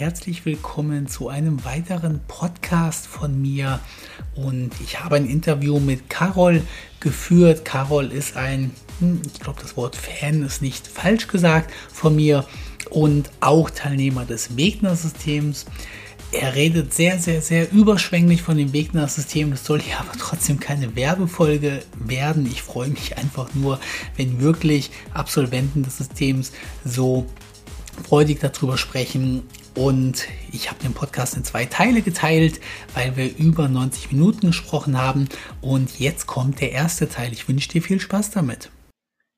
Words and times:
herzlich 0.00 0.46
willkommen 0.46 1.08
zu 1.08 1.28
einem 1.28 1.62
weiteren 1.62 2.20
Podcast 2.26 3.06
von 3.06 3.38
mir. 3.38 3.80
Und 4.34 4.70
ich 4.82 5.04
habe 5.04 5.16
ein 5.16 5.26
Interview 5.26 5.78
mit 5.78 6.08
Carol 6.08 6.62
geführt. 7.00 7.66
Carol 7.66 8.06
ist 8.10 8.34
ein, 8.34 8.70
hm, 9.00 9.20
ich 9.26 9.40
glaube, 9.40 9.60
das 9.60 9.76
Wort 9.76 9.96
Fan 9.96 10.42
ist 10.42 10.62
nicht 10.62 10.86
falsch 10.86 11.28
gesagt 11.28 11.70
von 11.92 12.16
mir 12.16 12.46
und 12.88 13.30
auch 13.40 13.68
Teilnehmer 13.68 14.24
des 14.24 14.56
Wegner-Systems. 14.56 15.66
Er 16.32 16.54
redet 16.54 16.94
sehr, 16.94 17.18
sehr, 17.18 17.42
sehr 17.42 17.70
überschwänglich 17.70 18.40
von 18.40 18.56
dem 18.56 18.72
Wegner-System. 18.72 19.50
Das 19.50 19.66
soll 19.66 19.82
hier 19.82 20.00
aber 20.00 20.12
trotzdem 20.18 20.60
keine 20.60 20.96
Werbefolge 20.96 21.82
werden. 21.98 22.46
Ich 22.46 22.62
freue 22.62 22.88
mich 22.88 23.18
einfach 23.18 23.54
nur, 23.54 23.78
wenn 24.16 24.40
wirklich 24.40 24.92
Absolventen 25.12 25.82
des 25.82 25.98
Systems 25.98 26.52
so 26.86 27.26
freudig 28.02 28.40
darüber 28.40 28.78
sprechen. 28.78 29.42
Und 29.74 30.26
ich 30.52 30.68
habe 30.68 30.82
den 30.82 30.94
Podcast 30.94 31.36
in 31.36 31.44
zwei 31.44 31.64
Teile 31.64 32.02
geteilt, 32.02 32.60
weil 32.94 33.16
wir 33.16 33.36
über 33.36 33.68
90 33.68 34.12
Minuten 34.12 34.48
gesprochen 34.48 34.98
haben. 34.98 35.28
Und 35.60 36.00
jetzt 36.00 36.26
kommt 36.26 36.60
der 36.60 36.72
erste 36.72 37.08
Teil. 37.08 37.32
Ich 37.32 37.48
wünsche 37.48 37.68
dir 37.68 37.82
viel 37.82 38.00
Spaß 38.00 38.30
damit. 38.32 38.70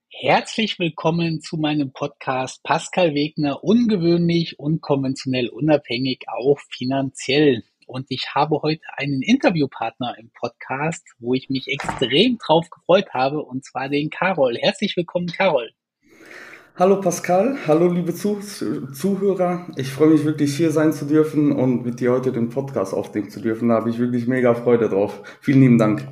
Herzlich 0.09 0.79
willkommen 0.79 1.41
zu 1.41 1.57
meinem 1.57 1.93
Podcast 1.93 2.63
Pascal 2.63 3.15
Wegner, 3.15 3.65
ungewöhnlich, 3.65 4.59
unkonventionell, 4.59 5.49
unabhängig, 5.49 6.27
auch 6.29 6.59
finanziell. 6.71 7.65
Und 7.87 8.07
ich 8.09 8.35
habe 8.35 8.63
heute 8.63 8.85
einen 8.97 9.21
Interviewpartner 9.21 10.17
im 10.19 10.31
Podcast, 10.31 11.05
wo 11.19 11.35
ich 11.35 11.51
mich 11.51 11.69
extrem 11.69 12.39
drauf 12.39 12.71
gefreut 12.71 13.13
habe, 13.13 13.43
und 13.43 13.65
zwar 13.65 13.89
den 13.89 14.11
Carol. 14.11 14.57
Herzlich 14.57 14.97
willkommen, 14.97 15.27
Carol. 15.27 15.73
Hallo 16.75 17.03
Pascal, 17.03 17.59
hallo 17.67 17.87
liebe 17.89 18.15
Zuh 18.15 18.41
Zuhörer. 18.95 19.67
Ich 19.77 19.93
freue 19.93 20.09
mich 20.09 20.25
wirklich 20.25 20.57
hier 20.57 20.71
sein 20.71 20.95
zu 20.95 21.05
dürfen 21.05 21.53
und 21.53 21.85
mit 21.85 22.01
dir 22.01 22.13
heute 22.13 22.33
den 22.33 22.49
Podcast 22.49 22.95
aufnehmen 22.95 23.29
zu 23.29 23.43
dürfen. 23.43 23.69
Da 23.69 23.75
habe 23.75 23.91
ich 23.91 23.99
wirklich 23.99 24.27
mega 24.27 24.55
Freude 24.55 24.89
drauf. 24.89 25.21
Vielen 25.43 25.61
lieben 25.61 25.77
Dank. 25.77 26.09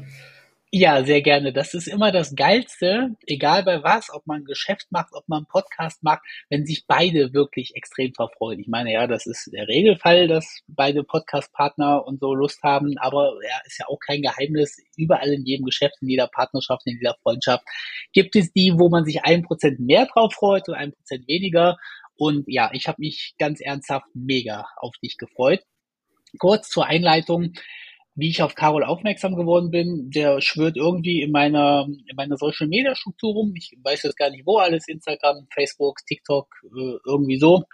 Ja, 0.72 1.02
sehr 1.04 1.20
gerne. 1.20 1.52
Das 1.52 1.74
ist 1.74 1.88
immer 1.88 2.12
das 2.12 2.36
Geilste, 2.36 3.16
egal 3.26 3.64
bei 3.64 3.82
was, 3.82 4.08
ob 4.12 4.24
man 4.28 4.42
ein 4.42 4.44
Geschäft 4.44 4.86
macht, 4.92 5.12
ob 5.12 5.28
man 5.28 5.38
einen 5.38 5.46
Podcast 5.48 6.04
macht, 6.04 6.22
wenn 6.48 6.64
sich 6.64 6.84
beide 6.86 7.32
wirklich 7.32 7.74
extrem 7.74 8.12
drauf 8.12 8.30
freuen. 8.38 8.60
Ich 8.60 8.68
meine, 8.68 8.92
ja, 8.92 9.08
das 9.08 9.26
ist 9.26 9.50
der 9.52 9.66
Regelfall, 9.66 10.28
dass 10.28 10.60
beide 10.68 11.02
Podcast-Partner 11.02 12.06
und 12.06 12.20
so 12.20 12.34
Lust 12.34 12.62
haben, 12.62 12.96
aber 12.98 13.34
ja, 13.42 13.58
ist 13.66 13.80
ja 13.80 13.86
auch 13.88 13.98
kein 13.98 14.22
Geheimnis. 14.22 14.76
Überall 14.96 15.32
in 15.32 15.44
jedem 15.44 15.64
Geschäft, 15.64 15.96
in 16.02 16.08
jeder 16.08 16.28
Partnerschaft, 16.28 16.86
in 16.86 16.98
jeder 16.98 17.16
Freundschaft 17.20 17.64
gibt 18.12 18.36
es 18.36 18.52
die, 18.52 18.72
wo 18.76 18.88
man 18.88 19.04
sich 19.04 19.24
ein 19.24 19.42
Prozent 19.42 19.80
mehr 19.80 20.06
drauf 20.06 20.34
freut 20.34 20.68
und 20.68 20.76
ein 20.76 20.92
Prozent 20.92 21.26
weniger. 21.26 21.78
Und 22.14 22.44
ja, 22.46 22.70
ich 22.72 22.86
habe 22.86 23.00
mich 23.00 23.34
ganz 23.40 23.60
ernsthaft 23.60 24.06
mega 24.14 24.66
auf 24.76 24.94
dich 25.02 25.16
gefreut. 25.16 25.64
Kurz 26.38 26.68
zur 26.68 26.86
Einleitung 26.86 27.54
wie 28.14 28.28
ich 28.28 28.42
auf 28.42 28.54
Carol 28.54 28.84
aufmerksam 28.84 29.36
geworden 29.36 29.70
bin, 29.70 30.10
der 30.10 30.40
schwört 30.40 30.76
irgendwie 30.76 31.22
in 31.22 31.30
meiner, 31.30 31.86
in 31.88 32.16
meiner 32.16 32.36
Social 32.36 32.66
Media 32.68 32.94
Struktur 32.94 33.32
rum. 33.32 33.52
Ich 33.56 33.76
weiß 33.82 34.02
jetzt 34.02 34.16
gar 34.16 34.30
nicht 34.30 34.46
wo 34.46 34.58
alles, 34.58 34.88
Instagram, 34.88 35.46
Facebook, 35.52 35.98
TikTok, 36.06 36.48
äh, 36.64 36.96
irgendwie 37.06 37.38
so. 37.38 37.64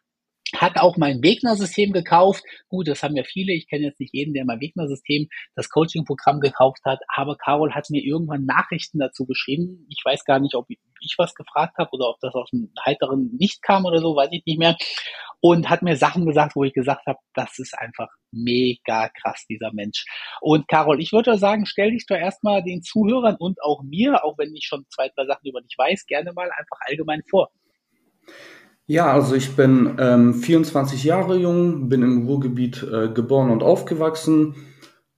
Hat 0.54 0.78
auch 0.78 0.96
mein 0.96 1.22
Wegner-System 1.22 1.92
gekauft. 1.92 2.44
Gut, 2.68 2.86
das 2.86 3.02
haben 3.02 3.16
ja 3.16 3.24
viele. 3.24 3.52
Ich 3.52 3.68
kenne 3.68 3.86
jetzt 3.86 3.98
nicht 3.98 4.14
jeden, 4.14 4.32
der 4.32 4.44
mein 4.44 4.60
Wegner-System, 4.60 5.28
das 5.56 5.68
Coaching-Programm 5.68 6.40
gekauft 6.40 6.82
hat. 6.84 7.00
Aber 7.08 7.36
Carol 7.36 7.74
hat 7.74 7.90
mir 7.90 8.02
irgendwann 8.02 8.44
Nachrichten 8.44 8.98
dazu 8.98 9.26
geschrieben. 9.26 9.86
Ich 9.90 10.02
weiß 10.04 10.24
gar 10.24 10.38
nicht, 10.38 10.54
ob 10.54 10.66
ich 10.68 10.78
was 11.18 11.34
gefragt 11.34 11.78
habe 11.78 11.90
oder 11.92 12.08
ob 12.08 12.20
das 12.20 12.34
aus 12.34 12.50
dem 12.50 12.72
heiteren 12.84 13.36
Nicht 13.38 13.62
kam 13.62 13.84
oder 13.84 13.98
so, 13.98 14.16
weiß 14.16 14.28
ich 14.32 14.44
nicht 14.46 14.58
mehr 14.58 14.76
und 15.40 15.68
hat 15.68 15.82
mir 15.82 15.96
Sachen 15.96 16.26
gesagt, 16.26 16.56
wo 16.56 16.64
ich 16.64 16.72
gesagt 16.72 17.06
habe, 17.06 17.18
das 17.34 17.58
ist 17.58 17.78
einfach 17.78 18.08
mega 18.32 19.08
krass, 19.08 19.44
dieser 19.48 19.72
Mensch. 19.72 20.04
Und 20.40 20.68
Carol, 20.68 21.00
ich 21.00 21.12
würde 21.12 21.38
sagen, 21.38 21.66
stell 21.66 21.92
dich 21.92 22.06
doch 22.06 22.16
erstmal 22.16 22.62
den 22.62 22.82
Zuhörern 22.82 23.36
und 23.38 23.62
auch 23.62 23.82
mir, 23.82 24.24
auch 24.24 24.38
wenn 24.38 24.54
ich 24.54 24.64
schon 24.64 24.86
zwei, 24.88 25.08
drei 25.14 25.26
Sachen 25.26 25.46
über 25.46 25.60
dich 25.60 25.76
weiß, 25.76 26.06
gerne 26.06 26.32
mal 26.32 26.50
einfach 26.50 26.78
allgemein 26.80 27.22
vor. 27.28 27.50
Ja, 28.88 29.12
also 29.12 29.34
ich 29.34 29.56
bin 29.56 29.96
ähm, 29.98 30.32
24 30.34 31.02
Jahre 31.02 31.36
jung, 31.36 31.88
bin 31.88 32.02
im 32.02 32.26
Ruhrgebiet 32.26 32.84
äh, 32.84 33.08
geboren 33.08 33.50
und 33.50 33.64
aufgewachsen, 33.64 34.54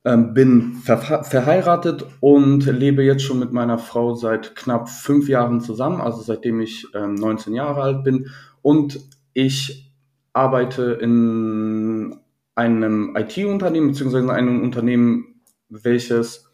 ähm, 0.07 0.33
bin 0.33 0.73
ver 0.77 1.23
verheiratet 1.23 2.07
und 2.21 2.65
lebe 2.65 3.03
jetzt 3.03 3.23
schon 3.25 3.39
mit 3.39 3.53
meiner 3.53 3.77
Frau 3.77 4.15
seit 4.15 4.57
knapp 4.57 4.89
fünf 4.89 5.29
Jahren 5.29 5.61
zusammen, 5.61 6.01
also 6.01 6.23
seitdem 6.23 6.63
ich 6.63 6.87
ähm, 6.95 7.15
19 7.17 7.55
Jahre 7.55 7.83
alt 7.83 8.05
bin. 8.05 8.31
Und 8.63 9.01
ich 9.35 9.93
arbeite 10.33 10.93
in 11.03 12.17
einem 12.55 13.17
IT-Unternehmen, 13.17 13.89
beziehungsweise 13.89 14.25
in 14.25 14.31
einem 14.31 14.63
Unternehmen, 14.63 15.43
welches 15.69 16.51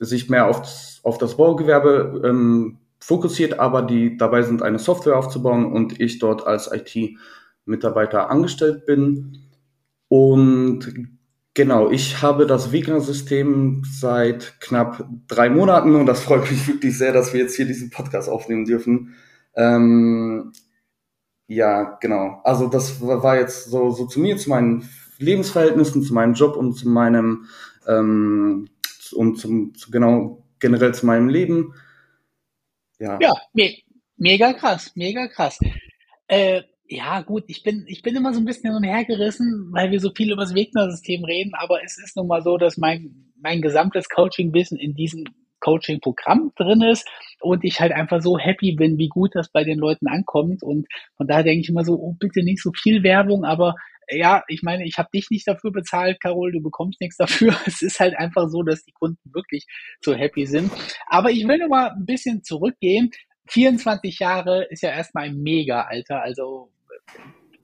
sich 0.00 0.28
mehr 0.28 0.48
auf, 0.48 0.68
auf 1.02 1.16
das 1.16 1.38
Baugewerbe 1.38 2.22
ähm, 2.26 2.78
fokussiert, 3.00 3.58
aber 3.58 3.82
die 3.82 4.16
dabei 4.16 4.42
sind, 4.42 4.62
eine 4.62 4.78
Software 4.78 5.16
aufzubauen 5.16 5.66
und 5.66 6.00
ich 6.00 6.18
dort 6.18 6.46
als 6.46 6.70
IT-Mitarbeiter 6.72 8.30
angestellt 8.30 8.86
bin. 8.86 9.38
Und 10.08 10.92
genau, 11.54 11.90
ich 11.90 12.22
habe 12.22 12.46
das 12.46 12.72
Wegner-System 12.72 13.82
seit 13.84 14.60
knapp 14.60 15.06
drei 15.28 15.50
Monaten 15.50 15.94
und 15.94 16.06
das 16.06 16.20
freut 16.20 16.50
mich 16.50 16.66
wirklich 16.66 16.96
sehr, 16.96 17.12
dass 17.12 17.32
wir 17.32 17.40
jetzt 17.40 17.56
hier 17.56 17.66
diesen 17.66 17.90
Podcast 17.90 18.28
aufnehmen 18.28 18.64
dürfen. 18.64 19.14
Ähm, 19.54 20.52
ja, 21.46 21.96
genau. 22.00 22.40
Also 22.44 22.68
das 22.68 23.00
war 23.00 23.36
jetzt 23.38 23.70
so, 23.70 23.90
so 23.90 24.06
zu 24.06 24.20
mir, 24.20 24.36
zu 24.36 24.50
meinen 24.50 24.88
Lebensverhältnissen, 25.18 26.02
zu 26.02 26.14
meinem 26.14 26.34
Job 26.34 26.56
und 26.56 26.74
zu 26.74 26.88
meinem 26.88 27.46
ähm, 27.86 28.68
und 29.12 29.38
zum 29.38 29.74
zu 29.74 29.90
genau 29.90 30.44
generell 30.58 30.94
zu 30.94 31.06
meinem 31.06 31.28
Leben. 31.28 31.74
Ja. 32.98 33.18
Ja, 33.20 33.32
me 33.52 33.76
mega 34.16 34.52
krass, 34.52 34.92
mega 34.96 35.28
krass. 35.28 35.58
Äh, 36.26 36.62
ja, 36.88 37.20
gut, 37.20 37.44
ich 37.48 37.62
bin, 37.62 37.84
ich 37.86 38.02
bin 38.02 38.16
immer 38.16 38.32
so 38.32 38.40
ein 38.40 38.46
bisschen 38.46 38.74
umhergerissen, 38.74 39.68
weil 39.72 39.90
wir 39.90 40.00
so 40.00 40.10
viel 40.14 40.32
über 40.32 40.42
das 40.42 40.54
Wegner-System 40.54 41.24
reden, 41.24 41.52
aber 41.54 41.84
es 41.84 41.98
ist 41.98 42.16
nun 42.16 42.26
mal 42.26 42.42
so, 42.42 42.56
dass 42.56 42.78
mein, 42.78 43.32
mein 43.36 43.60
gesamtes 43.60 44.08
Coaching-Wissen 44.08 44.78
in 44.78 44.94
diesem 44.94 45.24
Coaching-Programm 45.60 46.52
drin 46.56 46.82
ist 46.82 47.06
und 47.40 47.64
ich 47.64 47.80
halt 47.80 47.92
einfach 47.92 48.22
so 48.22 48.38
happy 48.38 48.72
bin, 48.72 48.96
wie 48.96 49.08
gut 49.08 49.34
das 49.34 49.50
bei 49.50 49.64
den 49.64 49.78
Leuten 49.78 50.06
ankommt. 50.08 50.62
Und 50.62 50.86
von 51.16 51.26
daher 51.26 51.44
denke 51.44 51.60
ich 51.60 51.68
immer 51.68 51.84
so, 51.84 51.94
oh, 51.94 52.14
bitte 52.18 52.42
nicht 52.42 52.62
so 52.62 52.72
viel 52.72 53.02
Werbung, 53.02 53.44
aber 53.44 53.74
ja, 54.10 54.42
ich 54.48 54.62
meine, 54.62 54.84
ich 54.86 54.98
habe 54.98 55.08
dich 55.12 55.28
nicht 55.30 55.46
dafür 55.46 55.72
bezahlt, 55.72 56.20
Carol, 56.20 56.52
du 56.52 56.62
bekommst 56.62 57.00
nichts 57.00 57.16
dafür. 57.16 57.54
Es 57.66 57.82
ist 57.82 58.00
halt 58.00 58.16
einfach 58.18 58.48
so, 58.48 58.62
dass 58.62 58.84
die 58.84 58.92
Kunden 58.92 59.32
wirklich 59.32 59.66
so 60.00 60.14
happy 60.14 60.46
sind. 60.46 60.72
Aber 61.06 61.30
ich 61.30 61.46
will 61.46 61.58
noch 61.58 61.68
mal 61.68 61.90
ein 61.90 62.06
bisschen 62.06 62.42
zurückgehen. 62.42 63.10
24 63.48 64.18
Jahre 64.18 64.64
ist 64.70 64.82
ja 64.82 64.90
erstmal 64.90 65.24
ein 65.24 65.36
Mega-Alter. 65.36 66.22
Also 66.22 66.70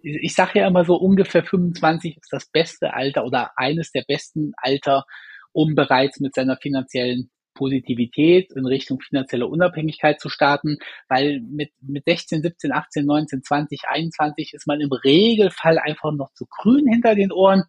ich 0.03 0.35
sage 0.35 0.61
ja 0.61 0.67
immer 0.67 0.85
so, 0.85 0.97
ungefähr 0.97 1.45
25 1.45 2.19
ist 2.19 2.33
das 2.33 2.47
beste 2.47 2.95
Alter 2.95 3.25
oder 3.25 3.53
eines 3.57 3.91
der 3.91 4.05
besten 4.07 4.53
Alter, 4.57 5.05
um 5.53 5.75
bereits 5.75 6.21
mit 6.21 6.35
seiner 6.35 6.57
finanziellen 6.57 7.31
Positivität 7.55 8.53
in 8.53 8.67
Richtung 8.67 9.01
finanzielle 9.01 9.47
Unabhängigkeit 9.47 10.21
zu 10.21 10.29
starten, 10.29 10.79
weil 11.09 11.41
mit, 11.41 11.71
mit 11.81 12.05
16, 12.05 12.43
17, 12.43 12.73
18, 12.73 13.07
19, 13.07 13.43
20, 13.43 13.85
21 13.89 14.55
ist 14.55 14.67
man 14.67 14.81
im 14.81 14.93
Regelfall 14.93 15.79
einfach 15.79 16.13
noch 16.13 16.33
zu 16.35 16.47
grün 16.47 16.87
hinter 16.89 17.15
den 17.15 17.33
Ohren. 17.33 17.65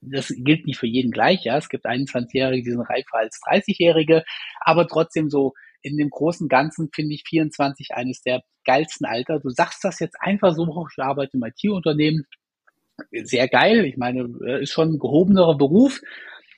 Das 0.00 0.32
gilt 0.36 0.66
nicht 0.66 0.78
für 0.78 0.88
jeden 0.88 1.12
gleich, 1.12 1.44
ja. 1.44 1.56
Es 1.56 1.68
gibt 1.68 1.86
21-Jährige, 1.86 2.64
die 2.64 2.70
sind 2.70 2.80
reifer 2.80 3.18
als 3.18 3.40
30-Jährige, 3.48 4.24
aber 4.60 4.88
trotzdem 4.88 5.30
so 5.30 5.54
in 5.80 5.96
dem 5.96 6.10
großen 6.10 6.48
Ganzen 6.48 6.90
finde 6.92 7.14
ich 7.14 7.24
24 7.28 7.94
eines 7.94 8.22
der 8.22 8.42
geilsten 8.64 9.06
Alter. 9.06 9.40
Du 9.40 9.50
sagst 9.50 9.84
das 9.84 9.98
jetzt 10.00 10.16
einfach 10.20 10.54
so, 10.54 10.64
ich 10.64 11.02
arbeite 11.02 11.36
im 11.36 11.44
IT-Unternehmen, 11.44 12.26
sehr 13.10 13.48
geil. 13.48 13.84
Ich 13.84 13.96
meine, 13.96 14.28
ist 14.60 14.72
schon 14.72 14.94
ein 14.94 14.98
gehobenerer 14.98 15.56
Beruf, 15.56 16.00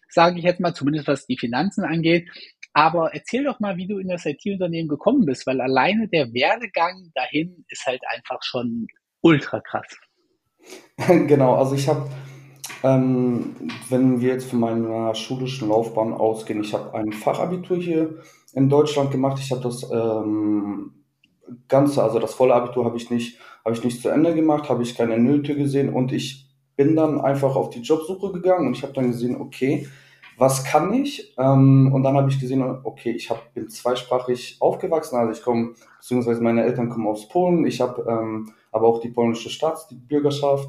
sage 0.08 0.38
ich 0.38 0.44
jetzt 0.44 0.60
mal, 0.60 0.74
zumindest 0.74 1.08
was 1.08 1.26
die 1.26 1.38
Finanzen 1.38 1.84
angeht. 1.84 2.28
Aber 2.74 3.14
erzähl 3.14 3.44
doch 3.44 3.60
mal, 3.60 3.76
wie 3.76 3.86
du 3.86 3.98
in 3.98 4.08
das 4.08 4.26
IT-Unternehmen 4.26 4.88
gekommen 4.88 5.24
bist, 5.24 5.46
weil 5.46 5.60
alleine 5.60 6.08
der 6.08 6.32
Werdegang 6.34 7.12
dahin 7.14 7.64
ist 7.68 7.86
halt 7.86 8.02
einfach 8.12 8.42
schon 8.42 8.88
ultra 9.20 9.60
krass. 9.60 9.86
genau, 11.06 11.54
also 11.54 11.76
ich 11.76 11.88
habe, 11.88 12.10
ähm, 12.82 13.54
wenn 13.88 14.20
wir 14.20 14.30
jetzt 14.30 14.50
von 14.50 14.58
meiner 14.58 15.14
schulischen 15.14 15.68
Laufbahn 15.68 16.12
ausgehen, 16.12 16.62
ich 16.62 16.74
habe 16.74 16.92
ein 16.94 17.12
Fachabitur 17.12 17.76
hier 17.76 18.18
in 18.54 18.68
Deutschland 18.68 19.12
gemacht. 19.12 19.38
Ich 19.40 19.52
habe 19.52 19.62
das 19.62 19.88
ähm, 19.90 21.04
Ganze, 21.68 22.02
also 22.02 22.18
das 22.18 22.34
volle 22.34 22.54
Abitur 22.54 22.84
habe 22.84 22.96
ich 22.96 23.08
nicht, 23.10 23.38
habe 23.64 23.76
ich 23.76 23.84
nicht 23.84 24.02
zu 24.02 24.08
Ende 24.08 24.34
gemacht, 24.34 24.68
habe 24.68 24.82
ich 24.82 24.96
keine 24.96 25.18
Nöte 25.18 25.54
gesehen 25.54 25.92
und 25.92 26.12
ich 26.12 26.48
bin 26.76 26.96
dann 26.96 27.20
einfach 27.20 27.54
auf 27.54 27.70
die 27.70 27.82
Jobsuche 27.82 28.32
gegangen 28.32 28.66
und 28.66 28.76
ich 28.76 28.82
habe 28.82 28.94
dann 28.94 29.08
gesehen, 29.08 29.40
okay, 29.40 29.86
was 30.36 30.64
kann 30.64 30.92
ich? 30.92 31.34
Ähm, 31.38 31.92
und 31.92 32.02
dann 32.02 32.16
habe 32.16 32.30
ich 32.30 32.40
gesehen, 32.40 32.62
okay, 32.84 33.10
ich 33.10 33.30
hab, 33.30 33.54
bin 33.54 33.68
zweisprachig 33.68 34.56
aufgewachsen, 34.60 35.16
also 35.16 35.32
ich 35.32 35.42
komme, 35.42 35.74
beziehungsweise 35.98 36.42
meine 36.42 36.64
Eltern 36.64 36.88
kommen 36.88 37.06
aus 37.06 37.28
Polen, 37.28 37.66
ich 37.66 37.80
habe 37.80 38.04
ähm, 38.08 38.52
aber 38.72 38.88
auch 38.88 39.00
die 39.00 39.10
polnische 39.10 39.50
Staatsbürgerschaft 39.50 40.68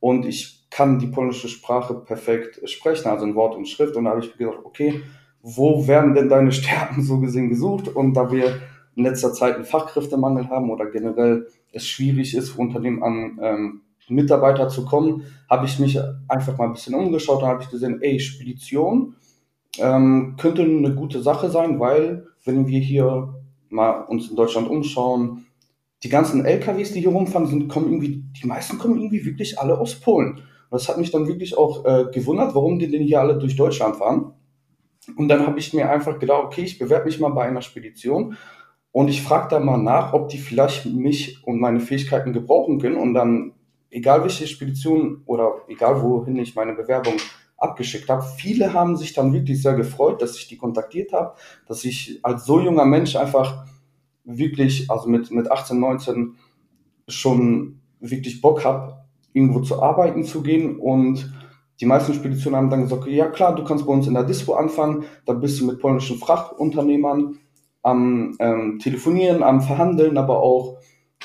und 0.00 0.26
ich 0.26 0.66
kann 0.70 0.98
die 0.98 1.06
polnische 1.06 1.48
Sprache 1.48 1.94
perfekt 1.94 2.68
sprechen, 2.68 3.08
also 3.08 3.24
in 3.24 3.34
Wort 3.34 3.56
und 3.56 3.66
Schrift. 3.66 3.96
Und 3.96 4.04
da 4.04 4.10
habe 4.10 4.20
ich 4.20 4.36
gedacht, 4.36 4.58
okay, 4.62 5.02
wo 5.42 5.86
werden 5.86 6.14
denn 6.14 6.28
deine 6.28 6.52
Stärken 6.60 7.02
so 7.02 7.18
gesehen 7.18 7.48
gesucht? 7.48 7.88
Und 7.88 8.14
da 8.14 8.30
wir 8.30 8.60
in 8.94 9.04
letzter 9.04 9.32
Zeit 9.32 9.54
einen 9.54 9.64
Fachkräftemangel 9.64 10.48
haben 10.48 10.70
oder 10.70 10.86
generell 10.86 11.48
es 11.72 11.86
schwierig 11.86 12.34
ist, 12.34 12.50
für 12.50 12.60
Unternehmen 12.60 13.02
an 13.02 13.38
ähm, 13.42 13.80
Mitarbeiter 14.08 14.68
zu 14.68 14.84
kommen, 14.84 15.24
habe 15.48 15.66
ich 15.66 15.78
mich 15.78 15.98
einfach 16.28 16.56
mal 16.58 16.66
ein 16.66 16.72
bisschen 16.72 16.94
umgeschaut 16.94 17.42
und 17.42 17.48
habe 17.48 17.62
ich 17.62 17.70
gesehen, 17.70 18.00
ey, 18.02 18.20
Spedition 18.20 19.16
ähm, 19.78 20.36
könnte 20.38 20.62
eine 20.62 20.94
gute 20.94 21.22
Sache 21.22 21.50
sein, 21.50 21.80
weil 21.80 22.26
wenn 22.44 22.66
wir 22.66 22.80
hier 22.80 23.34
mal 23.68 24.02
uns 24.02 24.30
in 24.30 24.36
Deutschland 24.36 24.68
umschauen, 24.68 25.46
die 26.02 26.08
ganzen 26.08 26.44
LKWs, 26.44 26.92
die 26.92 27.00
hier 27.00 27.10
rumfahren, 27.10 27.46
sind, 27.46 27.68
kommen 27.68 27.86
irgendwie, 27.86 28.24
die 28.40 28.46
meisten 28.46 28.78
kommen 28.78 28.96
irgendwie 28.96 29.24
wirklich 29.24 29.58
alle 29.58 29.78
aus 29.78 29.96
Polen. 29.96 30.34
Und 30.34 30.42
das 30.70 30.88
hat 30.88 30.98
mich 30.98 31.10
dann 31.10 31.26
wirklich 31.26 31.56
auch 31.56 31.84
äh, 31.84 32.06
gewundert, 32.12 32.54
warum 32.54 32.78
die 32.78 32.90
denn 32.90 33.02
hier 33.02 33.20
alle 33.20 33.38
durch 33.38 33.56
Deutschland 33.56 33.96
fahren. 33.96 34.32
Und 35.16 35.28
dann 35.28 35.46
habe 35.46 35.58
ich 35.58 35.72
mir 35.72 35.90
einfach 35.90 36.18
gedacht, 36.18 36.44
okay, 36.44 36.62
ich 36.62 36.78
bewerbe 36.78 37.06
mich 37.06 37.20
mal 37.20 37.30
bei 37.30 37.44
einer 37.44 37.62
Spedition 37.62 38.36
und 38.92 39.08
ich 39.08 39.22
frage 39.22 39.48
da 39.50 39.60
mal 39.60 39.76
nach, 39.76 40.12
ob 40.12 40.28
die 40.28 40.38
vielleicht 40.38 40.86
mich 40.86 41.44
und 41.44 41.60
meine 41.60 41.80
Fähigkeiten 41.80 42.32
gebrauchen 42.32 42.80
können. 42.80 42.96
Und 42.96 43.14
dann, 43.14 43.52
egal 43.90 44.22
welche 44.22 44.46
Spedition 44.46 45.22
oder 45.26 45.62
egal 45.68 46.02
wohin 46.02 46.36
ich 46.36 46.54
meine 46.54 46.74
Bewerbung 46.74 47.14
abgeschickt 47.58 48.08
habe, 48.08 48.24
viele 48.36 48.72
haben 48.72 48.96
sich 48.96 49.14
dann 49.14 49.32
wirklich 49.32 49.62
sehr 49.62 49.74
gefreut, 49.74 50.20
dass 50.20 50.36
ich 50.36 50.48
die 50.48 50.58
kontaktiert 50.58 51.12
habe, 51.12 51.34
dass 51.66 51.84
ich 51.84 52.20
als 52.22 52.44
so 52.44 52.60
junger 52.60 52.84
Mensch 52.84 53.16
einfach 53.16 53.66
wirklich, 54.24 54.90
also 54.90 55.08
mit, 55.08 55.30
mit 55.30 55.50
18, 55.50 55.78
19 55.78 56.34
schon 57.08 57.80
wirklich 58.00 58.40
Bock 58.40 58.64
habe, 58.64 58.98
irgendwo 59.32 59.60
zu 59.60 59.82
arbeiten 59.82 60.24
zu 60.24 60.42
gehen. 60.42 60.78
Und 60.78 61.32
die 61.80 61.86
meisten 61.86 62.14
Speditionen 62.14 62.56
haben 62.56 62.70
dann 62.70 62.82
gesagt, 62.82 63.06
ja 63.06 63.28
klar, 63.28 63.54
du 63.54 63.64
kannst 63.64 63.86
bei 63.86 63.92
uns 63.92 64.06
in 64.06 64.14
der 64.14 64.24
Dispo 64.24 64.54
anfangen, 64.54 65.04
da 65.24 65.32
bist 65.32 65.60
du 65.60 65.66
mit 65.66 65.80
polnischen 65.80 66.18
Frachtunternehmern 66.18 67.38
am 67.82 68.34
ähm, 68.40 68.78
Telefonieren, 68.80 69.42
am 69.42 69.60
Verhandeln, 69.60 70.18
aber 70.18 70.42
auch 70.42 70.78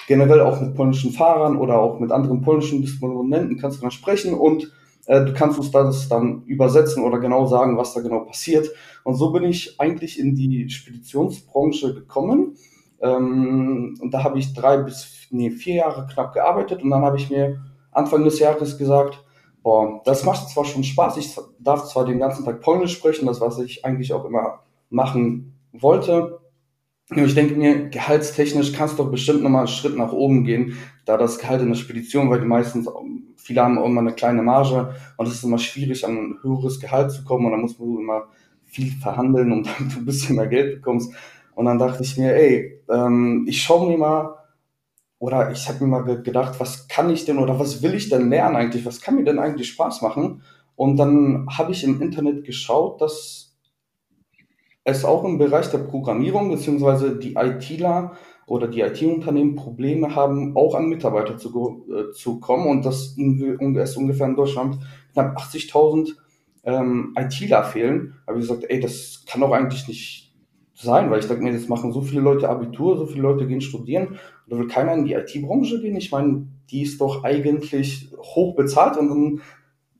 generell 0.07 0.41
auch 0.41 0.59
mit 0.61 0.75
polnischen 0.75 1.11
Fahrern 1.11 1.57
oder 1.57 1.79
auch 1.79 1.99
mit 1.99 2.11
anderen 2.11 2.41
polnischen 2.41 2.81
Disponenten 2.81 3.57
kannst 3.57 3.77
du 3.77 3.81
dann 3.81 3.91
sprechen 3.91 4.33
und 4.33 4.71
äh, 5.05 5.23
du 5.25 5.33
kannst 5.33 5.57
uns 5.59 5.71
das 5.71 6.07
dann 6.09 6.43
übersetzen 6.43 7.03
oder 7.03 7.19
genau 7.19 7.45
sagen, 7.45 7.77
was 7.77 7.93
da 7.93 8.01
genau 8.01 8.21
passiert. 8.21 8.69
Und 9.03 9.15
so 9.15 9.31
bin 9.31 9.43
ich 9.43 9.79
eigentlich 9.79 10.19
in 10.19 10.35
die 10.35 10.69
Speditionsbranche 10.69 11.93
gekommen. 11.93 12.55
Ähm, 13.01 13.97
und 14.01 14.13
da 14.13 14.23
habe 14.23 14.39
ich 14.39 14.53
drei 14.53 14.77
bis 14.77 15.27
nee, 15.31 15.49
vier 15.49 15.75
Jahre 15.75 16.07
knapp 16.07 16.33
gearbeitet 16.33 16.83
und 16.83 16.91
dann 16.91 17.01
habe 17.01 17.17
ich 17.17 17.29
mir 17.29 17.61
Anfang 17.91 18.23
des 18.23 18.39
Jahres 18.39 18.77
gesagt, 18.77 19.23
boah, 19.63 20.01
das 20.05 20.23
macht 20.23 20.49
zwar 20.49 20.65
schon 20.65 20.83
Spaß, 20.83 21.17
ich 21.17 21.35
darf 21.59 21.85
zwar 21.85 22.05
den 22.05 22.19
ganzen 22.19 22.45
Tag 22.45 22.61
Polnisch 22.61 22.93
sprechen, 22.93 23.25
das 23.25 23.41
was 23.41 23.59
ich 23.59 23.85
eigentlich 23.85 24.13
auch 24.13 24.25
immer 24.25 24.59
machen 24.89 25.57
wollte. 25.71 26.40
Und 27.11 27.25
ich 27.25 27.35
denke 27.35 27.55
mir, 27.55 27.89
gehaltstechnisch 27.89 28.71
kannst 28.71 28.97
du 28.97 29.03
doch 29.03 29.11
bestimmt 29.11 29.43
nochmal 29.43 29.61
einen 29.61 29.67
Schritt 29.67 29.97
nach 29.97 30.13
oben 30.13 30.45
gehen, 30.45 30.77
da 31.03 31.17
das 31.17 31.39
Gehalt 31.39 31.61
in 31.61 31.67
der 31.67 31.75
Spedition, 31.75 32.29
weil 32.29 32.39
die 32.39 32.45
meistens, 32.45 32.87
viele 33.35 33.61
haben 33.61 33.77
immer 33.77 33.99
eine 33.99 34.13
kleine 34.13 34.41
Marge 34.41 34.95
und 35.17 35.27
es 35.27 35.35
ist 35.35 35.43
immer 35.43 35.57
schwierig, 35.57 36.05
an 36.05 36.17
ein 36.17 36.37
höheres 36.41 36.79
Gehalt 36.79 37.11
zu 37.11 37.25
kommen 37.25 37.45
und 37.45 37.51
dann 37.51 37.61
muss 37.61 37.77
man 37.77 37.97
immer 37.97 38.27
viel 38.63 38.91
verhandeln, 38.93 39.51
um 39.51 39.63
damit 39.79 39.93
du 39.93 39.99
ein 39.99 40.05
bisschen 40.05 40.37
mehr 40.37 40.47
Geld 40.47 40.75
bekommst. 40.75 41.13
Und 41.53 41.65
dann 41.65 41.79
dachte 41.79 42.01
ich 42.01 42.17
mir, 42.17 42.33
ey, 42.33 42.81
ähm, 42.89 43.45
ich 43.45 43.61
schaue 43.61 43.89
mir 43.89 43.97
mal 43.97 44.37
oder 45.19 45.51
ich 45.51 45.67
habe 45.67 45.83
mir 45.83 45.89
mal 45.89 46.21
gedacht, 46.23 46.61
was 46.61 46.87
kann 46.87 47.09
ich 47.09 47.25
denn 47.25 47.39
oder 47.39 47.59
was 47.59 47.83
will 47.83 47.93
ich 47.93 48.09
denn 48.09 48.29
lernen 48.29 48.55
eigentlich? 48.55 48.85
Was 48.85 49.01
kann 49.01 49.15
mir 49.15 49.25
denn 49.25 49.37
eigentlich 49.37 49.67
Spaß 49.67 50.01
machen? 50.01 50.43
Und 50.75 50.95
dann 50.95 51.45
habe 51.49 51.73
ich 51.73 51.83
im 51.83 52.01
Internet 52.01 52.45
geschaut, 52.45 53.01
dass 53.01 53.50
es 54.83 55.05
auch 55.05 55.23
im 55.23 55.37
Bereich 55.37 55.69
der 55.69 55.79
Programmierung 55.79 56.49
beziehungsweise 56.49 57.17
die 57.17 57.35
ITler 57.35 58.13
oder 58.47 58.67
die 58.67 58.81
IT-Unternehmen 58.81 59.55
Probleme 59.55 60.15
haben, 60.15 60.55
auch 60.57 60.75
an 60.75 60.89
Mitarbeiter 60.89 61.37
zu, 61.37 61.85
äh, 61.89 62.11
zu 62.11 62.39
kommen 62.39 62.67
und 62.67 62.85
dass 62.85 63.15
es 63.17 63.97
ungefähr 63.97 64.27
in 64.27 64.35
Deutschland 64.35 64.77
knapp 65.13 65.37
80.000 65.37 66.13
ähm, 66.63 67.15
ITler 67.17 67.63
fehlen. 67.63 68.15
Habe 68.27 68.39
ich 68.39 68.47
gesagt, 68.47 68.65
ey, 68.67 68.79
das 68.79 69.23
kann 69.27 69.41
doch 69.41 69.51
eigentlich 69.51 69.87
nicht 69.87 70.33
sein, 70.73 71.11
weil 71.11 71.19
ich 71.19 71.27
denke 71.27 71.43
mir, 71.43 71.53
jetzt 71.53 71.69
machen 71.69 71.93
so 71.93 72.01
viele 72.01 72.21
Leute 72.21 72.49
Abitur, 72.49 72.97
so 72.97 73.05
viele 73.05 73.21
Leute 73.21 73.47
gehen 73.47 73.61
studieren, 73.61 74.19
da 74.47 74.57
will 74.57 74.67
keiner 74.67 74.93
in 74.93 75.05
die 75.05 75.13
IT-Branche 75.13 75.79
gehen. 75.79 75.95
Ich 75.95 76.11
meine, 76.11 76.47
die 76.71 76.81
ist 76.81 76.99
doch 76.99 77.23
eigentlich 77.23 78.11
hoch 78.17 78.55
bezahlt 78.55 78.97
und 78.97 79.09
dann 79.09 79.41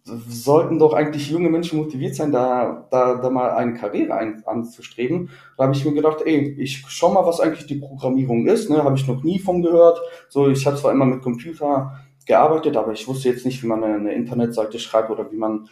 sollten 0.03 0.79
doch 0.79 0.93
eigentlich 0.93 1.29
junge 1.29 1.49
Menschen 1.49 1.77
motiviert 1.77 2.15
sein, 2.15 2.31
da, 2.31 2.87
da, 2.89 3.15
da 3.15 3.29
mal 3.29 3.51
eine 3.51 3.75
Karriere 3.75 4.15
ein, 4.15 4.43
anzustreben. 4.45 5.29
Da 5.57 5.65
habe 5.65 5.75
ich 5.75 5.85
mir 5.85 5.93
gedacht, 5.93 6.21
ey, 6.25 6.55
ich 6.57 6.83
schau 6.87 7.11
mal, 7.11 7.25
was 7.25 7.39
eigentlich 7.39 7.67
die 7.67 7.75
Programmierung 7.75 8.47
ist. 8.47 8.69
Ne? 8.69 8.83
Habe 8.83 8.97
ich 8.97 9.07
noch 9.07 9.23
nie 9.23 9.39
von 9.39 9.61
gehört. 9.61 9.99
So, 10.29 10.49
ich 10.49 10.65
habe 10.65 10.77
zwar 10.77 10.91
immer 10.91 11.05
mit 11.05 11.21
Computer 11.21 11.99
gearbeitet, 12.25 12.77
aber 12.77 12.93
ich 12.93 13.07
wusste 13.07 13.29
jetzt 13.29 13.45
nicht, 13.45 13.61
wie 13.61 13.67
man 13.67 13.83
eine, 13.83 14.13
Internetseite 14.13 14.79
schreibt 14.79 15.11
oder 15.11 15.31
wie 15.31 15.37
man 15.37 15.69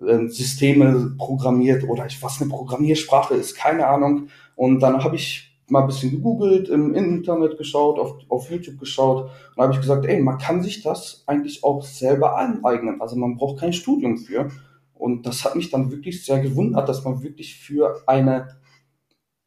äh, 0.00 0.26
Systeme 0.26 1.14
programmiert 1.18 1.84
oder 1.84 2.06
ich, 2.06 2.22
was 2.22 2.40
eine 2.40 2.50
Programmiersprache 2.50 3.34
ist, 3.34 3.56
keine 3.56 3.86
Ahnung. 3.86 4.28
Und 4.54 4.80
dann 4.80 5.04
habe 5.04 5.16
ich 5.16 5.55
mal 5.68 5.80
ein 5.80 5.86
bisschen 5.86 6.12
gegoogelt, 6.12 6.68
im 6.68 6.94
Internet 6.94 7.58
geschaut, 7.58 7.98
auf, 7.98 8.16
auf 8.28 8.50
YouTube 8.50 8.78
geschaut 8.78 9.30
und 9.56 9.62
habe 9.62 9.72
ich 9.72 9.80
gesagt, 9.80 10.06
ey, 10.06 10.20
man 10.20 10.38
kann 10.38 10.62
sich 10.62 10.82
das 10.82 11.24
eigentlich 11.26 11.64
auch 11.64 11.82
selber 11.82 12.36
aneignen. 12.36 13.00
Also 13.00 13.16
man 13.16 13.36
braucht 13.36 13.60
kein 13.60 13.72
Studium 13.72 14.16
für. 14.16 14.50
Und 14.94 15.26
das 15.26 15.44
hat 15.44 15.56
mich 15.56 15.70
dann 15.70 15.90
wirklich 15.90 16.24
sehr 16.24 16.40
gewundert, 16.40 16.88
dass 16.88 17.04
man 17.04 17.22
wirklich 17.22 17.56
für 17.56 18.02
eine 18.06 18.48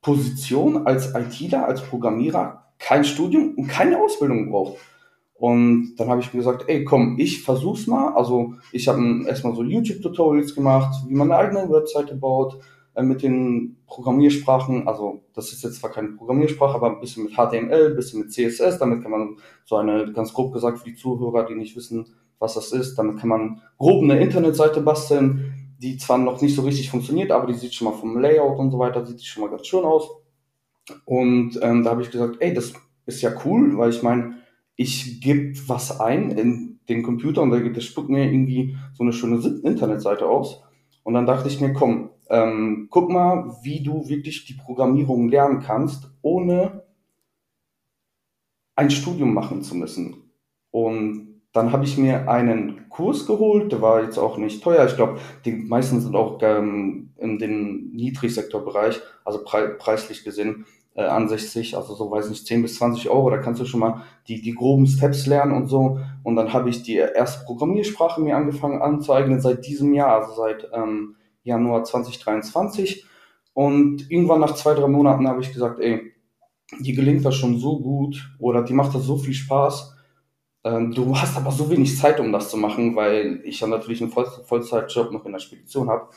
Position 0.01 0.86
als 0.86 1.13
ITler, 1.16 1.66
als 1.66 1.81
Programmierer 1.81 2.65
kein 2.77 3.04
Studium 3.04 3.56
und 3.56 3.68
keine 3.68 4.00
Ausbildung 4.00 4.50
braucht. 4.50 4.77
Und 5.33 5.95
dann 5.95 6.10
habe 6.10 6.19
ich 6.19 6.33
mir 6.33 6.39
gesagt, 6.39 6.65
ey, 6.68 6.83
komm, 6.83 7.18
ich 7.18 7.44
versuch's 7.44 7.88
mal. 7.88 8.13
Also 8.13 8.56
ich 8.74 8.88
habe 8.89 9.01
erstmal 9.25 9.56
so 9.56 9.63
YouTube-Tutorials 9.63 10.54
gemacht, 10.54 11.04
wie 11.07 11.15
man 11.15 11.31
eine 11.31 11.42
eigene 11.42 11.69
Webseite 11.69 12.15
baut, 12.15 12.60
mit 13.01 13.24
den 13.24 13.77
Programmiersprachen, 13.88 14.88
also 14.88 15.24
das 15.33 15.51
ist 15.51 15.63
jetzt 15.63 15.80
zwar 15.80 15.91
keine 15.91 16.09
Programmiersprache, 16.09 16.75
aber 16.75 16.91
ein 16.91 17.00
bisschen 17.00 17.24
mit 17.24 17.34
HTML, 17.34 17.91
ein 17.91 17.96
bisschen 17.96 18.22
mit 18.22 18.31
CSS, 18.31 18.77
damit 18.77 19.01
kann 19.01 19.12
man 19.12 19.38
so 19.65 19.77
eine, 19.77 20.12
ganz 20.12 20.34
grob 20.34 20.53
gesagt 20.53 20.79
für 20.79 20.86
die 20.86 20.96
Zuhörer, 20.96 21.46
die 21.46 21.55
nicht 21.55 21.75
wissen, 21.75 22.08
was 22.39 22.55
das 22.55 22.72
ist, 22.72 22.96
damit 22.96 23.17
kann 23.17 23.29
man 23.29 23.62
grob 23.77 24.03
eine 24.03 24.19
Internetseite 24.19 24.81
basteln, 24.81 25.53
die 25.77 25.98
zwar 25.98 26.17
noch 26.17 26.41
nicht 26.41 26.55
so 26.55 26.63
richtig 26.63 26.89
funktioniert, 26.89 27.31
aber 27.31 27.48
die 27.48 27.53
sieht 27.53 27.74
schon 27.74 27.86
mal 27.86 27.98
vom 27.98 28.19
Layout 28.19 28.60
und 28.60 28.72
so 28.72 28.79
weiter, 28.79 29.05
sieht 29.05 29.24
schon 29.24 29.43
mal 29.43 29.50
ganz 29.50 29.65
schön 29.67 29.86
aus. 29.86 30.10
Und 31.05 31.60
ähm, 31.62 31.84
da 31.84 31.91
habe 31.91 32.01
ich 32.01 32.12
gesagt, 32.12 32.38
ey, 32.39 32.53
das 32.53 32.74
ist 33.05 33.22
ja 33.22 33.31
cool, 33.46 33.77
weil 33.77 33.91
ich 33.91 34.03
meine, 34.03 34.36
ich 34.75 35.22
gebe 35.22 35.58
was 35.67 36.00
ein 36.00 36.31
in 36.31 36.79
den 36.89 37.03
Computer 37.03 37.41
und 37.41 37.51
der, 37.51 37.81
spuckt 37.81 38.10
mir 38.10 38.25
irgendwie 38.25 38.77
so 38.93 39.03
eine 39.03 39.13
schöne 39.13 39.38
Internetseite 39.63 40.27
aus. 40.27 40.63
Und 41.03 41.13
dann 41.13 41.25
dachte 41.25 41.48
ich 41.48 41.62
mir, 41.62 41.74
komm, 41.74 42.10
ähm, 42.29 42.88
guck 42.89 43.09
mal, 43.09 43.55
wie 43.63 43.81
du 43.81 44.07
wirklich 44.07 44.45
die 44.45 44.53
Programmierung 44.53 45.29
lernen 45.29 45.62
kannst, 45.62 46.12
ohne 46.21 46.83
ein 48.75 48.91
Studium 48.91 49.33
machen 49.33 49.62
zu 49.62 49.75
müssen. 49.75 50.31
Und 50.71 51.41
dann 51.51 51.71
habe 51.71 51.83
ich 51.83 51.98
mir 51.98 52.29
einen 52.29 52.88
Kurs 52.89 53.25
geholt, 53.25 53.71
der 53.71 53.81
war 53.81 54.03
jetzt 54.03 54.19
auch 54.19 54.38
nicht 54.38 54.63
teuer. 54.63 54.86
Ich 54.86 54.95
glaube, 54.95 55.19
die 55.45 55.51
meisten 55.51 56.00
sind 56.00 56.15
auch 56.15 56.38
ähm, 56.41 57.09
in 57.17 57.39
den 57.39 57.91
Niedrigsektorbereich, 57.91 59.01
also 59.25 59.43
pre 59.43 59.69
preislich 59.69 60.24
gesehen, 60.24 60.65
äh, 60.93 61.03
ansässig, 61.03 61.75
also 61.75 61.95
so 61.95 62.12
weiß 62.12 62.29
nicht, 62.29 62.45
10 62.45 62.62
bis 62.62 62.75
20 62.75 63.09
Euro, 63.09 63.29
da 63.31 63.38
kannst 63.39 63.62
du 63.62 63.65
schon 63.65 63.79
mal 63.79 64.03
die, 64.27 64.41
die 64.41 64.53
groben 64.53 64.86
Steps 64.86 65.25
lernen 65.25 65.53
und 65.53 65.67
so. 65.67 66.00
Und 66.24 66.36
dann 66.36 66.53
habe 66.53 66.69
ich 66.69 66.83
die 66.83 66.98
erste 66.98 67.45
Programmiersprache 67.45 68.21
mir 68.21 68.38
angefangen 68.38 68.81
anzueignen 68.81 69.41
seit 69.41 69.65
diesem 69.65 69.93
Jahr, 69.93 70.21
also 70.21 70.33
seit 70.33 70.69
ähm, 70.74 71.15
Januar 71.43 71.84
2023. 71.84 73.05
Und 73.53 74.10
irgendwann 74.10 74.39
nach 74.39 74.55
zwei, 74.55 74.74
drei 74.74 74.88
Monaten 74.88 75.27
habe 75.27 75.41
ich 75.41 75.51
gesagt, 75.51 75.79
ey, 75.79 76.13
die 76.79 76.93
gelingt 76.93 77.25
das 77.25 77.36
schon 77.36 77.58
so 77.58 77.79
gut 77.79 78.31
oder 78.39 78.63
die 78.63 78.74
macht 78.74 78.96
das 78.96 79.03
so 79.03 79.17
viel 79.17 79.34
Spaß. 79.34 79.96
Ähm, 80.63 80.91
du 80.91 81.15
hast 81.17 81.38
aber 81.38 81.51
so 81.51 81.69
wenig 81.69 81.98
Zeit, 81.98 82.19
um 82.19 82.31
das 82.31 82.50
zu 82.50 82.58
machen, 82.58 82.96
weil 82.96 83.41
ich 83.43 83.60
ja 83.60 83.67
natürlich 83.67 84.01
einen 84.01 84.12
Voll 84.12 84.27
Vollzeitjob 84.46 85.12
noch 85.12 85.25
in 85.25 85.31
der 85.31 85.39
Spedition 85.39 85.89
habe. 85.89 86.10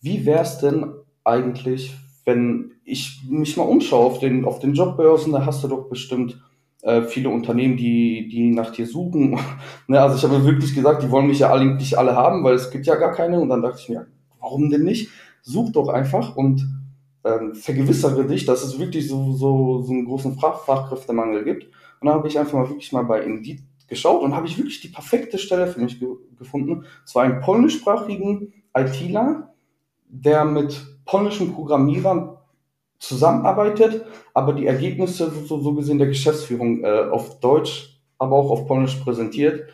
Wie 0.00 0.24
wäre 0.24 0.42
es 0.42 0.58
denn 0.58 0.92
eigentlich, 1.24 1.94
wenn 2.24 2.72
ich 2.84 3.22
mich 3.28 3.56
mal 3.56 3.64
umschaue 3.64 4.06
auf 4.06 4.18
den, 4.18 4.44
auf 4.44 4.58
den 4.58 4.74
Jobbörsen, 4.74 5.32
da 5.32 5.44
hast 5.44 5.64
du 5.64 5.68
doch 5.68 5.88
bestimmt 5.88 6.40
äh, 6.82 7.02
viele 7.02 7.30
Unternehmen, 7.30 7.76
die, 7.76 8.28
die 8.28 8.50
nach 8.50 8.70
dir 8.70 8.86
suchen. 8.86 9.38
ne, 9.88 10.00
also 10.00 10.16
ich 10.16 10.22
habe 10.22 10.44
wirklich 10.44 10.74
gesagt, 10.74 11.02
die 11.02 11.10
wollen 11.10 11.26
mich 11.26 11.40
ja 11.40 11.52
eigentlich 11.52 11.98
alle 11.98 12.14
haben, 12.14 12.44
weil 12.44 12.54
es 12.54 12.70
gibt 12.70 12.86
ja 12.86 12.94
gar 12.96 13.12
keine. 13.12 13.40
Und 13.40 13.48
dann 13.48 13.62
dachte 13.62 13.80
ich 13.80 13.88
mir, 13.88 14.06
warum 14.44 14.70
denn 14.70 14.84
nicht? 14.84 15.10
Such 15.42 15.72
doch 15.72 15.88
einfach 15.88 16.36
und 16.36 16.66
ähm, 17.24 17.54
vergewissere 17.54 18.26
dich, 18.26 18.44
dass 18.44 18.62
es 18.62 18.78
wirklich 18.78 19.08
so, 19.08 19.32
so, 19.32 19.82
so 19.82 19.92
einen 19.92 20.04
großen 20.04 20.38
Fach 20.38 20.64
Fachkräftemangel 20.64 21.44
gibt. 21.44 21.64
Und 22.00 22.06
dann 22.06 22.14
habe 22.14 22.28
ich 22.28 22.38
einfach 22.38 22.54
mal 22.54 22.68
wirklich 22.68 22.92
mal 22.92 23.04
bei 23.04 23.22
Indeed 23.22 23.62
geschaut 23.88 24.22
und 24.22 24.34
habe 24.34 24.46
ich 24.46 24.56
wirklich 24.58 24.80
die 24.80 24.88
perfekte 24.88 25.38
Stelle 25.38 25.66
für 25.66 25.80
mich 25.80 25.98
ge 25.98 26.08
gefunden. 26.38 26.84
Es 27.04 27.14
war 27.14 27.24
ein 27.24 27.40
polnischsprachigen 27.40 28.52
ITler, 28.76 29.54
der 30.08 30.44
mit 30.44 30.84
polnischen 31.04 31.54
Programmierern 31.54 32.36
zusammenarbeitet, 32.98 34.04
aber 34.32 34.52
die 34.52 34.66
Ergebnisse 34.66 35.30
so, 35.46 35.60
so 35.60 35.74
gesehen 35.74 35.98
der 35.98 36.08
Geschäftsführung 36.08 36.82
äh, 36.84 37.08
auf 37.10 37.40
Deutsch, 37.40 38.00
aber 38.18 38.36
auch 38.36 38.50
auf 38.50 38.66
Polnisch 38.66 38.96
präsentiert. 38.96 39.68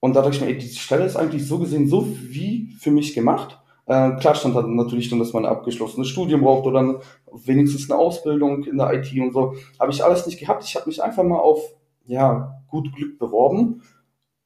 Und 0.00 0.14
da 0.14 0.22
dachte 0.22 0.36
ich 0.36 0.40
mir, 0.40 0.48
ey, 0.48 0.58
die 0.58 0.68
Stelle 0.68 1.04
ist 1.04 1.16
eigentlich 1.16 1.46
so 1.46 1.58
gesehen 1.58 1.86
so 1.88 2.06
wie 2.08 2.74
für 2.78 2.90
mich 2.90 3.14
gemacht. 3.14 3.61
Äh, 3.86 4.12
klar 4.12 4.34
stand 4.34 4.54
dann 4.54 4.76
natürlich 4.76 5.10
dann, 5.10 5.18
dass 5.18 5.32
man 5.32 5.44
ein 5.44 5.50
abgeschlossenes 5.50 6.08
Studium 6.08 6.42
braucht 6.42 6.66
oder 6.66 7.00
wenigstens 7.44 7.90
eine 7.90 7.98
Ausbildung 7.98 8.64
in 8.64 8.78
der 8.78 8.92
IT 8.94 9.12
und 9.20 9.32
so. 9.32 9.54
Habe 9.80 9.92
ich 9.92 10.04
alles 10.04 10.26
nicht 10.26 10.38
gehabt. 10.38 10.64
Ich 10.64 10.76
habe 10.76 10.86
mich 10.86 11.02
einfach 11.02 11.24
mal 11.24 11.38
auf 11.38 11.60
ja, 12.06 12.62
gut 12.68 12.94
Glück 12.94 13.18
beworben. 13.18 13.82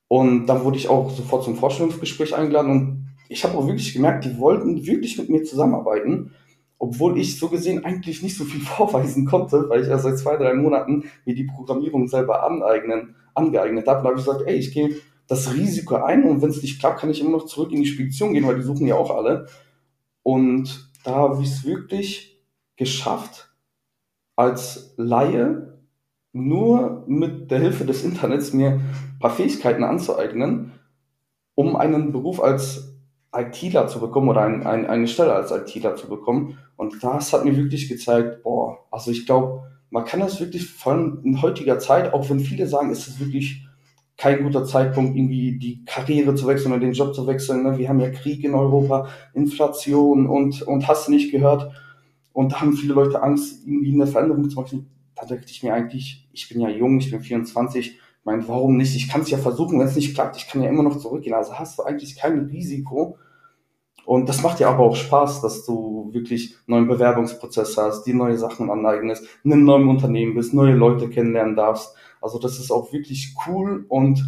Und 0.09 0.47
dann 0.47 0.65
wurde 0.65 0.77
ich 0.77 0.89
auch 0.89 1.11
sofort 1.11 1.45
zum 1.45 1.57
Vorstellungsgespräch 1.57 2.35
eingeladen 2.35 2.71
und 2.71 3.07
ich 3.29 3.45
habe 3.45 3.59
auch 3.59 3.67
wirklich 3.67 3.93
gemerkt, 3.93 4.25
die 4.25 4.39
wollten 4.39 4.87
wirklich 4.87 5.19
mit 5.19 5.29
mir 5.29 5.43
zusammenarbeiten, 5.43 6.31
obwohl 6.79 7.19
ich 7.19 7.39
so 7.39 7.49
gesehen 7.49 7.85
eigentlich 7.85 8.23
nicht 8.23 8.37
so 8.37 8.45
viel 8.45 8.61
vorweisen 8.65 9.27
konnte, 9.27 9.69
weil 9.69 9.83
ich 9.83 9.89
ja 9.89 9.99
seit 9.99 10.19
zwei, 10.19 10.37
drei 10.37 10.55
Monaten 10.55 11.05
mir 11.25 11.35
die 11.35 11.45
Programmierung 11.45 12.07
selber 12.07 12.45
aneignen, 12.45 13.17
angeeignet 13.35 13.89
habe. 13.89 14.03
Da 14.03 14.11
habe 14.11 14.21
ich 14.21 14.25
gesagt, 14.25 14.45
ey, 14.47 14.55
ich 14.55 14.73
gehe 14.73 14.97
das 15.27 15.53
Risiko 15.55 15.97
ein 15.97 16.25
und 16.25 16.43
wenn 16.43 16.51
es 16.51 16.63
nicht 16.63 16.79
klappt, 16.79 17.01
kann 17.01 17.11
ich 17.11 17.21
immer 17.21 17.31
noch 17.31 17.47
zurück 17.47 17.73
in 17.73 17.83
die 17.83 17.89
Spedition 17.89 18.33
gehen, 18.33 18.47
weil 18.47 18.57
die 18.57 18.63
suchen 18.63 18.87
ja 18.87 18.95
auch 18.97 19.11
alle. 19.11 19.47
Und 20.23 20.91
da 21.05 21.15
habe 21.15 21.43
ich 21.43 21.49
es 21.49 21.65
wirklich 21.65 22.41
geschafft, 22.77 23.55
als 24.37 24.95
Laie 24.97 25.81
nur 26.33 27.05
mit 27.07 27.51
der 27.51 27.61
Hilfe 27.61 27.85
des 27.85 28.05
Internets 28.05 28.53
mir 28.53 28.73
ein 28.73 29.19
paar 29.21 29.31
Fähigkeiten 29.31 29.83
anzueignen, 29.83 30.73
um 31.55 31.75
einen 31.77 32.13
Beruf 32.13 32.43
als 32.43 32.97
ITler 33.35 33.89
zu 33.89 34.01
bekommen 34.01 34.29
oder 34.29 34.43
ein, 34.43 34.67
ein, 34.67 34.87
eine 34.87 35.09
Stelle 35.09 35.35
als 35.35 35.51
ITler 35.51 35.97
zu 35.97 36.09
bekommen. 36.09 36.59
Und 36.77 37.03
das 37.03 37.33
hat 37.33 37.45
mir 37.45 37.57
wirklich 37.57 37.89
gezeigt, 37.89 38.43
boah, 38.43 38.79
also 38.91 39.11
ich 39.11 39.27
glaube, 39.27 39.63
man 39.91 40.05
kann 40.05 40.21
das 40.21 40.41
wirklich 40.41 40.71
von 40.71 41.23
in 41.25 41.41
heutiger 41.41 41.79
Zeit, 41.79 42.13
auch 42.13 42.29
wenn 42.29 42.41
viele 42.41 42.67
sagen, 42.67 42.91
ist 42.91 43.09
es 43.09 43.19
wirklich 43.19 43.66
kein 44.17 44.43
guter 44.43 44.65
Zeitpunkt, 44.65 45.17
irgendwie 45.17 45.59
die 45.59 45.85
Karriere 45.85 46.35
zu 46.35 46.47
wechseln 46.47 46.73
oder 46.73 46.81
den 46.81 46.93
Job 46.93 47.15
zu 47.15 47.27
wechseln. 47.27 47.65
Ne? 47.65 47.79
Wir 47.79 47.89
haben 47.89 48.01
ja 48.01 48.11
Krieg 48.11 48.43
in 48.45 48.55
Europa, 48.55 49.09
Inflation 49.35 50.27
und, 50.27 50.63
und 50.63 50.89
hast 50.89 51.09
du 51.09 51.13
nicht 51.13 51.31
gehört. 51.31 51.71
Und 52.33 52.53
da 52.53 52.61
haben 52.61 52.73
viele 52.75 52.95
Leute 52.95 53.23
Angst, 53.23 53.67
irgendwie 53.67 53.95
eine 53.95 54.07
Veränderung 54.07 54.49
zu 54.49 54.61
machen 54.61 54.91
da 55.17 55.25
dachte 55.25 55.51
ich 55.51 55.63
mir 55.63 55.75
eigentlich, 55.75 56.29
ich 56.33 56.49
bin 56.49 56.61
ja 56.61 56.69
jung, 56.69 56.99
ich 56.99 57.11
bin 57.11 57.21
24, 57.21 57.91
ich 57.93 58.01
meine, 58.25 58.47
warum 58.49 58.77
nicht? 58.77 58.95
Ich 58.95 59.09
kann 59.09 59.23
es 59.23 59.31
ja 59.31 59.39
versuchen, 59.39 59.79
wenn 59.79 59.87
es 59.87 59.97
nicht 59.97 60.15
klappt, 60.15 60.37
ich 60.37 60.47
kann 60.47 60.63
ja 60.63 60.69
immer 60.69 60.83
noch 60.83 60.99
zurückgehen. 60.99 61.35
Also 61.35 61.55
hast 61.59 61.79
du 61.79 61.83
eigentlich 61.83 62.17
kein 62.17 62.47
Risiko. 62.47 63.19
Und 64.05 64.29
das 64.29 64.43
macht 64.43 64.61
ja 64.61 64.69
aber 64.69 64.85
auch 64.85 64.95
Spaß, 64.95 65.41
dass 65.41 65.65
du 65.65 66.11
wirklich 66.13 66.55
neuen 66.67 66.87
Bewerbungsprozess 66.87 67.77
hast, 67.77 68.05
die 68.05 68.13
neue 68.13 68.37
Sachen 68.37 68.71
aneignest, 68.71 69.27
in 69.43 69.53
einem 69.53 69.65
neuen 69.65 69.89
Unternehmen 69.89 70.35
bist, 70.35 70.55
neue 70.55 70.75
Leute 70.75 71.09
kennenlernen 71.09 71.57
darfst. 71.57 71.96
Also 72.21 72.39
das 72.39 72.59
ist 72.59 72.71
auch 72.71 72.93
wirklich 72.93 73.35
cool 73.47 73.85
und 73.89 74.25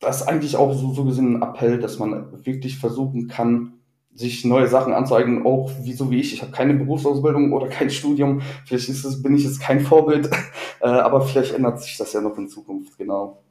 das 0.00 0.22
ist 0.22 0.28
eigentlich 0.28 0.56
auch 0.56 0.72
so, 0.72 0.92
so 0.92 1.04
gesehen 1.04 1.36
ein 1.36 1.42
Appell, 1.42 1.78
dass 1.78 1.98
man 1.98 2.44
wirklich 2.44 2.78
versuchen 2.78 3.28
kann, 3.28 3.74
sich 4.14 4.44
neue 4.44 4.66
Sachen 4.66 4.92
anzueignen, 4.92 5.46
auch 5.46 5.70
wie 5.82 5.92
so 5.92 6.10
wie 6.10 6.20
ich. 6.20 6.34
Ich 6.34 6.42
habe 6.42 6.52
keine 6.52 6.74
Berufsausbildung 6.74 7.52
oder 7.52 7.68
kein 7.68 7.88
Studium. 7.88 8.42
Vielleicht 8.66 8.88
ist 8.88 9.04
es, 9.04 9.22
bin 9.22 9.34
ich 9.34 9.44
jetzt 9.44 9.60
kein 9.60 9.80
Vorbild, 9.80 10.28
äh, 10.80 10.86
aber 10.86 11.22
vielleicht 11.22 11.54
ändert 11.54 11.80
sich 11.80 11.96
das 11.96 12.12
ja 12.12 12.20
noch 12.20 12.36
in 12.36 12.48
Zukunft, 12.48 12.98
genau. 12.98 13.42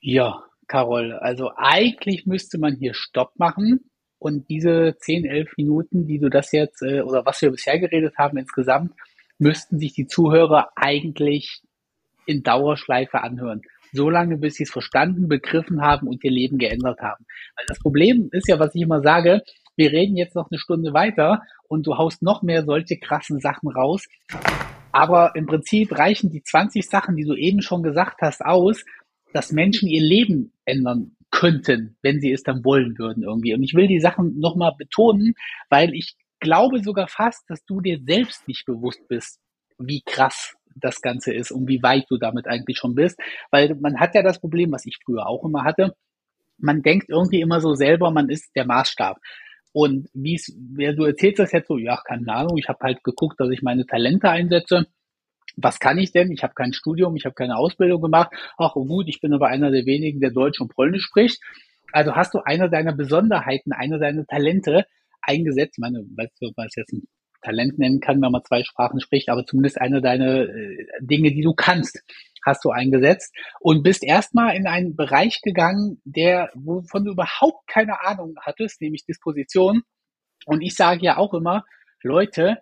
Ja, 0.00 0.44
Carol, 0.68 1.12
also 1.12 1.50
eigentlich 1.56 2.24
müsste 2.24 2.58
man 2.58 2.76
hier 2.76 2.94
Stopp 2.94 3.32
machen 3.36 3.90
und 4.18 4.48
diese 4.48 4.96
10, 4.98 5.24
11 5.24 5.56
Minuten, 5.56 6.06
die 6.06 6.18
du 6.18 6.30
das 6.30 6.52
jetzt 6.52 6.82
äh, 6.82 7.02
oder 7.02 7.26
was 7.26 7.42
wir 7.42 7.50
bisher 7.50 7.78
geredet 7.78 8.14
haben 8.16 8.38
insgesamt, 8.38 8.94
müssten 9.40 9.78
sich 9.78 9.94
die 9.94 10.06
Zuhörer 10.06 10.70
eigentlich 10.76 11.62
in 12.26 12.42
Dauerschleife 12.42 13.22
anhören 13.22 13.62
so 13.92 14.10
lange, 14.10 14.36
bis 14.36 14.54
sie 14.54 14.64
es 14.64 14.70
verstanden, 14.70 15.28
begriffen 15.28 15.82
haben 15.82 16.06
und 16.06 16.22
ihr 16.24 16.30
Leben 16.30 16.58
geändert 16.58 17.00
haben. 17.00 17.24
Weil 17.56 17.66
das 17.66 17.78
Problem 17.78 18.28
ist 18.32 18.48
ja, 18.48 18.58
was 18.58 18.74
ich 18.74 18.82
immer 18.82 19.02
sage, 19.02 19.42
wir 19.76 19.92
reden 19.92 20.16
jetzt 20.16 20.34
noch 20.34 20.50
eine 20.50 20.58
Stunde 20.58 20.92
weiter 20.92 21.42
und 21.68 21.86
du 21.86 21.96
haust 21.96 22.22
noch 22.22 22.42
mehr 22.42 22.64
solche 22.64 22.98
krassen 22.98 23.40
Sachen 23.40 23.70
raus. 23.70 24.06
Aber 24.92 25.32
im 25.36 25.46
Prinzip 25.46 25.96
reichen 25.96 26.30
die 26.30 26.42
20 26.42 26.88
Sachen, 26.88 27.16
die 27.16 27.24
du 27.24 27.34
eben 27.34 27.62
schon 27.62 27.82
gesagt 27.82 28.20
hast, 28.22 28.44
aus, 28.44 28.84
dass 29.32 29.52
Menschen 29.52 29.88
ihr 29.88 30.02
Leben 30.02 30.52
ändern 30.64 31.16
könnten, 31.30 31.96
wenn 32.02 32.20
sie 32.20 32.32
es 32.32 32.42
dann 32.42 32.64
wollen 32.64 32.98
würden 32.98 33.22
irgendwie. 33.22 33.54
Und 33.54 33.62
ich 33.62 33.74
will 33.74 33.86
die 33.86 34.00
Sachen 34.00 34.38
nochmal 34.40 34.72
betonen, 34.76 35.34
weil 35.68 35.94
ich 35.94 36.16
glaube 36.40 36.82
sogar 36.82 37.08
fast, 37.08 37.48
dass 37.48 37.64
du 37.64 37.80
dir 37.80 38.00
selbst 38.04 38.48
nicht 38.48 38.66
bewusst 38.66 39.06
bist, 39.08 39.38
wie 39.78 40.02
krass 40.04 40.54
das 40.74 41.00
Ganze 41.00 41.32
ist 41.32 41.50
und 41.50 41.68
wie 41.68 41.82
weit 41.82 42.06
du 42.08 42.16
damit 42.16 42.46
eigentlich 42.46 42.78
schon 42.78 42.94
bist. 42.94 43.20
Weil 43.50 43.74
man 43.76 44.00
hat 44.00 44.14
ja 44.14 44.22
das 44.22 44.40
Problem, 44.40 44.72
was 44.72 44.86
ich 44.86 44.98
früher 45.04 45.26
auch 45.26 45.44
immer 45.44 45.64
hatte, 45.64 45.94
man 46.58 46.82
denkt 46.82 47.08
irgendwie 47.08 47.40
immer 47.40 47.60
so 47.60 47.74
selber, 47.74 48.10
man 48.10 48.28
ist 48.28 48.54
der 48.54 48.66
Maßstab. 48.66 49.18
Und 49.72 50.08
wie 50.12 50.34
es, 50.34 50.46
du 50.46 51.04
erzählst 51.04 51.38
das 51.38 51.52
jetzt 51.52 51.68
so, 51.68 51.78
ja, 51.78 51.96
keine 52.04 52.32
Ahnung, 52.32 52.58
ich 52.58 52.68
habe 52.68 52.80
halt 52.82 53.04
geguckt, 53.04 53.38
dass 53.38 53.50
ich 53.50 53.62
meine 53.62 53.86
Talente 53.86 54.28
einsetze. 54.28 54.86
Was 55.56 55.78
kann 55.78 55.98
ich 55.98 56.12
denn? 56.12 56.30
Ich 56.32 56.42
habe 56.42 56.54
kein 56.54 56.72
Studium, 56.72 57.16
ich 57.16 57.24
habe 57.24 57.34
keine 57.34 57.56
Ausbildung 57.56 58.02
gemacht. 58.02 58.32
Ach 58.58 58.74
oh 58.76 58.84
gut, 58.84 59.08
ich 59.08 59.20
bin 59.20 59.32
aber 59.32 59.48
einer 59.48 59.70
der 59.70 59.86
wenigen, 59.86 60.20
der 60.20 60.30
Deutsch 60.30 60.60
und 60.60 60.74
Polnisch 60.74 61.04
spricht. 61.04 61.40
Also 61.92 62.14
hast 62.14 62.34
du 62.34 62.40
einer 62.44 62.68
deiner 62.68 62.92
Besonderheiten, 62.92 63.72
einer 63.72 63.98
deiner 63.98 64.26
Talente 64.26 64.86
eingesetzt. 65.22 65.74
Ich 65.76 65.80
meine, 65.80 66.04
weißt 66.16 66.32
du, 66.40 66.52
was 66.56 66.74
jetzt 66.76 66.92
ein 66.92 67.02
Talent 67.42 67.78
nennen 67.78 68.00
kann, 68.00 68.20
wenn 68.20 68.32
man 68.32 68.44
zwei 68.44 68.62
Sprachen 68.62 69.00
spricht, 69.00 69.28
aber 69.28 69.46
zumindest 69.46 69.80
eine 69.80 70.00
deiner 70.00 70.48
äh, 70.48 70.86
Dinge, 71.00 71.32
die 71.32 71.42
du 71.42 71.54
kannst, 71.54 72.02
hast 72.44 72.64
du 72.64 72.70
eingesetzt 72.70 73.34
und 73.60 73.82
bist 73.82 74.04
erstmal 74.04 74.56
in 74.56 74.66
einen 74.66 74.96
Bereich 74.96 75.40
gegangen, 75.42 76.00
der, 76.04 76.50
wovon 76.54 77.04
du 77.04 77.12
überhaupt 77.12 77.66
keine 77.66 78.02
Ahnung 78.02 78.34
hattest, 78.40 78.80
nämlich 78.80 79.04
Disposition. 79.04 79.82
Und 80.46 80.62
ich 80.62 80.74
sage 80.74 81.04
ja 81.04 81.16
auch 81.16 81.34
immer, 81.34 81.64
Leute, 82.02 82.58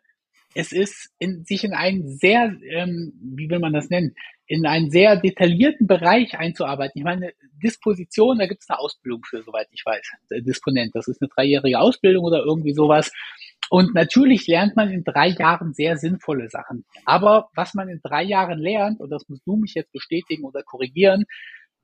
es 0.59 0.73
ist 0.73 1.13
in, 1.21 1.45
sich 1.45 1.63
in 1.63 1.73
einen 1.73 2.09
sehr, 2.09 2.53
ähm, 2.69 3.13
wie 3.23 3.49
will 3.49 3.61
man 3.61 3.73
das 3.73 3.91
nennen, 3.91 4.17
in 4.49 4.67
einen 4.67 4.91
sehr 4.91 5.15
detaillierten 5.15 5.87
Bereich 5.87 6.37
einzuarbeiten. 6.37 6.99
Ich 6.99 7.05
meine, 7.05 7.33
Disposition, 7.63 8.39
da 8.39 8.47
gibt 8.49 8.63
es 8.63 8.69
eine 8.69 8.81
Ausbildung 8.81 9.23
für, 9.25 9.41
soweit 9.45 9.69
ich 9.71 9.85
weiß. 9.87 10.03
Disponent, 10.45 10.97
das 10.97 11.07
ist 11.07 11.23
eine 11.23 11.29
dreijährige 11.29 11.79
Ausbildung 11.79 12.25
oder 12.25 12.41
irgendwie 12.45 12.75
sowas. 12.75 13.13
Und 13.71 13.95
natürlich 13.95 14.49
lernt 14.49 14.75
man 14.75 14.91
in 14.91 15.05
drei 15.05 15.29
Jahren 15.29 15.75
sehr 15.75 15.97
sinnvolle 15.97 16.49
Sachen. 16.49 16.85
Aber 17.05 17.51
was 17.55 17.75
man 17.75 17.89
in 17.89 18.01
drei 18.03 18.25
Jahren 18.25 18.59
lernt, 18.59 18.99
und 18.99 19.11
das 19.11 19.29
musst 19.29 19.47
du 19.47 19.55
mich 19.55 19.75
jetzt 19.75 19.93
bestätigen 19.93 20.43
oder 20.43 20.65
korrigieren, 20.65 21.25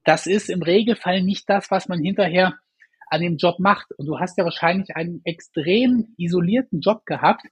das 0.03 0.27
ist 0.27 0.51
im 0.51 0.63
Regelfall 0.63 1.23
nicht 1.23 1.49
das, 1.49 1.71
was 1.71 1.87
man 1.87 2.03
hinterher 2.03 2.59
an 3.07 3.21
dem 3.21 3.37
Job 3.37 3.61
macht. 3.61 3.87
Und 3.99 4.07
du 4.07 4.19
hast 4.19 4.37
ja 4.37 4.43
wahrscheinlich 4.43 4.97
einen 4.97 5.21
extrem 5.23 6.09
isolierten 6.17 6.81
Job 6.81 7.07
gehabt 7.07 7.45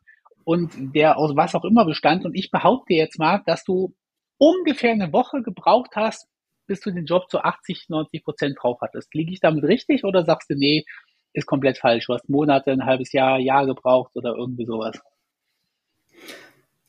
und 0.44 0.94
der 0.94 1.18
aus 1.18 1.36
was 1.36 1.54
auch 1.54 1.64
immer 1.64 1.84
bestand. 1.84 2.24
Und 2.24 2.34
ich 2.34 2.50
behaupte 2.50 2.94
jetzt 2.94 3.18
mal, 3.18 3.42
dass 3.46 3.64
du 3.64 3.94
ungefähr 4.38 4.92
eine 4.92 5.12
Woche 5.12 5.42
gebraucht 5.42 5.92
hast, 5.94 6.28
bis 6.66 6.80
du 6.80 6.90
den 6.90 7.06
Job 7.06 7.30
zu 7.30 7.40
80, 7.40 7.88
90 7.88 8.24
Prozent 8.24 8.56
drauf 8.60 8.78
hattest. 8.80 9.12
Liege 9.14 9.32
ich 9.32 9.40
damit 9.40 9.64
richtig 9.64 10.04
oder 10.04 10.24
sagst 10.24 10.50
du, 10.50 10.54
nee, 10.54 10.84
ist 11.32 11.46
komplett 11.46 11.78
falsch. 11.78 12.06
Du 12.06 12.14
hast 12.14 12.28
Monate, 12.28 12.72
ein 12.72 12.84
halbes 12.84 13.12
Jahr, 13.12 13.38
Jahr 13.38 13.66
gebraucht 13.66 14.12
oder 14.14 14.34
irgendwie 14.36 14.66
sowas. 14.66 15.00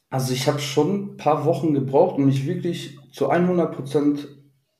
Also 0.09 0.33
ich 0.33 0.47
habe 0.47 0.59
schon 0.59 1.13
ein 1.13 1.17
paar 1.17 1.45
Wochen 1.45 1.73
gebraucht, 1.73 2.17
um 2.17 2.25
mich 2.25 2.45
wirklich 2.45 2.99
zu 3.11 3.31
100% 3.31 4.27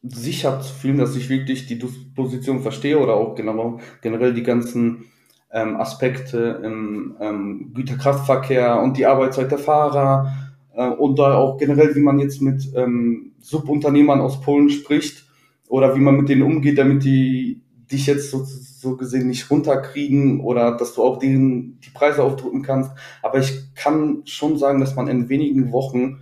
sicher 0.03 0.61
zu 0.61 0.73
fühlen, 0.73 0.97
dass 0.97 1.15
ich 1.15 1.29
wirklich 1.29 1.65
die 1.65 1.75
Position 2.13 2.61
verstehe 2.61 2.99
oder 2.99 3.15
auch 3.15 3.35
generell 3.35 4.33
die 4.33 4.43
ganzen 4.43 5.05
ähm, 5.53 5.77
Aspekte 5.77 6.61
im 6.63 7.15
ähm, 7.19 7.71
Güterkraftverkehr 7.73 8.81
und 8.81 8.97
die 8.97 9.05
Arbeitszeit 9.05 9.51
der 9.51 9.59
Fahrer 9.59 10.33
äh, 10.75 10.87
und 10.87 11.19
da 11.19 11.35
auch 11.35 11.57
generell, 11.57 11.95
wie 11.95 12.01
man 12.01 12.19
jetzt 12.19 12.41
mit 12.41 12.73
ähm, 12.75 13.33
Subunternehmern 13.39 14.19
aus 14.19 14.41
Polen 14.41 14.69
spricht 14.69 15.25
oder 15.69 15.95
wie 15.95 15.99
man 15.99 16.17
mit 16.17 16.29
denen 16.29 16.41
umgeht, 16.41 16.77
damit 16.77 17.03
die 17.03 17.61
dich 17.91 18.07
jetzt 18.07 18.31
so, 18.31 18.43
so 18.43 18.97
gesehen 18.97 19.27
nicht 19.27 19.49
runterkriegen 19.51 20.41
oder 20.41 20.75
dass 20.75 20.95
du 20.95 21.03
auch 21.03 21.19
denen 21.19 21.79
die 21.81 21.91
Preise 21.91 22.23
aufdrücken 22.23 22.63
kannst. 22.63 22.91
Aber 23.21 23.37
ich 23.37 23.73
kann 23.75 24.23
schon 24.25 24.57
sagen, 24.57 24.79
dass 24.79 24.95
man 24.95 25.07
in 25.07 25.29
wenigen 25.29 25.71
Wochen 25.71 26.21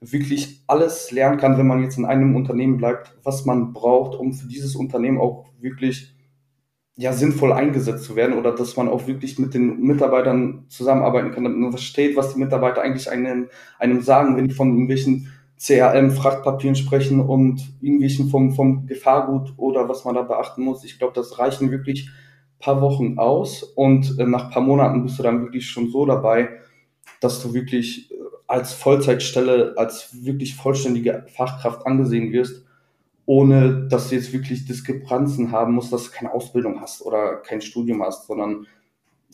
wirklich 0.00 0.62
alles 0.66 1.10
lernen 1.10 1.38
kann, 1.38 1.58
wenn 1.58 1.66
man 1.66 1.82
jetzt 1.82 1.98
in 1.98 2.04
einem 2.04 2.34
Unternehmen 2.34 2.76
bleibt, 2.76 3.16
was 3.22 3.44
man 3.44 3.72
braucht, 3.72 4.18
um 4.18 4.32
für 4.32 4.48
dieses 4.48 4.74
Unternehmen 4.74 5.18
auch 5.18 5.46
wirklich 5.60 6.14
ja, 6.98 7.12
sinnvoll 7.12 7.52
eingesetzt 7.52 8.04
zu 8.04 8.16
werden 8.16 8.36
oder 8.36 8.52
dass 8.52 8.76
man 8.76 8.88
auch 8.88 9.06
wirklich 9.06 9.38
mit 9.38 9.54
den 9.54 9.80
Mitarbeitern 9.80 10.64
zusammenarbeiten 10.66 11.30
kann, 11.30 11.44
damit 11.44 11.58
man 11.60 11.70
versteht, 11.70 12.16
was 12.16 12.34
die 12.34 12.40
Mitarbeiter 12.40 12.82
eigentlich 12.82 13.08
einem, 13.08 13.46
einem 13.78 14.02
sagen, 14.02 14.36
wenn 14.36 14.48
die 14.48 14.54
von 14.54 14.70
irgendwelchen 14.70 15.32
CRM, 15.56 16.10
Frachtpapieren 16.10 16.74
sprechen 16.74 17.20
und 17.20 17.72
irgendwelchen 17.80 18.30
vom, 18.30 18.52
vom 18.52 18.86
Gefahrgut 18.86 19.54
oder 19.56 19.88
was 19.88 20.04
man 20.04 20.16
da 20.16 20.22
beachten 20.22 20.62
muss. 20.62 20.82
Ich 20.82 20.98
glaube, 20.98 21.12
das 21.14 21.38
reichen 21.38 21.70
wirklich 21.70 22.10
paar 22.58 22.80
Wochen 22.80 23.16
aus 23.20 23.62
und 23.62 24.18
äh, 24.18 24.26
nach 24.26 24.50
paar 24.50 24.62
Monaten 24.62 25.04
bist 25.04 25.20
du 25.20 25.22
dann 25.22 25.42
wirklich 25.42 25.70
schon 25.70 25.90
so 25.90 26.04
dabei, 26.04 26.48
dass 27.20 27.40
du 27.40 27.54
wirklich 27.54 28.10
äh, 28.10 28.14
als 28.48 28.72
Vollzeitstelle, 28.72 29.74
als 29.76 30.24
wirklich 30.24 30.56
vollständige 30.56 31.26
Fachkraft 31.28 31.86
angesehen 31.86 32.32
wirst, 32.32 32.64
ohne 33.28 33.86
dass 33.88 34.08
du 34.08 34.14
jetzt 34.14 34.32
wirklich 34.32 34.64
Diskrepanzen 34.64 35.52
haben 35.52 35.74
musst, 35.74 35.92
dass 35.92 36.04
du 36.04 36.12
keine 36.12 36.32
Ausbildung 36.32 36.80
hast 36.80 37.02
oder 37.02 37.36
kein 37.36 37.60
Studium 37.60 38.02
hast, 38.02 38.26
sondern 38.26 38.66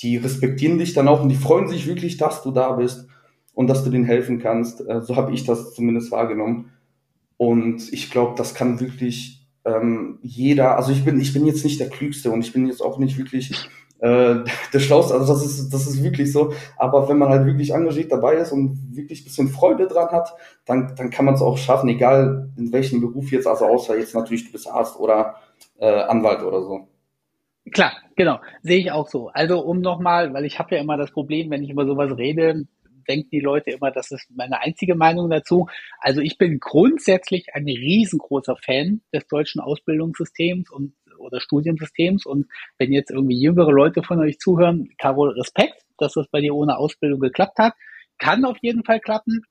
die 0.03 0.17
respektieren 0.17 0.79
dich 0.79 0.95
dann 0.95 1.07
auch 1.07 1.23
und 1.23 1.29
die 1.29 1.37
freuen 1.37 1.69
sich 1.69 1.87
wirklich, 1.87 2.17
dass 2.17 2.43
du 2.43 2.51
da 2.51 2.73
bist 2.73 3.07
und 3.55 3.69
dass 3.69 3.85
du 3.85 3.91
denen 3.91 4.05
helfen 4.05 4.41
kannst. 4.41 4.81
Äh, 4.81 5.03
so 5.03 5.15
habe 5.15 5.33
ich 5.33 5.45
das 5.45 5.75
zumindest 5.75 6.11
wahrgenommen. 6.11 6.73
Und 7.37 7.93
ich 7.93 8.11
glaube, 8.11 8.35
das 8.37 8.57
kann 8.57 8.81
wirklich 8.81 9.47
ähm, 9.65 10.19
jeder, 10.23 10.77
also 10.77 10.91
ich 10.91 11.05
bin, 11.05 11.21
ich 11.21 11.33
bin 11.33 11.47
jetzt 11.47 11.63
nicht 11.63 11.79
der 11.79 11.89
Klügste 11.89 12.33
und 12.33 12.41
ich 12.41 12.53
bin 12.53 12.67
jetzt 12.67 12.83
auch 12.83 12.99
nicht 12.99 13.17
wirklich 13.17 13.53
äh, 14.05 14.45
der 14.73 14.81
Schlauste, 14.81 15.15
also 15.15 15.33
das 15.33 15.45
ist, 15.45 15.71
das 15.73 15.87
ist 15.87 16.03
wirklich 16.03 16.31
so. 16.31 16.53
Aber 16.77 17.09
wenn 17.09 17.19
man 17.19 17.31
halt 17.31 17.47
wirklich 17.47 17.73
engagiert 17.73 18.13
dabei 18.13 18.35
ist 18.35 18.53
und 18.53 18.95
wirklich 18.95 19.23
ein 19.23 19.25
bisschen 19.25 19.49
Freude 19.49 19.89
dran 19.89 20.11
hat, 20.11 20.35
dann, 20.67 20.95
dann 20.97 21.11
kann 21.11 21.25
man 21.25 21.35
es 21.35 21.41
auch 21.41 21.57
schaffen, 21.57 21.89
egal 21.89 22.51
in 22.57 22.73
welchem 22.73 23.01
Beruf 23.01 23.33
jetzt, 23.33 23.47
also 23.47 23.65
außer 23.65 23.99
jetzt 23.99 24.15
natürlich 24.15 24.47
du 24.47 24.53
bist 24.53 24.69
Arzt 24.69 24.99
oder 24.99 25.37
äh, 25.79 25.87
Anwalt 25.87 26.43
oder 26.43 26.63
so. 26.63 26.89
Klar, 27.73 27.93
genau, 28.15 28.41
sehe 28.63 28.79
ich 28.79 28.93
auch 28.93 29.09
so. 29.09 29.29
Also 29.29 29.61
um 29.61 29.81
nochmal, 29.81 30.35
weil 30.35 30.45
ich 30.45 30.59
habe 30.59 30.75
ja 30.75 30.83
immer 30.83 30.99
das 30.99 31.11
Problem, 31.11 31.51
wenn 31.51 31.63
ich 31.63 31.71
über 31.71 31.87
sowas 31.87 32.15
rede, 32.19 32.67
denken 33.09 33.29
die 33.31 33.41
Leute 33.41 33.71
immer, 33.71 33.91
das 33.91 34.11
ist 34.11 34.29
meine 34.35 34.61
einzige 34.61 34.95
Meinung 34.95 35.31
dazu. 35.31 35.67
Also 35.99 36.21
ich 36.21 36.37
bin 36.37 36.59
grundsätzlich 36.59 37.55
ein 37.55 37.65
riesengroßer 37.65 38.57
Fan 38.57 39.01
des 39.15 39.27
deutschen 39.29 39.61
Ausbildungssystems 39.61 40.71
und 40.71 40.95
oder 41.25 41.41
Studiensystems. 41.41 42.27
Und 42.27 42.47
wenn 42.79 42.93
jetzt 42.93 43.11
irgendwie 43.11 43.41
jüngere 43.41 43.73
Leute 43.73 44.03
von 44.03 44.21
euch 44.21 44.39
zuhören, 44.39 44.89
Carol, 44.99 45.31
Respekt, 45.31 45.83
dass 45.99 46.15
das 46.15 46.29
bei 46.29 46.41
dir 46.41 46.55
ohne 46.55 46.77
Ausbildung 46.77 47.21
geklappt 47.21 47.59
hat. 47.59 47.75
Kann 48.19 48.45
auf 48.45 48.59
jeden 48.63 48.85
Fall 48.85 49.01
klappen. 49.01 49.43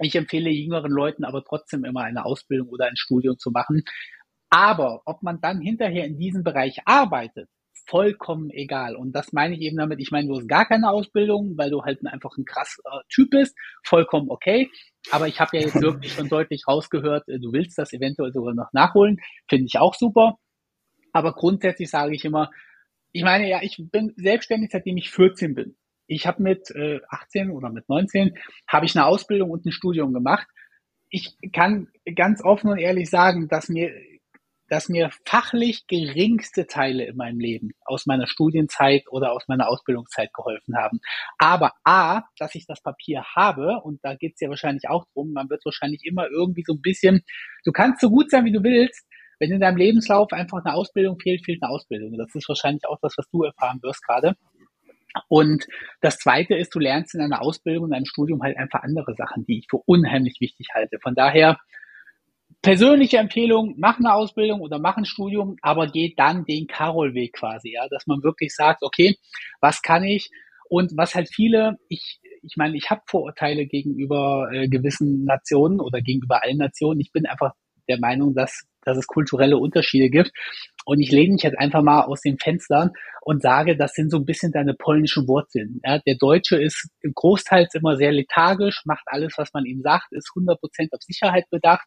Ich 0.00 0.16
empfehle 0.16 0.50
jüngeren 0.50 0.90
Leuten 0.90 1.24
aber 1.24 1.44
trotzdem 1.44 1.84
immer 1.84 2.02
eine 2.02 2.24
Ausbildung 2.24 2.68
oder 2.68 2.86
ein 2.86 2.96
Studium 2.96 3.38
zu 3.38 3.50
machen. 3.50 3.84
Aber 4.50 5.02
ob 5.04 5.22
man 5.22 5.40
dann 5.40 5.60
hinterher 5.60 6.04
in 6.04 6.18
diesem 6.18 6.42
Bereich 6.42 6.80
arbeitet, 6.84 7.48
vollkommen 7.86 8.50
egal. 8.50 8.96
Und 8.96 9.12
das 9.12 9.32
meine 9.32 9.54
ich 9.54 9.60
eben 9.60 9.76
damit, 9.76 10.00
ich 10.00 10.10
meine, 10.10 10.28
du 10.28 10.36
hast 10.36 10.48
gar 10.48 10.66
keine 10.66 10.90
Ausbildung, 10.90 11.56
weil 11.56 11.70
du 11.70 11.82
halt 11.82 12.04
einfach 12.06 12.36
ein 12.36 12.44
krass 12.44 12.78
äh, 12.84 12.98
Typ 13.08 13.30
bist, 13.30 13.56
vollkommen 13.82 14.30
okay. 14.30 14.70
Aber 15.10 15.28
ich 15.28 15.40
habe 15.40 15.56
ja 15.56 15.64
jetzt 15.64 15.74
wirklich 15.82 16.12
schon 16.12 16.28
deutlich 16.28 16.66
rausgehört, 16.66 17.28
äh, 17.28 17.38
du 17.38 17.52
willst 17.52 17.78
das 17.78 17.92
eventuell 17.92 18.32
sogar 18.32 18.54
noch 18.54 18.72
nachholen, 18.72 19.18
finde 19.48 19.66
ich 19.66 19.78
auch 19.78 19.94
super. 19.94 20.38
Aber 21.14 21.32
grundsätzlich 21.32 21.88
sage 21.88 22.14
ich 22.14 22.24
immer, 22.24 22.50
ich 23.12 23.22
meine, 23.22 23.48
ja, 23.48 23.60
ich 23.62 23.80
bin 23.90 24.12
selbstständig, 24.16 24.70
seitdem 24.72 24.96
ich 24.96 25.10
14 25.10 25.54
bin. 25.54 25.76
Ich 26.06 26.26
habe 26.26 26.42
mit 26.42 26.70
äh, 26.72 27.00
18 27.08 27.50
oder 27.50 27.70
mit 27.70 27.88
19 27.88 28.36
habe 28.66 28.84
ich 28.84 28.96
eine 28.96 29.06
Ausbildung 29.06 29.50
und 29.50 29.64
ein 29.64 29.72
Studium 29.72 30.12
gemacht. 30.12 30.46
Ich 31.08 31.36
kann 31.52 31.88
ganz 32.16 32.42
offen 32.42 32.68
und 32.68 32.78
ehrlich 32.78 33.08
sagen, 33.08 33.48
dass 33.48 33.68
mir 33.68 33.94
dass 34.68 34.88
mir 34.88 35.10
fachlich 35.26 35.86
geringste 35.86 36.66
Teile 36.66 37.04
in 37.04 37.16
meinem 37.16 37.38
Leben 37.38 37.72
aus 37.84 38.06
meiner 38.06 38.26
Studienzeit 38.26 39.04
oder 39.10 39.32
aus 39.32 39.46
meiner 39.46 39.68
Ausbildungszeit 39.68 40.32
geholfen 40.32 40.76
haben. 40.76 41.00
Aber 41.38 41.72
A, 41.84 42.22
dass 42.38 42.54
ich 42.54 42.66
das 42.66 42.80
Papier 42.80 43.22
habe, 43.36 43.82
und 43.84 44.00
da 44.02 44.16
geht's 44.16 44.40
ja 44.40 44.48
wahrscheinlich 44.48 44.88
auch 44.88 45.04
drum, 45.12 45.32
man 45.32 45.50
wird 45.50 45.64
wahrscheinlich 45.64 46.04
immer 46.04 46.28
irgendwie 46.28 46.64
so 46.66 46.72
ein 46.72 46.80
bisschen, 46.80 47.22
du 47.64 47.72
kannst 47.72 48.00
so 48.00 48.08
gut 48.08 48.30
sein, 48.30 48.46
wie 48.46 48.52
du 48.52 48.62
willst, 48.62 49.06
wenn 49.38 49.52
in 49.52 49.60
deinem 49.60 49.76
Lebenslauf 49.76 50.32
einfach 50.32 50.64
eine 50.64 50.74
Ausbildung 50.74 51.18
fehlt, 51.18 51.44
fehlt 51.44 51.62
eine 51.62 51.70
Ausbildung. 51.70 52.16
Das 52.16 52.34
ist 52.34 52.48
wahrscheinlich 52.48 52.86
auch 52.86 52.98
das, 53.00 53.14
was 53.16 53.28
du 53.30 53.42
erfahren 53.42 53.80
wirst 53.82 54.02
gerade. 54.04 54.36
Und 55.28 55.66
das 56.00 56.18
Zweite 56.18 56.54
ist, 56.54 56.74
du 56.74 56.80
lernst 56.80 57.14
in 57.14 57.20
einer 57.20 57.40
Ausbildung, 57.40 57.86
in 57.86 57.94
einem 57.94 58.06
Studium 58.06 58.42
halt 58.42 58.56
einfach 58.56 58.82
andere 58.82 59.14
Sachen, 59.14 59.44
die 59.46 59.58
ich 59.58 59.66
für 59.70 59.80
unheimlich 59.86 60.40
wichtig 60.40 60.68
halte. 60.74 60.98
Von 61.00 61.14
daher, 61.14 61.58
persönliche 62.62 63.18
Empfehlung, 63.18 63.74
mach 63.78 63.98
eine 63.98 64.14
Ausbildung 64.14 64.60
oder 64.60 64.78
mach 64.78 64.96
ein 64.96 65.04
Studium, 65.04 65.56
aber 65.60 65.86
geh 65.86 66.14
dann 66.16 66.44
den 66.44 66.66
Carol-Weg 66.66 67.34
quasi, 67.34 67.72
ja, 67.72 67.86
dass 67.90 68.06
man 68.06 68.22
wirklich 68.22 68.54
sagt, 68.54 68.82
okay, 68.82 69.16
was 69.60 69.82
kann 69.82 70.02
ich? 70.02 70.30
Und 70.68 70.96
was 70.96 71.14
halt 71.14 71.28
viele, 71.28 71.76
ich, 71.88 72.20
ich 72.42 72.56
meine, 72.56 72.76
ich 72.76 72.90
habe 72.90 73.02
Vorurteile 73.06 73.66
gegenüber 73.66 74.48
äh, 74.52 74.68
gewissen 74.68 75.24
Nationen 75.24 75.78
oder 75.78 76.00
gegenüber 76.00 76.42
allen 76.42 76.56
Nationen. 76.56 77.00
Ich 77.00 77.12
bin 77.12 77.26
einfach 77.26 77.52
der 77.86 77.98
Meinung, 77.98 78.34
dass, 78.34 78.64
dass 78.84 78.96
es 78.96 79.06
kulturelle 79.06 79.56
Unterschiede 79.56 80.10
gibt. 80.10 80.32
Und 80.84 81.00
ich 81.00 81.10
lehne 81.10 81.34
mich 81.34 81.42
jetzt 81.42 81.58
einfach 81.58 81.82
mal 81.82 82.02
aus 82.02 82.20
den 82.20 82.38
Fenstern 82.38 82.90
und 83.22 83.42
sage, 83.42 83.76
das 83.76 83.92
sind 83.94 84.10
so 84.10 84.18
ein 84.18 84.26
bisschen 84.26 84.52
deine 84.52 84.74
polnischen 84.74 85.26
Wurzeln. 85.26 85.80
Ja, 85.84 85.98
der 85.98 86.16
Deutsche 86.16 86.56
ist 86.56 86.88
großteils 87.14 87.74
immer 87.74 87.96
sehr 87.96 88.12
lethargisch, 88.12 88.82
macht 88.84 89.04
alles, 89.06 89.34
was 89.36 89.52
man 89.54 89.64
ihm 89.64 89.80
sagt, 89.82 90.12
ist 90.12 90.30
100% 90.36 90.58
auf 90.92 91.02
Sicherheit 91.02 91.44
bedacht 91.50 91.86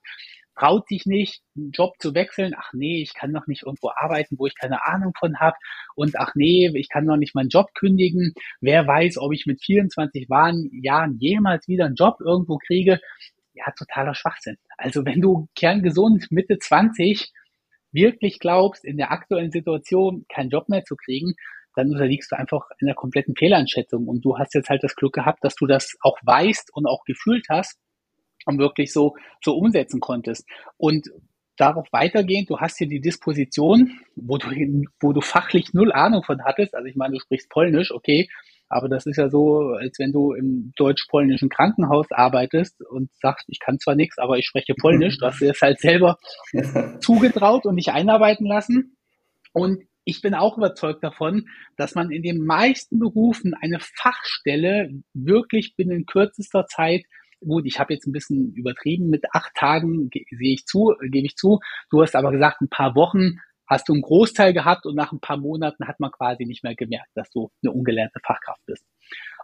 traut 0.57 0.87
sich 0.87 1.05
nicht, 1.05 1.41
einen 1.55 1.71
Job 1.71 1.93
zu 1.99 2.13
wechseln. 2.13 2.53
Ach 2.57 2.71
nee, 2.73 3.01
ich 3.01 3.13
kann 3.13 3.31
noch 3.31 3.47
nicht 3.47 3.63
irgendwo 3.63 3.91
arbeiten, 3.95 4.37
wo 4.37 4.47
ich 4.47 4.55
keine 4.55 4.83
Ahnung 4.85 5.13
von 5.17 5.39
habe. 5.39 5.55
Und 5.95 6.17
ach 6.17 6.33
nee, 6.35 6.71
ich 6.73 6.89
kann 6.89 7.05
noch 7.05 7.17
nicht 7.17 7.35
meinen 7.35 7.49
Job 7.49 7.73
kündigen. 7.75 8.33
Wer 8.59 8.87
weiß, 8.87 9.17
ob 9.19 9.33
ich 9.33 9.45
mit 9.45 9.63
24 9.63 10.27
Jahren 10.71 11.17
jemals 11.19 11.67
wieder 11.67 11.85
einen 11.85 11.95
Job 11.95 12.17
irgendwo 12.19 12.57
kriege. 12.57 12.99
Ja, 13.57 13.71
totaler 13.77 14.13
Schwachsinn. 14.13 14.57
Also 14.77 15.05
wenn 15.05 15.21
du 15.21 15.47
kerngesund 15.55 16.27
Mitte 16.31 16.59
20 16.59 17.31
wirklich 17.91 18.39
glaubst, 18.39 18.85
in 18.85 18.97
der 18.97 19.11
aktuellen 19.11 19.51
Situation 19.51 20.25
keinen 20.29 20.49
Job 20.49 20.69
mehr 20.69 20.83
zu 20.83 20.95
kriegen, 20.95 21.33
dann 21.75 21.91
unterliegst 21.91 22.31
du 22.31 22.37
einfach 22.37 22.69
in 22.79 22.87
der 22.87 22.95
kompletten 22.95 23.35
Fehleinschätzung. 23.35 24.07
Und 24.07 24.25
du 24.25 24.37
hast 24.37 24.53
jetzt 24.55 24.69
halt 24.69 24.83
das 24.83 24.95
Glück 24.95 25.13
gehabt, 25.13 25.43
dass 25.43 25.55
du 25.55 25.67
das 25.67 25.95
auch 26.01 26.17
weißt 26.23 26.71
und 26.73 26.87
auch 26.87 27.03
gefühlt 27.05 27.45
hast 27.49 27.79
und 28.45 28.57
wirklich 28.57 28.91
so, 28.91 29.15
so 29.43 29.55
umsetzen 29.55 29.99
konntest. 29.99 30.47
Und 30.77 31.07
darauf 31.55 31.87
weitergehend, 31.91 32.49
du 32.49 32.59
hast 32.59 32.77
hier 32.77 32.87
die 32.87 33.01
Disposition, 33.01 33.99
wo 34.15 34.37
du, 34.37 34.47
wo 34.99 35.13
du 35.13 35.21
fachlich 35.21 35.73
null 35.73 35.91
Ahnung 35.91 36.23
von 36.23 36.43
hattest. 36.43 36.75
Also 36.75 36.87
ich 36.87 36.95
meine, 36.95 37.15
du 37.15 37.19
sprichst 37.19 37.49
Polnisch, 37.49 37.91
okay, 37.91 38.27
aber 38.69 38.89
das 38.89 39.05
ist 39.05 39.17
ja 39.17 39.29
so, 39.29 39.73
als 39.79 39.97
wenn 39.99 40.11
du 40.11 40.33
im 40.33 40.73
deutsch-polnischen 40.75 41.49
Krankenhaus 41.49 42.07
arbeitest 42.11 42.81
und 42.81 43.09
sagst, 43.21 43.45
ich 43.49 43.59
kann 43.59 43.79
zwar 43.79 43.95
nichts, 43.95 44.17
aber 44.17 44.37
ich 44.37 44.45
spreche 44.45 44.73
Polnisch. 44.73 45.17
Du 45.19 45.25
hast 45.25 45.41
dir 45.41 45.49
das 45.49 45.61
halt 45.61 45.79
selber 45.79 46.17
zugetraut 46.99 47.65
und 47.65 47.77
dich 47.77 47.91
einarbeiten 47.91 48.45
lassen. 48.45 48.97
Und 49.53 49.83
ich 50.03 50.21
bin 50.21 50.33
auch 50.33 50.57
überzeugt 50.57 51.03
davon, 51.03 51.47
dass 51.75 51.95
man 51.95 52.11
in 52.11 52.23
den 52.23 52.45
meisten 52.45 52.99
Berufen 52.99 53.53
eine 53.59 53.79
Fachstelle 53.79 54.91
wirklich 55.13 55.75
binnen 55.75 56.05
kürzester 56.05 56.65
Zeit 56.67 57.03
gut, 57.39 57.65
ich 57.65 57.79
habe 57.79 57.93
jetzt 57.93 58.07
ein 58.07 58.11
bisschen 58.11 58.53
übertrieben 58.55 59.09
mit 59.09 59.25
acht 59.31 59.53
Tagen, 59.53 60.09
sehe 60.11 60.53
ich 60.53 60.65
zu, 60.65 60.95
gebe 61.01 61.25
ich 61.25 61.35
zu. 61.35 61.59
Du 61.89 62.01
hast 62.01 62.15
aber 62.15 62.31
gesagt, 62.31 62.61
ein 62.61 62.69
paar 62.69 62.95
Wochen 62.95 63.37
hast 63.67 63.89
du 63.89 63.93
einen 63.93 64.01
Großteil 64.01 64.53
gehabt 64.53 64.85
und 64.85 64.95
nach 64.95 65.11
ein 65.11 65.19
paar 65.19 65.37
Monaten 65.37 65.87
hat 65.87 65.99
man 65.99 66.11
quasi 66.11 66.45
nicht 66.45 66.63
mehr 66.63 66.75
gemerkt, 66.75 67.09
dass 67.15 67.29
du 67.29 67.51
eine 67.63 67.71
ungelernte 67.71 68.19
Fachkraft 68.25 68.61
bist. 68.65 68.85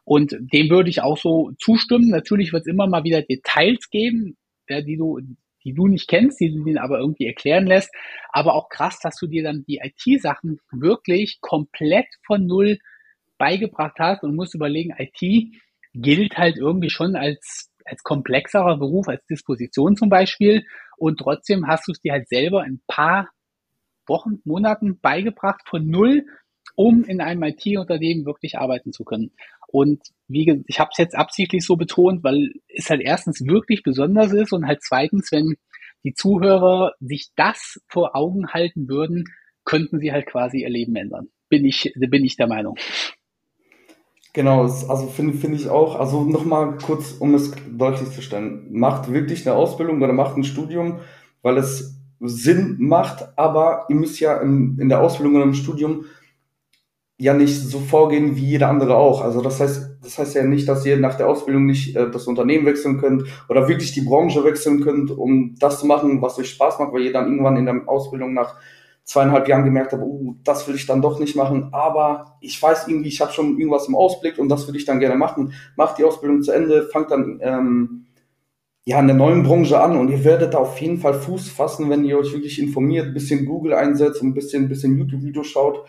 Und 0.06 0.36
dem 0.40 0.70
würde 0.70 0.90
ich 0.90 1.02
auch 1.02 1.18
so 1.18 1.52
zustimmen. 1.60 2.10
Natürlich 2.10 2.54
wird 2.54 2.62
es 2.62 2.68
immer 2.68 2.88
mal 2.88 3.04
wieder 3.04 3.22
Details 3.22 3.90
geben, 3.90 4.38
ja, 4.68 4.82
die 4.82 4.98
du, 4.98 5.20
die 5.64 5.74
du 5.74 5.88
nicht 5.88 6.08
kennst, 6.08 6.40
die 6.40 6.52
du 6.52 6.64
denen 6.64 6.78
aber 6.78 7.00
irgendwie 7.00 7.28
erklären 7.28 7.68
lässt. 7.68 7.94
Aber 8.30 8.56
auch 8.56 8.70
krass, 8.70 9.00
dass 9.00 9.16
du 9.18 9.28
dir 9.28 9.44
dann 9.44 9.64
die 9.68 9.82
IT-Sachen 9.82 10.60
wirklich 10.72 11.40
komplett 11.42 12.08
von 12.26 12.46
Null 12.46 12.80
beigebracht 13.38 13.98
hast 14.00 14.24
und 14.24 14.36
musst 14.36 14.56
überlegen, 14.56 14.94
IT 14.98 15.54
gilt 15.94 16.38
halt 16.38 16.58
irgendwie 16.58 16.90
schon 16.90 17.16
als 17.16 17.70
als 17.86 18.04
komplexerer 18.04 18.78
Beruf, 18.78 19.08
als 19.08 19.26
Disposition 19.26 19.96
zum 19.96 20.10
Beispiel. 20.10 20.66
Und 20.98 21.20
trotzdem 21.20 21.68
hast 21.68 21.88
du 21.88 21.92
es 21.92 22.00
dir 22.00 22.14
halt 22.14 22.30
selber 22.30 22.62
ein 22.62 22.82
paar 22.88 23.30
Wochen, 24.08 24.40
Monaten 24.44 25.00
beigebracht 25.00 25.62
von 25.68 25.88
null, 25.88 26.26
um 26.76 27.04
in 27.04 27.22
einem 27.22 27.44
IT-Unternehmen 27.44 28.26
wirklich 28.26 28.58
arbeiten 28.58 28.92
zu 28.92 29.04
können. 29.04 29.32
Und 29.68 30.02
wie 30.28 30.64
ich 30.68 30.80
habe 30.80 30.90
es 30.92 30.98
jetzt 30.98 31.16
absichtlich 31.16 31.66
so 31.66 31.76
betont, 31.76 32.24
weil 32.24 32.52
es 32.68 32.90
halt 32.90 33.02
erstens 33.02 33.46
wirklich 33.46 33.84
besonders 33.84 34.32
ist 34.32 34.54
und 34.54 34.68
halt 34.68 34.84
zweitens, 34.84 35.32
wenn 35.32 35.56
die 36.04 36.14
Zuhörer 36.14 36.94
sich 37.00 37.32
das 37.36 37.82
vor 37.88 38.16
Augen 38.16 38.48
halten 38.50 38.88
würden, 38.88 39.26
könnten 39.66 40.00
sie 40.00 40.12
halt 40.12 40.26
quasi 40.26 40.62
ihr 40.62 40.70
Leben 40.70 40.96
ändern. 40.96 41.30
Bin 41.50 41.66
ich, 41.66 41.94
bin 41.96 42.26
ich 42.26 42.36
der 42.36 42.48
Meinung. 42.48 42.76
Genau, 44.34 44.62
also 44.62 45.08
finde 45.08 45.38
finde 45.38 45.58
ich 45.58 45.70
auch, 45.70 46.00
also 46.00 46.24
nochmal 46.24 46.78
kurz, 46.80 47.12
um 47.12 47.36
es 47.36 47.52
deutlich 47.72 48.10
zu 48.10 48.24
stellen, 48.24 48.68
macht 48.72 49.14
wirklich 49.14 49.48
eine 49.48 49.56
Ausbildung 49.56 50.02
oder 50.02 50.12
macht 50.12 50.36
ein 50.36 50.44
Studium, 50.44 51.02
weil 51.44 51.58
es 51.58 52.03
Sinn 52.28 52.78
macht, 52.80 53.38
aber 53.38 53.86
ihr 53.90 53.96
müsst 53.96 54.20
ja 54.20 54.38
in, 54.38 54.78
in 54.80 54.90
der 54.90 55.02
Ausbildung 55.02 55.36
oder 55.36 55.46
im 55.46 55.54
Studium 55.54 56.06
ja 57.18 57.34
nicht 57.34 57.56
so 57.56 57.80
vorgehen 57.80 58.36
wie 58.36 58.46
jeder 58.46 58.70
andere 58.70 58.96
auch. 58.96 59.22
Also 59.22 59.42
das 59.42 59.60
heißt, 59.60 59.98
das 60.02 60.18
heißt 60.18 60.36
ja 60.36 60.44
nicht, 60.44 60.68
dass 60.68 60.86
ihr 60.86 60.98
nach 60.98 61.16
der 61.16 61.28
Ausbildung 61.28 61.66
nicht 61.66 61.96
äh, 61.96 62.10
das 62.10 62.28
Unternehmen 62.28 62.66
wechseln 62.66 63.00
könnt 63.00 63.24
oder 63.50 63.68
wirklich 63.68 63.94
die 63.94 64.02
Branche 64.02 64.44
wechseln 64.44 64.82
könnt, 64.82 65.12
um 65.12 65.56
das 65.60 65.80
zu 65.80 65.86
machen, 65.86 66.22
was 66.22 66.38
euch 66.40 66.50
Spaß 66.50 66.80
macht, 66.80 66.94
weil 66.94 67.04
ihr 67.04 67.14
dann 67.14 67.28
irgendwann 67.28 67.58
in 67.58 67.66
der 67.66 67.82
Ausbildung 67.88 68.34
nach 68.34 68.56
zweieinhalb 69.06 69.48
Jahren 69.48 69.66
gemerkt 69.66 69.92
habt, 69.92 70.02
oh, 70.02 70.36
das 70.44 70.68
will 70.68 70.76
ich 70.76 70.86
dann 70.86 71.02
doch 71.02 71.20
nicht 71.20 71.36
machen, 71.36 71.70
aber 71.74 72.38
ich 72.40 72.62
weiß 72.62 72.88
irgendwie, 72.88 73.10
ich 73.10 73.20
habe 73.20 73.34
schon 73.34 73.58
irgendwas 73.58 73.88
im 73.88 73.96
Ausblick 73.96 74.40
und 74.40 74.48
das 74.50 74.68
würde 74.68 74.78
ich 74.78 74.86
dann 74.86 75.00
gerne 75.00 75.18
machen. 75.18 75.54
Macht 75.76 75.98
die 75.98 76.06
Ausbildung 76.06 76.42
zu 76.42 76.52
Ende, 76.52 76.84
fangt 76.84 77.12
dann 77.12 77.40
ähm, 77.42 78.06
ja 78.86 79.00
in 79.00 79.08
der 79.08 79.16
neuen 79.16 79.44
Branche 79.44 79.80
an 79.80 79.98
und 79.98 80.10
ihr 80.10 80.24
werdet 80.26 80.54
da 80.54 80.60
auf 80.60 80.80
jeden 80.80 80.98
Fall 80.98 81.14
Fuß 81.14 81.50
fassen, 81.50 81.90
wenn 81.90 82.04
ihr 82.04 82.18
euch 82.18 82.34
wirklich 82.34 82.60
informiert, 82.62 83.08
ein 83.08 83.14
bisschen 83.14 83.46
Google 83.46 83.74
einsetzt 83.74 84.22
und 84.22 84.30
ein 84.30 84.34
bisschen, 84.34 84.64
ein 84.64 84.70
bisschen 84.70 84.98
YouTube-Video 84.98 85.44
schaut 85.44 85.86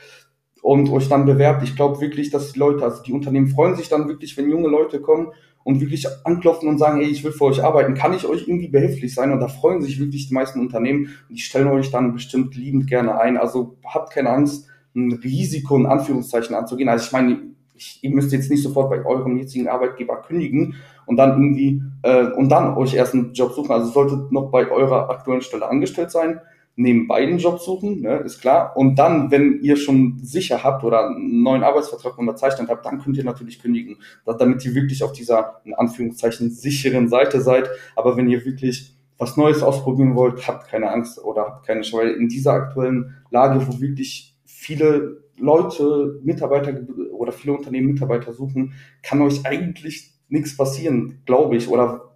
und 0.63 0.89
euch 0.91 1.09
dann 1.09 1.27
bewerbt. 1.27 1.63
Ich 1.65 1.75
glaube 1.75 2.01
wirklich, 2.01 2.31
dass 2.31 2.53
die 2.53 2.59
Leute, 2.59 2.85
also 2.85 3.03
die 3.03 3.13
Unternehmen 3.13 3.49
freuen 3.49 3.77
sich 3.77 3.89
dann 3.89 4.09
wirklich, 4.09 4.37
wenn 4.37 4.49
junge 4.49 4.69
Leute 4.69 5.01
kommen 5.01 5.33
und 5.65 5.81
wirklich 5.81 6.07
anklopfen 6.25 6.69
und 6.69 6.79
sagen, 6.79 7.01
hey, 7.01 7.11
ich 7.11 7.25
will 7.25 7.33
für 7.33 7.45
euch 7.45 7.65
arbeiten, 7.65 7.95
kann 7.95 8.15
ich 8.15 8.27
euch 8.27 8.47
irgendwie 8.47 8.69
behilflich 8.69 9.13
sein? 9.13 9.33
Und 9.33 9.41
da 9.41 9.49
freuen 9.49 9.83
sich 9.83 9.99
wirklich 9.99 10.29
die 10.29 10.35
meisten 10.35 10.61
Unternehmen 10.61 11.09
und 11.29 11.37
die 11.37 11.43
stellen 11.43 11.69
euch 11.69 11.91
dann 11.91 12.13
bestimmt 12.13 12.55
liebend 12.55 12.87
gerne 12.87 13.19
ein. 13.19 13.37
Also 13.37 13.77
habt 13.85 14.13
keine 14.13 14.31
Angst, 14.31 14.69
ein 14.95 15.13
Risiko 15.13 15.77
in 15.77 15.87
Anführungszeichen 15.87 16.55
anzugehen. 16.55 16.89
Also 16.89 17.07
ich 17.07 17.13
meine, 17.13 17.43
ich, 17.75 17.99
ihr 18.03 18.11
müsst 18.11 18.31
jetzt 18.33 18.51
nicht 18.51 18.63
sofort 18.63 18.89
bei 18.89 19.05
eurem 19.05 19.37
jetzigen 19.37 19.69
Arbeitgeber 19.69 20.23
kündigen 20.23 20.77
und 21.07 21.17
dann 21.17 21.33
irgendwie 21.33 21.83
äh, 22.03 22.27
und 22.33 22.49
dann 22.49 22.77
euch 22.77 22.95
erst 22.95 23.15
einen 23.15 23.33
Job 23.33 23.53
suchen. 23.53 23.71
Also 23.71 23.91
solltet 23.91 24.33
noch 24.33 24.51
bei 24.51 24.71
eurer 24.71 25.11
aktuellen 25.11 25.43
Stelle 25.43 25.69
angestellt 25.69 26.11
sein 26.11 26.41
nebenbei 26.77 27.17
einen 27.17 27.39
Job 27.39 27.61
suchen, 27.61 28.01
ne, 28.01 28.17
ist 28.19 28.41
klar. 28.41 28.77
Und 28.77 28.97
dann, 28.99 29.31
wenn 29.31 29.61
ihr 29.63 29.77
schon 29.77 30.19
sicher 30.23 30.63
habt 30.65 30.85
oder 30.85 31.07
einen 31.07 31.43
neuen 31.43 31.63
Arbeitsvertrag 31.63 32.19
unterzeichnet 32.19 32.69
habt, 32.69 32.85
dann 32.85 33.01
könnt 33.01 33.17
ihr 33.17 33.25
natürlich 33.25 33.61
kündigen, 33.61 33.97
damit 34.25 34.65
ihr 34.65 34.75
wirklich 34.75 35.03
auf 35.03 35.13
dieser, 35.13 35.61
in 35.65 35.75
Anführungszeichen, 35.75 36.51
sicheren 36.51 37.09
Seite 37.09 37.41
seid. 37.41 37.69
Aber 37.97 38.17
wenn 38.17 38.29
ihr 38.29 38.45
wirklich 38.45 38.97
was 39.19 39.37
Neues 39.37 39.63
ausprobieren 39.63 40.17
wollt, 40.17 40.47
habt 40.49 40.69
keine 40.69 40.91
Angst 40.91 41.23
oder 41.23 41.43
habt 41.43 41.67
keine 41.67 41.85
Scheu. 41.85 42.09
In 42.09 42.29
dieser 42.29 42.53
aktuellen 42.53 43.15
Lage, 43.31 43.65
wo 43.67 43.81
wirklich 43.81 44.37
viele 44.45 45.23
Leute, 45.39 46.21
Mitarbeiter 46.25 46.81
oder 47.13 47.33
viele 47.33 47.55
Unternehmen 47.55 47.93
Mitarbeiter 47.93 48.33
suchen, 48.33 48.75
kann 49.03 49.23
euch 49.23 49.47
eigentlich 49.47 50.14
nichts 50.29 50.57
passieren, 50.57 51.23
glaube 51.27 51.57
ich. 51.57 51.69
Oder 51.69 52.15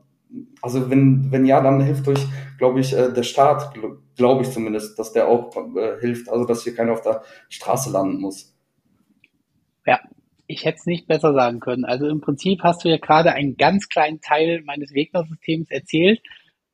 also 0.61 0.91
wenn, 0.91 1.31
wenn 1.31 1.47
ja, 1.47 1.61
dann 1.61 1.81
hilft 1.81 2.07
euch, 2.09 2.27
glaube 2.59 2.81
ich, 2.81 2.93
äh, 2.93 3.13
der 3.13 3.23
Staat, 3.23 3.75
glaube 4.17 4.43
ich 4.43 4.51
zumindest, 4.51 4.99
dass 4.99 5.13
der 5.13 5.29
auch 5.29 5.57
äh, 5.77 6.01
hilft, 6.01 6.29
also 6.29 6.45
dass 6.45 6.65
hier 6.65 6.75
keiner 6.75 6.93
auf 6.93 7.03
der 7.03 7.23
Straße 7.49 7.91
landen 7.91 8.21
muss. 8.21 8.55
Ja, 9.87 10.01
ich 10.47 10.65
hätte 10.65 10.79
es 10.79 10.87
nicht 10.87 11.07
besser 11.07 11.33
sagen 11.33 11.61
können. 11.61 11.85
Also 11.85 12.09
im 12.09 12.21
Prinzip 12.21 12.63
hast 12.63 12.85
du 12.85 12.89
ja 12.89 12.99
gerade 12.99 13.33
einen 13.33 13.57
ganz 13.57 13.89
kleinen 13.89 14.21
Teil 14.21 14.63
meines 14.65 14.93
Wegner-Systems 14.93 15.71
erzählt, 15.71 16.21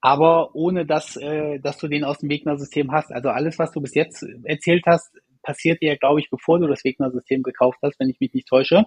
aber 0.01 0.55
ohne 0.55 0.85
dass, 0.85 1.17
äh, 1.17 1.59
dass 1.61 1.79
du 1.79 1.89
den 1.89 2.05
aus 2.05 2.19
dem 2.19 2.31
Wegner-System 2.31 2.93
hast. 2.93 3.13
Also 3.13 3.29
alles, 3.29 3.59
was 3.59 3.73
du 3.73 3.81
bis 3.81 3.95
jetzt 3.95 4.25
erzählt 4.45 4.85
hast, 4.87 5.13
passiert 5.43 5.83
ja, 5.83 5.95
glaube 5.97 6.21
ich, 6.21 6.31
bevor 6.31 6.59
du 6.59 6.67
das 6.67 6.85
Wegner-System 6.85 7.43
gekauft 7.43 7.79
hast, 7.83 8.01
wenn 8.01 8.09
ich 8.09 8.19
mich 8.19 8.33
nicht 8.35 8.49
täusche. 8.49 8.87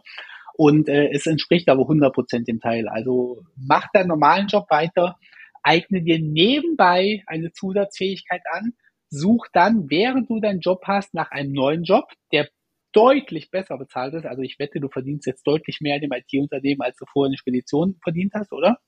Und 0.58 0.90
äh, 0.90 1.10
es 1.12 1.28
entspricht 1.28 1.70
aber 1.70 1.84
100 1.84 2.14
Prozent 2.14 2.48
dem 2.48 2.60
Teil. 2.60 2.88
Also 2.88 3.44
mach 3.56 3.88
deinen 3.94 4.08
normalen 4.08 4.48
Job 4.48 4.66
weiter, 4.70 5.18
eigne 5.62 6.02
dir 6.02 6.20
nebenbei 6.20 7.24
eine 7.28 7.52
Zusatzfähigkeit 7.52 8.42
an, 8.52 8.74
such 9.10 9.48
dann, 9.54 9.90
während 9.90 10.30
du 10.30 10.40
deinen 10.40 10.60
Job 10.60 10.82
hast, 10.86 11.14
nach 11.14 11.30
einem 11.32 11.54
neuen 11.54 11.84
Job, 11.84 12.06
der 12.32 12.50
deutlich 12.92 13.52
besser 13.52 13.78
bezahlt 13.78 14.16
ist. 14.16 14.26
Also 14.26 14.42
ich 14.42 14.58
wette, 14.58 14.80
du 14.80 14.90
verdienst 14.90 15.28
jetzt 15.28 15.46
deutlich 15.46 15.80
mehr 15.80 15.96
in 15.96 16.02
dem 16.02 16.12
IT-Unternehmen, 16.12 16.82
als 16.82 16.98
du 16.98 17.06
vorher 17.06 17.30
eine 17.30 17.38
Spedition 17.38 18.00
verdient 18.02 18.34
hast, 18.34 18.52
oder? 18.52 18.80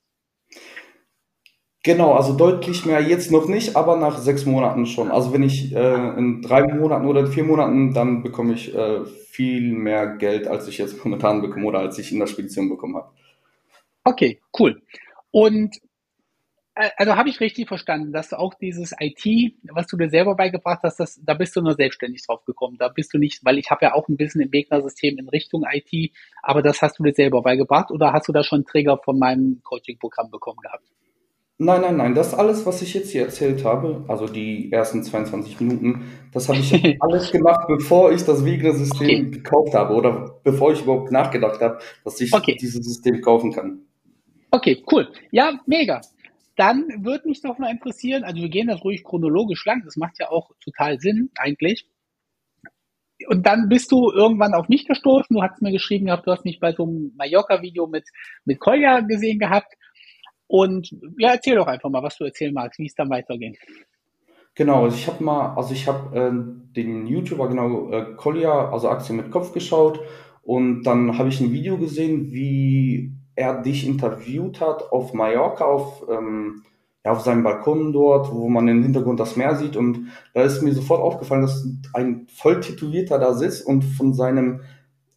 Genau, 1.82 2.12
also 2.12 2.36
deutlich 2.36 2.84
mehr 2.84 3.00
jetzt 3.00 3.32
noch 3.32 3.48
nicht, 3.48 3.74
aber 3.74 3.96
nach 3.96 4.18
sechs 4.18 4.44
Monaten 4.44 4.84
schon. 4.84 5.10
Also 5.10 5.32
wenn 5.32 5.42
ich 5.42 5.74
äh, 5.74 6.18
in 6.18 6.42
drei 6.42 6.62
Monaten 6.62 7.06
oder 7.06 7.26
vier 7.26 7.44
Monaten, 7.44 7.94
dann 7.94 8.22
bekomme 8.22 8.52
ich 8.52 8.74
äh, 8.74 9.06
viel 9.06 9.72
mehr 9.72 10.16
Geld, 10.18 10.46
als 10.46 10.68
ich 10.68 10.76
jetzt 10.76 11.02
momentan 11.02 11.40
bekomme 11.40 11.66
oder 11.66 11.78
als 11.78 11.98
ich 11.98 12.12
in 12.12 12.18
der 12.18 12.26
Spedition 12.26 12.68
bekommen 12.68 12.96
habe. 12.96 13.10
Okay, 14.04 14.40
cool. 14.58 14.82
Und 15.30 15.74
äh, 16.74 16.90
also 16.98 17.16
habe 17.16 17.30
ich 17.30 17.40
richtig 17.40 17.66
verstanden, 17.66 18.12
dass 18.12 18.28
du 18.28 18.38
auch 18.38 18.52
dieses 18.52 18.94
IT, 19.00 19.54
was 19.72 19.86
du 19.86 19.96
dir 19.96 20.10
selber 20.10 20.34
beigebracht 20.34 20.80
hast, 20.82 21.00
das, 21.00 21.18
da 21.24 21.32
bist 21.32 21.56
du 21.56 21.62
nur 21.62 21.76
selbstständig 21.76 22.26
drauf 22.26 22.44
gekommen. 22.44 22.76
Da 22.78 22.88
bist 22.88 23.14
du 23.14 23.18
nicht, 23.18 23.42
weil 23.42 23.56
ich 23.56 23.70
habe 23.70 23.86
ja 23.86 23.94
auch 23.94 24.06
ein 24.08 24.18
bisschen 24.18 24.42
im 24.42 24.52
Wegner-System 24.52 25.16
in 25.16 25.30
Richtung 25.30 25.64
IT, 25.70 26.12
aber 26.42 26.60
das 26.60 26.82
hast 26.82 26.98
du 26.98 27.04
dir 27.04 27.14
selber 27.14 27.40
beigebracht 27.40 27.90
oder 27.90 28.12
hast 28.12 28.28
du 28.28 28.32
da 28.32 28.42
schon 28.44 28.58
einen 28.58 28.66
Trigger 28.66 28.98
von 28.98 29.18
meinem 29.18 29.62
Coaching-Programm 29.64 30.30
bekommen 30.30 30.58
gehabt? 30.60 30.84
Nein, 31.62 31.82
nein, 31.82 31.98
nein, 31.98 32.14
das 32.14 32.32
alles, 32.32 32.64
was 32.64 32.80
ich 32.80 32.94
jetzt 32.94 33.10
hier 33.10 33.20
erzählt 33.20 33.66
habe, 33.66 34.02
also 34.08 34.26
die 34.26 34.72
ersten 34.72 35.02
22 35.02 35.60
Minuten, 35.60 36.10
das 36.32 36.48
habe 36.48 36.58
ich 36.58 36.72
alles 37.02 37.30
gemacht, 37.30 37.66
bevor 37.68 38.12
ich 38.12 38.24
das 38.24 38.46
Wegner-System 38.46 39.26
okay. 39.26 39.30
gekauft 39.30 39.74
habe 39.74 39.92
oder 39.92 40.40
bevor 40.42 40.72
ich 40.72 40.80
überhaupt 40.80 41.12
nachgedacht 41.12 41.60
habe, 41.60 41.78
dass 42.02 42.18
ich 42.18 42.32
okay. 42.32 42.56
dieses 42.58 42.82
System 42.86 43.20
kaufen 43.20 43.52
kann. 43.52 43.82
Okay, 44.50 44.82
cool. 44.90 45.12
Ja, 45.32 45.60
mega. 45.66 46.00
Dann 46.56 46.86
würde 47.04 47.28
mich 47.28 47.42
doch 47.42 47.58
mal 47.58 47.70
interessieren, 47.70 48.24
also 48.24 48.40
wir 48.40 48.48
gehen 48.48 48.68
das 48.68 48.82
ruhig 48.82 49.04
chronologisch 49.04 49.62
lang, 49.66 49.82
das 49.84 49.96
macht 49.96 50.18
ja 50.18 50.30
auch 50.30 50.52
total 50.64 50.98
Sinn 50.98 51.28
eigentlich. 51.36 51.86
Und 53.28 53.44
dann 53.44 53.68
bist 53.68 53.92
du 53.92 54.10
irgendwann 54.10 54.54
auf 54.54 54.70
mich 54.70 54.86
gestoßen, 54.86 55.36
du 55.36 55.42
hast 55.42 55.60
mir 55.60 55.72
geschrieben 55.72 56.06
gehabt, 56.06 56.26
du 56.26 56.30
hast 56.30 56.46
mich 56.46 56.58
bei 56.58 56.72
so 56.72 56.84
einem 56.84 57.12
Mallorca-Video 57.18 57.86
mit, 57.86 58.08
mit 58.46 58.60
Kolja 58.60 59.00
gesehen 59.00 59.38
gehabt 59.38 59.74
und 60.50 60.90
ja, 61.16 61.30
erzähl 61.30 61.54
doch 61.54 61.68
einfach 61.68 61.90
mal, 61.90 62.02
was 62.02 62.18
du 62.18 62.24
erzählen 62.24 62.52
magst, 62.52 62.80
wie 62.80 62.86
es 62.86 62.94
dann 62.96 63.08
weitergeht. 63.08 63.56
Genau, 64.56 64.82
also 64.82 64.96
ich 64.96 65.06
habe 65.06 65.22
mal, 65.22 65.54
also 65.54 65.72
ich 65.72 65.86
habe 65.86 66.18
äh, 66.18 66.74
den 66.74 67.06
YouTuber 67.06 67.48
genau 67.48 67.92
äh, 67.92 68.14
Collier, 68.16 68.72
also 68.72 68.88
Aktien 68.88 69.16
mit 69.16 69.30
Kopf 69.30 69.52
geschaut 69.52 70.00
und 70.42 70.82
dann 70.82 71.16
habe 71.18 71.28
ich 71.28 71.40
ein 71.40 71.52
Video 71.52 71.78
gesehen, 71.78 72.32
wie 72.32 73.12
er 73.36 73.62
dich 73.62 73.86
interviewt 73.86 74.60
hat 74.60 74.90
auf 74.90 75.14
Mallorca, 75.14 75.64
auf, 75.64 76.04
ähm, 76.10 76.64
ja, 77.04 77.12
auf 77.12 77.20
seinem 77.20 77.44
Balkon 77.44 77.92
dort, 77.92 78.32
wo 78.32 78.48
man 78.48 78.66
im 78.66 78.82
Hintergrund 78.82 79.20
das 79.20 79.36
Meer 79.36 79.54
sieht 79.54 79.76
und 79.76 80.08
da 80.34 80.42
ist 80.42 80.62
mir 80.62 80.72
sofort 80.72 81.00
aufgefallen, 81.00 81.42
dass 81.42 81.64
ein 81.94 82.26
voll 82.26 82.58
tätowierter 82.58 83.20
da 83.20 83.34
sitzt 83.34 83.64
und 83.64 83.84
von 83.84 84.14
seinem 84.14 84.62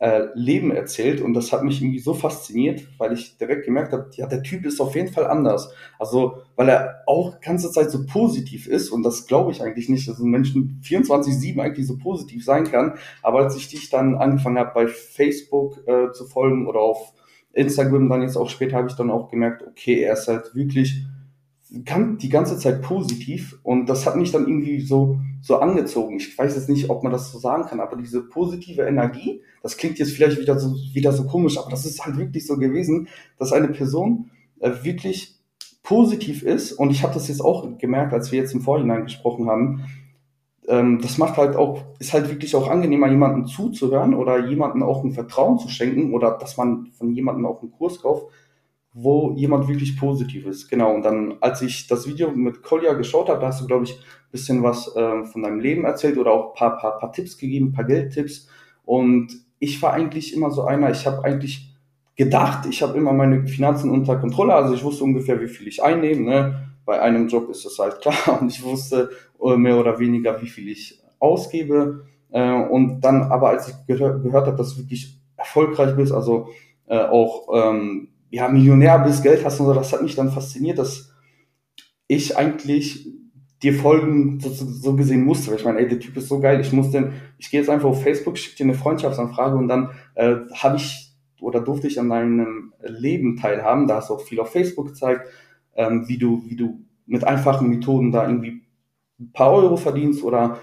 äh, 0.04 0.28
Leben 0.36 0.72
erzählt 0.72 1.22
und 1.22 1.34
das 1.34 1.54
hat 1.54 1.64
mich 1.64 1.82
irgendwie 1.82 2.00
so 2.00 2.14
fasziniert, 2.14 2.86
weil 2.98 3.14
ich 3.14 3.38
direkt 3.38 3.64
gemerkt 3.64 3.94
habe, 3.94 4.10
ja, 4.16 4.28
der 4.28 4.44
Typ 4.44 4.66
ist 4.66 4.82
auf 4.82 4.96
jeden 4.96 5.08
Fall 5.08 5.28
anders. 5.28 5.74
Also, 5.98 6.40
weil 6.58 6.68
er 6.68 7.04
auch 7.08 7.40
ganze 7.40 7.72
Zeit 7.72 7.90
so 7.90 8.06
positiv 8.06 8.68
ist 8.68 8.90
und 8.90 9.04
das 9.04 9.28
glaube 9.28 9.54
ich 9.54 9.64
eigentlich 9.64 9.88
nicht, 9.88 10.06
dass 10.10 10.20
ein 10.20 10.30
Mensch 10.30 10.54
24-7 10.54 11.58
eigentlich 11.62 11.88
so 11.88 11.98
positiv 11.98 12.44
sein 12.44 12.66
kann. 12.66 12.96
Aber 13.22 13.40
als 13.40 13.56
ich 13.56 13.70
dich 13.70 13.90
dann 13.90 14.16
angefangen 14.16 14.58
habe, 14.58 14.74
bei 14.74 14.88
Facebook 14.88 15.88
äh, 15.88 16.12
zu 16.12 16.26
folgen 16.26 16.68
oder 16.68 16.82
auf 16.82 17.14
Instagram 17.54 18.10
dann 18.10 18.24
jetzt 18.24 18.36
auch 18.36 18.50
später, 18.50 18.76
habe 18.76 18.90
ich 18.90 18.96
dann 18.96 19.10
auch 19.10 19.32
gemerkt, 19.32 19.64
okay, 19.66 20.02
er 20.02 20.14
ist 20.14 20.28
halt 20.28 20.54
wirklich 20.54 21.06
die 21.74 22.30
ganze 22.30 22.60
Zeit 22.60 22.84
positiv 22.84 23.60
und 23.64 23.88
das 23.88 24.06
hat 24.06 24.16
mich 24.16 24.32
dann 24.32 24.48
irgendwie 24.48 24.80
so, 24.80 25.18
so 25.42 25.58
angezogen. 25.58 26.18
Ich 26.18 26.38
weiß 26.38 26.56
jetzt 26.56 26.70
nicht, 26.70 26.88
ob 26.92 27.02
man 27.02 27.12
das 27.12 27.32
so 27.32 27.40
sagen 27.40 27.66
kann, 27.66 27.80
aber 27.80 27.96
diese 27.96 28.22
positive 28.22 28.84
Energie, 28.84 29.42
das 29.64 29.76
klingt 29.76 29.98
jetzt 29.98 30.12
vielleicht 30.12 30.40
wieder 30.40 30.60
so, 30.60 30.76
wieder 30.94 31.12
so 31.12 31.26
komisch, 31.26 31.58
aber 31.58 31.72
das 31.72 31.88
ist 31.88 32.06
halt 32.06 32.18
wirklich 32.18 32.46
so 32.46 32.58
gewesen, 32.58 33.08
dass 33.40 33.54
eine 33.54 33.70
Person 33.70 34.30
äh, 34.60 34.72
wirklich 34.84 35.40
positiv 35.82 36.44
ist 36.44 36.74
und 36.74 36.92
ich 36.92 37.02
habe 37.02 37.16
das 37.16 37.28
jetzt 37.28 37.42
auch 37.42 37.68
gemerkt, 37.80 38.14
als 38.14 38.32
wir 38.32 38.40
jetzt 38.40 38.54
im 38.54 38.62
Vorhinein 38.62 39.06
gesprochen 39.06 39.50
haben, 39.50 39.84
ähm, 40.68 41.00
das 41.02 41.18
macht 41.18 41.38
halt 41.38 41.56
auch, 41.56 41.82
ist 41.98 42.14
halt 42.14 42.30
wirklich 42.30 42.56
auch 42.56 42.70
angenehmer, 42.70 43.10
jemandem 43.10 43.48
zuzuhören 43.48 44.14
oder 44.14 44.48
jemandem 44.48 44.84
auch 44.84 45.04
ein 45.04 45.12
Vertrauen 45.12 45.58
zu 45.58 45.70
schenken 45.70 46.14
oder 46.14 46.38
dass 46.38 46.56
man 46.56 46.92
von 46.92 47.14
jemandem 47.14 47.48
auch 47.48 47.64
einen 47.64 47.72
Kurs 47.72 48.00
kauft, 48.00 48.28
wo 48.94 49.34
jemand 49.36 49.68
wirklich 49.68 49.98
positiv 49.98 50.46
ist. 50.46 50.70
Genau. 50.70 50.94
Und 50.94 51.04
dann, 51.04 51.36
als 51.42 51.62
ich 51.62 51.88
das 51.88 52.08
Video 52.08 52.32
mit 52.32 52.62
Kolja 52.62 52.94
geschaut 52.94 53.28
habe, 53.28 53.42
da 53.42 53.48
hast 53.48 53.62
du, 53.62 53.68
glaube 53.68 53.86
ich, 53.86 53.94
ein 53.94 54.32
bisschen 54.32 54.62
was 54.62 54.96
äh, 54.96 55.24
von 55.24 55.42
deinem 55.42 55.60
Leben 55.60 55.84
erzählt 55.84 56.18
oder 56.18 56.32
auch 56.32 56.50
ein 56.50 56.56
paar, 56.56 56.78
paar, 56.78 57.00
paar 57.00 57.12
Tipps 57.12 57.38
gegeben, 57.38 57.68
ein 57.68 57.72
paar 57.74 57.86
Geldtipps. 57.86 58.48
Und 58.86 59.34
ich 59.60 59.82
war 59.82 59.94
eigentlich 59.94 60.36
immer 60.36 60.52
so 60.52 60.64
einer, 60.64 60.92
ich 60.92 61.08
habe 61.08 61.24
eigentlich 61.24 61.74
gedacht, 62.16 62.68
ich 62.70 62.84
habe 62.84 62.98
immer 62.98 63.14
meine 63.14 63.48
Finanzen 63.48 63.90
unter 63.90 64.18
Kontrolle. 64.18 64.54
Also 64.54 64.76
ich 64.76 64.84
wusste 64.84 65.04
ungefähr, 65.04 65.42
wie 65.42 65.48
viel 65.48 65.68
ich 65.68 65.82
einnehme. 65.82 66.22
Ne? 66.22 66.68
Bei 66.86 67.02
einem 67.02 67.28
Job 67.28 67.50
ist 67.50 67.66
das 67.66 67.80
halt 67.80 68.00
klar. 68.02 68.42
Und 68.42 68.52
ich 68.52 68.64
wusste 68.64 69.10
äh, 69.44 69.58
mehr 69.58 69.80
oder 69.80 69.98
weniger, 70.00 70.40
wie 70.42 70.50
viel 70.50 70.70
ich 70.70 71.02
ausgebe. 71.20 72.06
Äh, 72.32 72.62
und 72.64 73.02
dann 73.02 73.24
aber, 73.24 73.50
als 73.50 73.70
ich 73.70 73.76
gehör, 73.88 74.20
gehört 74.20 74.46
habe, 74.46 74.58
dass 74.58 74.76
du 74.76 74.82
wirklich 74.82 75.18
erfolgreich 75.36 75.96
bist, 75.96 76.12
also 76.12 76.50
äh, 76.88 77.00
auch 77.00 77.48
ähm, 77.54 78.10
ja, 78.34 78.48
Millionär 78.48 78.98
bist, 78.98 79.22
Geld 79.22 79.46
hast 79.46 79.60
und 79.60 79.68
so, 79.68 79.76
das 79.76 79.94
hat 79.94 80.02
mich 80.02 80.16
dann 80.16 80.32
fasziniert, 80.32 80.80
dass 80.80 81.14
ich 82.08 82.36
eigentlich 82.36 83.08
dir 83.62 83.76
folgen, 83.76 84.40
so, 84.40 84.50
so 84.50 84.96
gesehen 84.96 85.24
musste. 85.24 85.52
Weil 85.52 85.60
ich 85.60 85.66
meine, 85.66 85.78
ey, 85.78 85.88
der 85.88 86.00
Typ 86.00 86.18
ist 86.18 86.30
so 86.30 86.40
geil, 86.40 86.60
ich 86.60 86.74
muss 86.74 86.90
den, 86.90 87.14
ich 87.38 87.52
gehe 87.52 87.60
jetzt 87.60 87.70
einfach 87.70 87.90
auf 87.90 88.02
Facebook, 88.02 88.40
schicke 88.40 88.58
dir 88.58 88.64
eine 88.64 88.74
Freundschaftsanfrage 88.74 89.56
und 89.56 89.68
dann 89.68 89.92
äh, 90.16 90.38
habe 90.52 90.78
ich 90.78 91.14
oder 91.42 91.60
durfte 91.60 91.86
ich 91.86 92.00
an 92.00 92.10
deinem 92.10 92.74
Leben 92.82 93.38
teilhaben. 93.38 93.86
Da 93.86 93.98
hast 93.98 94.10
du 94.10 94.16
auch 94.16 94.22
viel 94.22 94.40
auf 94.40 94.52
Facebook 94.52 94.88
gezeigt, 94.88 95.28
ähm, 95.76 96.08
wie 96.08 96.18
du, 96.18 96.42
wie 96.48 96.56
du 96.56 96.80
mit 97.06 97.24
einfachen 97.24 97.70
Methoden 97.70 98.12
da 98.12 98.28
irgendwie 98.28 98.64
ein 99.20 99.32
paar 99.32 99.54
Euro 99.54 99.78
verdienst 99.78 100.24
oder 100.24 100.58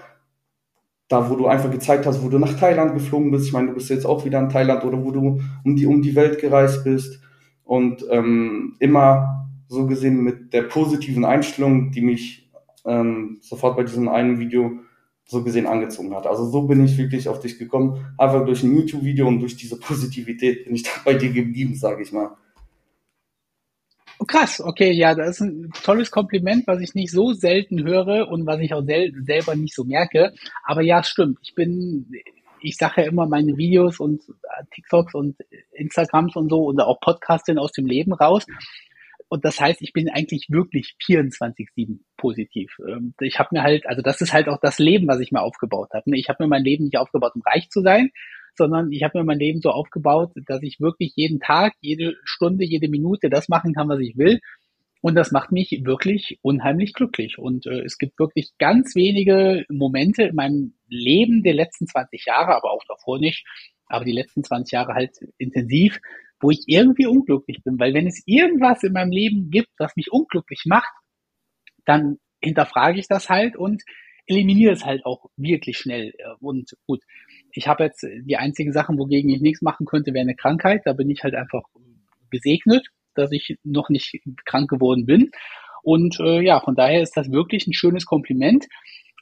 da, 1.07 1.29
wo 1.29 1.35
du 1.35 1.47
einfach 1.47 1.71
gezeigt 1.71 2.05
hast, 2.05 2.21
wo 2.21 2.27
du 2.27 2.37
nach 2.37 2.59
Thailand 2.59 2.95
geflogen 2.95 3.31
bist. 3.31 3.45
Ich 3.45 3.53
meine, 3.53 3.69
du 3.69 3.75
bist 3.75 3.89
jetzt 3.89 4.05
auch 4.05 4.25
wieder 4.25 4.39
in 4.39 4.49
Thailand 4.49 4.83
oder 4.83 5.01
wo 5.01 5.11
du 5.11 5.39
um 5.63 5.75
die, 5.77 5.85
um 5.85 6.01
die 6.01 6.15
Welt 6.15 6.37
gereist 6.41 6.83
bist 6.83 7.21
und 7.71 8.05
ähm, 8.09 8.75
immer 8.79 9.47
so 9.69 9.87
gesehen 9.87 10.25
mit 10.25 10.51
der 10.51 10.63
positiven 10.63 11.23
Einstellung, 11.23 11.93
die 11.93 12.01
mich 12.01 12.51
ähm, 12.83 13.37
sofort 13.39 13.77
bei 13.77 13.83
diesem 13.83 14.09
einen 14.09 14.39
Video 14.39 14.79
so 15.23 15.41
gesehen 15.41 15.67
angezogen 15.67 16.13
hat. 16.13 16.27
Also 16.27 16.49
so 16.49 16.63
bin 16.63 16.83
ich 16.83 16.97
wirklich 16.97 17.29
auf 17.29 17.39
dich 17.39 17.57
gekommen. 17.57 18.13
Einfach 18.17 18.45
durch 18.45 18.61
ein 18.63 18.75
YouTube-Video 18.75 19.25
und 19.25 19.39
durch 19.39 19.55
diese 19.55 19.79
Positivität 19.79 20.65
bin 20.65 20.75
ich 20.75 20.83
da 20.83 20.89
bei 21.05 21.13
dir 21.13 21.31
geblieben, 21.31 21.75
sage 21.75 22.03
ich 22.03 22.11
mal. 22.11 22.35
Krass, 24.27 24.59
okay, 24.59 24.91
ja, 24.91 25.15
das 25.15 25.29
ist 25.29 25.39
ein 25.39 25.71
tolles 25.81 26.11
Kompliment, 26.11 26.67
was 26.67 26.81
ich 26.81 26.93
nicht 26.93 27.11
so 27.11 27.31
selten 27.31 27.85
höre 27.85 28.27
und 28.27 28.45
was 28.45 28.59
ich 28.59 28.73
auch 28.73 28.83
sel 28.83 29.13
selber 29.25 29.55
nicht 29.55 29.75
so 29.75 29.85
merke. 29.85 30.33
Aber 30.65 30.81
ja, 30.81 31.03
stimmt. 31.03 31.39
Ich 31.41 31.55
bin, 31.55 32.05
ich 32.61 32.77
sage 32.77 33.01
ja 33.01 33.07
immer 33.07 33.27
meine 33.27 33.57
Videos 33.57 33.99
und 33.99 34.21
äh, 34.21 34.63
TikToks 34.73 35.13
und 35.13 35.37
Instagrams 35.71 36.35
und 36.35 36.49
so 36.49 36.63
oder 36.63 36.87
auch 36.87 36.99
Podcasts 36.99 37.49
aus 37.57 37.71
dem 37.71 37.85
Leben 37.85 38.13
raus. 38.13 38.45
Und 39.29 39.45
das 39.45 39.61
heißt, 39.61 39.81
ich 39.81 39.93
bin 39.93 40.09
eigentlich 40.09 40.47
wirklich 40.49 40.95
24-7 41.05 41.99
positiv. 42.17 42.75
Ähm, 42.85 43.13
ich 43.21 43.39
habe 43.39 43.49
mir 43.53 43.63
halt, 43.63 43.87
also 43.87 44.01
das 44.01 44.19
ist 44.19 44.33
halt 44.33 44.49
auch 44.49 44.59
das 44.61 44.77
Leben, 44.77 45.07
was 45.07 45.21
ich 45.21 45.31
mir 45.31 45.41
aufgebaut 45.41 45.89
habe. 45.93 46.03
Ich 46.17 46.27
habe 46.27 46.43
mir 46.43 46.49
mein 46.49 46.63
Leben 46.63 46.83
nicht 46.83 46.97
aufgebaut, 46.97 47.31
um 47.35 47.41
reich 47.41 47.69
zu 47.69 47.81
sein, 47.81 48.11
sondern 48.55 48.91
ich 48.91 49.03
habe 49.03 49.19
mir 49.19 49.23
mein 49.23 49.39
Leben 49.39 49.61
so 49.61 49.69
aufgebaut, 49.69 50.31
dass 50.47 50.61
ich 50.63 50.81
wirklich 50.81 51.13
jeden 51.15 51.39
Tag, 51.39 51.73
jede 51.79 52.15
Stunde, 52.25 52.65
jede 52.65 52.89
Minute 52.89 53.29
das 53.29 53.47
machen 53.47 53.73
kann, 53.73 53.87
was 53.87 53.99
ich 53.99 54.17
will. 54.17 54.41
Und 55.01 55.15
das 55.15 55.31
macht 55.31 55.51
mich 55.51 55.81
wirklich 55.83 56.39
unheimlich 56.43 56.93
glücklich. 56.93 57.39
Und 57.39 57.65
äh, 57.65 57.81
es 57.81 57.97
gibt 57.97 58.19
wirklich 58.19 58.51
ganz 58.59 58.95
wenige 58.95 59.65
Momente 59.69 60.23
in 60.23 60.35
meinem 60.35 60.75
Leben 60.87 61.41
der 61.43 61.55
letzten 61.55 61.87
20 61.87 62.25
Jahre, 62.25 62.55
aber 62.55 62.71
auch 62.71 62.83
davor 62.87 63.19
nicht, 63.19 63.43
aber 63.87 64.05
die 64.05 64.11
letzten 64.11 64.43
20 64.43 64.71
Jahre 64.71 64.93
halt 64.93 65.17
intensiv, 65.37 65.99
wo 66.39 66.51
ich 66.51 66.63
irgendwie 66.67 67.07
unglücklich 67.07 67.63
bin. 67.63 67.79
Weil 67.79 67.93
wenn 67.93 68.07
es 68.07 68.21
irgendwas 68.25 68.83
in 68.83 68.93
meinem 68.93 69.11
Leben 69.11 69.49
gibt, 69.49 69.69
was 69.79 69.95
mich 69.95 70.11
unglücklich 70.11 70.63
macht, 70.65 70.93
dann 71.85 72.17
hinterfrage 72.39 72.99
ich 72.99 73.07
das 73.07 73.29
halt 73.29 73.55
und 73.55 73.81
eliminiere 74.27 74.73
es 74.73 74.85
halt 74.85 75.05
auch 75.05 75.25
wirklich 75.35 75.77
schnell. 75.77 76.13
Und 76.39 76.77
gut, 76.85 77.01
ich 77.53 77.67
habe 77.67 77.85
jetzt 77.85 78.03
die 78.03 78.37
einzigen 78.37 78.71
Sachen, 78.71 78.99
wogegen 78.99 79.31
ich 79.31 79.41
nichts 79.41 79.61
machen 79.63 79.87
könnte, 79.87 80.13
wäre 80.13 80.21
eine 80.21 80.35
Krankheit. 80.35 80.83
Da 80.85 80.93
bin 80.93 81.09
ich 81.09 81.23
halt 81.23 81.33
einfach 81.33 81.63
gesegnet, 82.29 82.87
dass 83.15 83.31
ich 83.31 83.57
noch 83.63 83.89
nicht 83.89 84.19
krank 84.45 84.69
geworden 84.69 85.05
bin. 85.05 85.31
Und 85.83 86.19
äh, 86.19 86.41
ja, 86.41 86.59
von 86.59 86.75
daher 86.75 87.01
ist 87.01 87.17
das 87.17 87.31
wirklich 87.31 87.67
ein 87.67 87.73
schönes 87.73 88.05
Kompliment. 88.05 88.67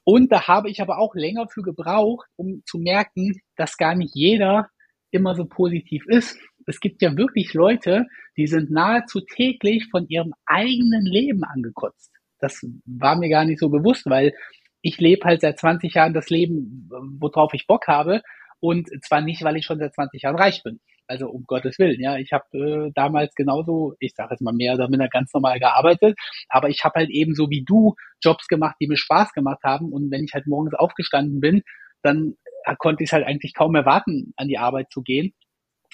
Und 0.04 0.32
da 0.32 0.48
habe 0.48 0.70
ich 0.70 0.82
aber 0.82 0.98
auch 0.98 1.16
länger 1.16 1.48
für 1.48 1.62
gebraucht, 1.62 2.28
um 2.36 2.64
zu 2.66 2.78
merken, 2.78 3.42
dass 3.56 3.78
gar 3.78 3.96
nicht 3.96 4.16
jeder 4.16 4.70
immer 5.12 5.36
so 5.36 5.46
positiv 5.46 6.06
ist. 6.08 6.38
Es 6.66 6.80
gibt 6.80 7.02
ja 7.02 7.16
wirklich 7.18 7.54
Leute, 7.54 8.06
die 8.38 8.48
sind 8.48 8.72
nahezu 8.72 9.22
täglich 9.22 9.88
von 9.90 10.08
ihrem 10.08 10.34
eigenen 10.46 11.06
Leben 11.06 11.44
angekotzt. 11.44 12.12
Das 12.40 12.66
war 12.86 13.18
mir 13.18 13.30
gar 13.30 13.46
nicht 13.46 13.60
so 13.60 13.70
bewusst, 13.70 14.06
weil 14.06 14.34
ich 14.82 14.98
lebe 15.00 15.26
halt 15.26 15.42
seit 15.42 15.60
20 15.60 15.94
Jahren 15.94 16.14
das 16.14 16.30
Leben, 16.30 16.90
worauf 17.20 17.54
ich 17.54 17.68
Bock 17.68 17.88
habe. 17.88 18.22
Und 18.60 18.90
zwar 19.04 19.22
nicht, 19.22 19.44
weil 19.44 19.58
ich 19.58 19.66
schon 19.66 19.80
seit 19.80 19.94
20 19.94 20.22
Jahren 20.22 20.38
reich 20.38 20.64
bin. 20.64 20.80
Also 21.10 21.28
um 21.28 21.44
Gottes 21.48 21.80
Willen, 21.80 22.00
ja. 22.00 22.18
Ich 22.18 22.32
habe 22.32 22.46
äh, 22.54 22.92
damals 22.94 23.34
genauso, 23.34 23.96
ich 24.00 24.14
sage 24.16 24.36
jetzt 24.36 24.42
mal 24.42 24.54
mehr 24.54 24.76
oder 24.76 24.90
minder 24.90 25.08
ganz 25.10 25.34
normal 25.34 25.60
gearbeitet, 25.60 26.18
aber 26.50 26.70
ich 26.70 26.84
habe 26.84 27.00
halt 27.00 27.10
eben 27.10 27.34
so 27.34 27.50
wie 27.50 27.64
du 27.64 27.96
Jobs 28.24 28.48
gemacht, 28.48 28.76
die 28.80 28.88
mir 28.88 28.98
Spaß 28.98 29.34
gemacht 29.34 29.64
haben. 29.64 29.92
Und 29.92 30.12
wenn 30.12 30.24
ich 30.24 30.34
halt 30.34 30.46
morgens 30.48 30.76
aufgestanden 30.76 31.40
bin, 31.40 31.64
dann 32.04 32.36
konnte 32.78 33.04
ich 33.04 33.12
halt 33.12 33.26
eigentlich 33.26 33.56
kaum 33.56 33.76
erwarten, 33.76 34.34
an 34.38 34.48
die 34.48 34.60
Arbeit 34.60 34.92
zu 34.92 35.02
gehen 35.02 35.34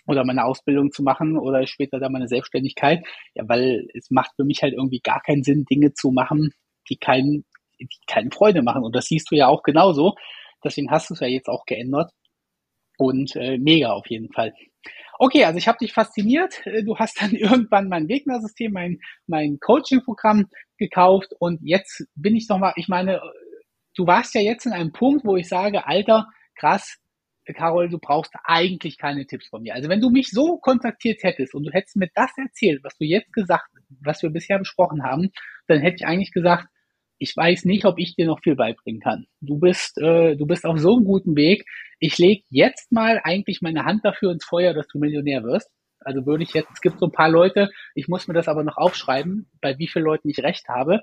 oder 0.06 0.25
meine 0.25 0.43
Ausbildung 0.45 0.91
zu 0.91 1.01
machen 1.01 1.38
oder 1.38 1.65
später 1.65 1.99
dann 1.99 2.12
meine 2.12 2.28
Selbstständigkeit. 2.28 3.06
Ja, 3.36 3.43
weil 3.47 3.88
es 3.93 4.12
macht 4.12 4.32
für 4.36 4.43
mich 4.43 4.62
halt 4.62 4.73
irgendwie 4.73 4.99
gar 4.99 5.21
keinen 5.21 5.43
Sinn, 5.43 5.65
Dinge 5.65 5.93
zu 5.93 6.12
machen, 6.12 6.51
die 6.89 6.97
keinen 6.97 7.45
die 7.80 7.88
keine 8.08 8.32
Freude 8.32 8.62
machen. 8.62 8.84
Und 8.84 8.95
das 8.95 9.06
siehst 9.06 9.32
du 9.32 9.36
ja 9.36 9.47
auch 9.47 9.63
genauso. 9.63 10.15
Deswegen 10.63 10.91
hast 10.91 11.10
du 11.10 11.13
es 11.13 11.19
ja 11.19 11.28
jetzt 11.28 11.49
auch 11.49 11.65
geändert. 11.65 12.12
Und 12.98 13.36
äh, 13.36 13.58
mega 13.58 13.92
auf 13.92 14.08
jeden 14.08 14.32
Fall. 14.32 14.54
Okay, 15.18 15.46
also 15.46 15.58
ich 15.58 15.68
habe 15.68 15.78
dich 15.78 15.94
fasziniert. 15.94 16.66
Äh, 16.66 16.84
du 16.84 16.98
hast 16.98 17.22
dann 17.22 17.32
irgendwann 17.36 17.90
mein 17.90 18.08
Gegnersystem, 18.08 18.72
mein, 18.72 19.00
mein 19.28 19.60
Coaching-Programm 19.60 20.48
gekauft. 20.78 21.34
Und 21.40 21.60
jetzt 21.64 22.06
bin 22.16 22.36
ich 22.36 22.48
nochmal, 22.50 22.74
ich 22.76 22.88
meine, 22.88 23.22
du 23.96 24.08
warst 24.08 24.36
ja 24.36 24.42
jetzt 24.42 24.66
in 24.66 24.74
einem 24.74 24.92
Punkt, 24.92 25.26
wo 25.26 25.36
ich 25.36 25.48
sage, 25.48 25.88
Alter, 25.88 26.28
krass, 26.56 27.00
Carol, 27.54 27.90
du 27.90 28.00
brauchst 28.00 28.34
eigentlich 28.44 28.98
keine 28.98 29.26
Tipps 29.28 29.48
von 29.48 29.62
mir. 29.62 29.76
Also 29.76 29.88
wenn 29.90 30.02
du 30.02 30.10
mich 30.10 30.30
so 30.32 30.58
kontaktiert 30.58 31.22
hättest 31.24 31.54
und 31.54 31.64
du 31.64 31.72
hättest 31.72 31.96
mir 31.96 32.10
das 32.16 32.32
erzählt, 32.38 32.84
was 32.84 32.98
du 32.98 33.06
jetzt 33.06 33.32
gesagt, 33.34 33.70
was 34.04 34.24
wir 34.24 34.32
bisher 34.32 34.58
besprochen 34.58 35.04
haben, 35.04 35.32
dann 35.68 35.80
hätte 35.80 35.98
ich 36.00 36.08
eigentlich 36.08 36.32
gesagt, 36.32 36.68
ich 37.17 37.36
weiß 37.36 37.65
nicht, 37.65 37.86
ob 37.86 37.97
ich 37.97 38.15
dir 38.15 38.25
noch 38.25 38.41
viel 38.41 38.56
beibringen 38.56 39.01
kann. 39.01 39.25
Du 39.41 39.58
bist, 39.60 39.97
äh, 39.97 40.36
du 40.36 40.45
bist 40.45 40.65
auf 40.65 40.80
so 40.80 40.95
einem 40.95 41.06
guten 41.06 41.36
Weg. 41.36 41.65
Ich 41.99 42.17
lege 42.17 42.43
jetzt 42.49 42.91
mal 42.91 43.21
eigentlich 43.23 43.62
meine 43.62 43.86
Hand 43.86 44.04
dafür 44.04 44.32
ins 44.32 44.45
Feuer, 44.45 44.73
dass 44.73 44.88
du 44.88 44.99
Millionär 44.99 45.43
wirst. 45.43 45.69
Also 45.99 46.25
würde 46.25 46.43
ich 46.43 46.54
jetzt, 46.54 46.69
es 46.73 46.82
gibt 46.82 46.99
so 46.99 47.08
ein 47.08 47.12
paar 47.12 47.30
Leute, 47.30 47.69
ich 47.95 48.08
muss 48.08 48.28
mir 48.28 48.34
das 48.34 48.47
aber 48.47 48.63
noch 48.63 48.78
aufschreiben, 48.78 49.49
bei 49.62 49.78
wie 49.80 49.88
vielen 49.88 50.06
Leuten 50.06 50.30
ich 50.30 50.39
recht 50.43 50.67
habe. 50.67 51.01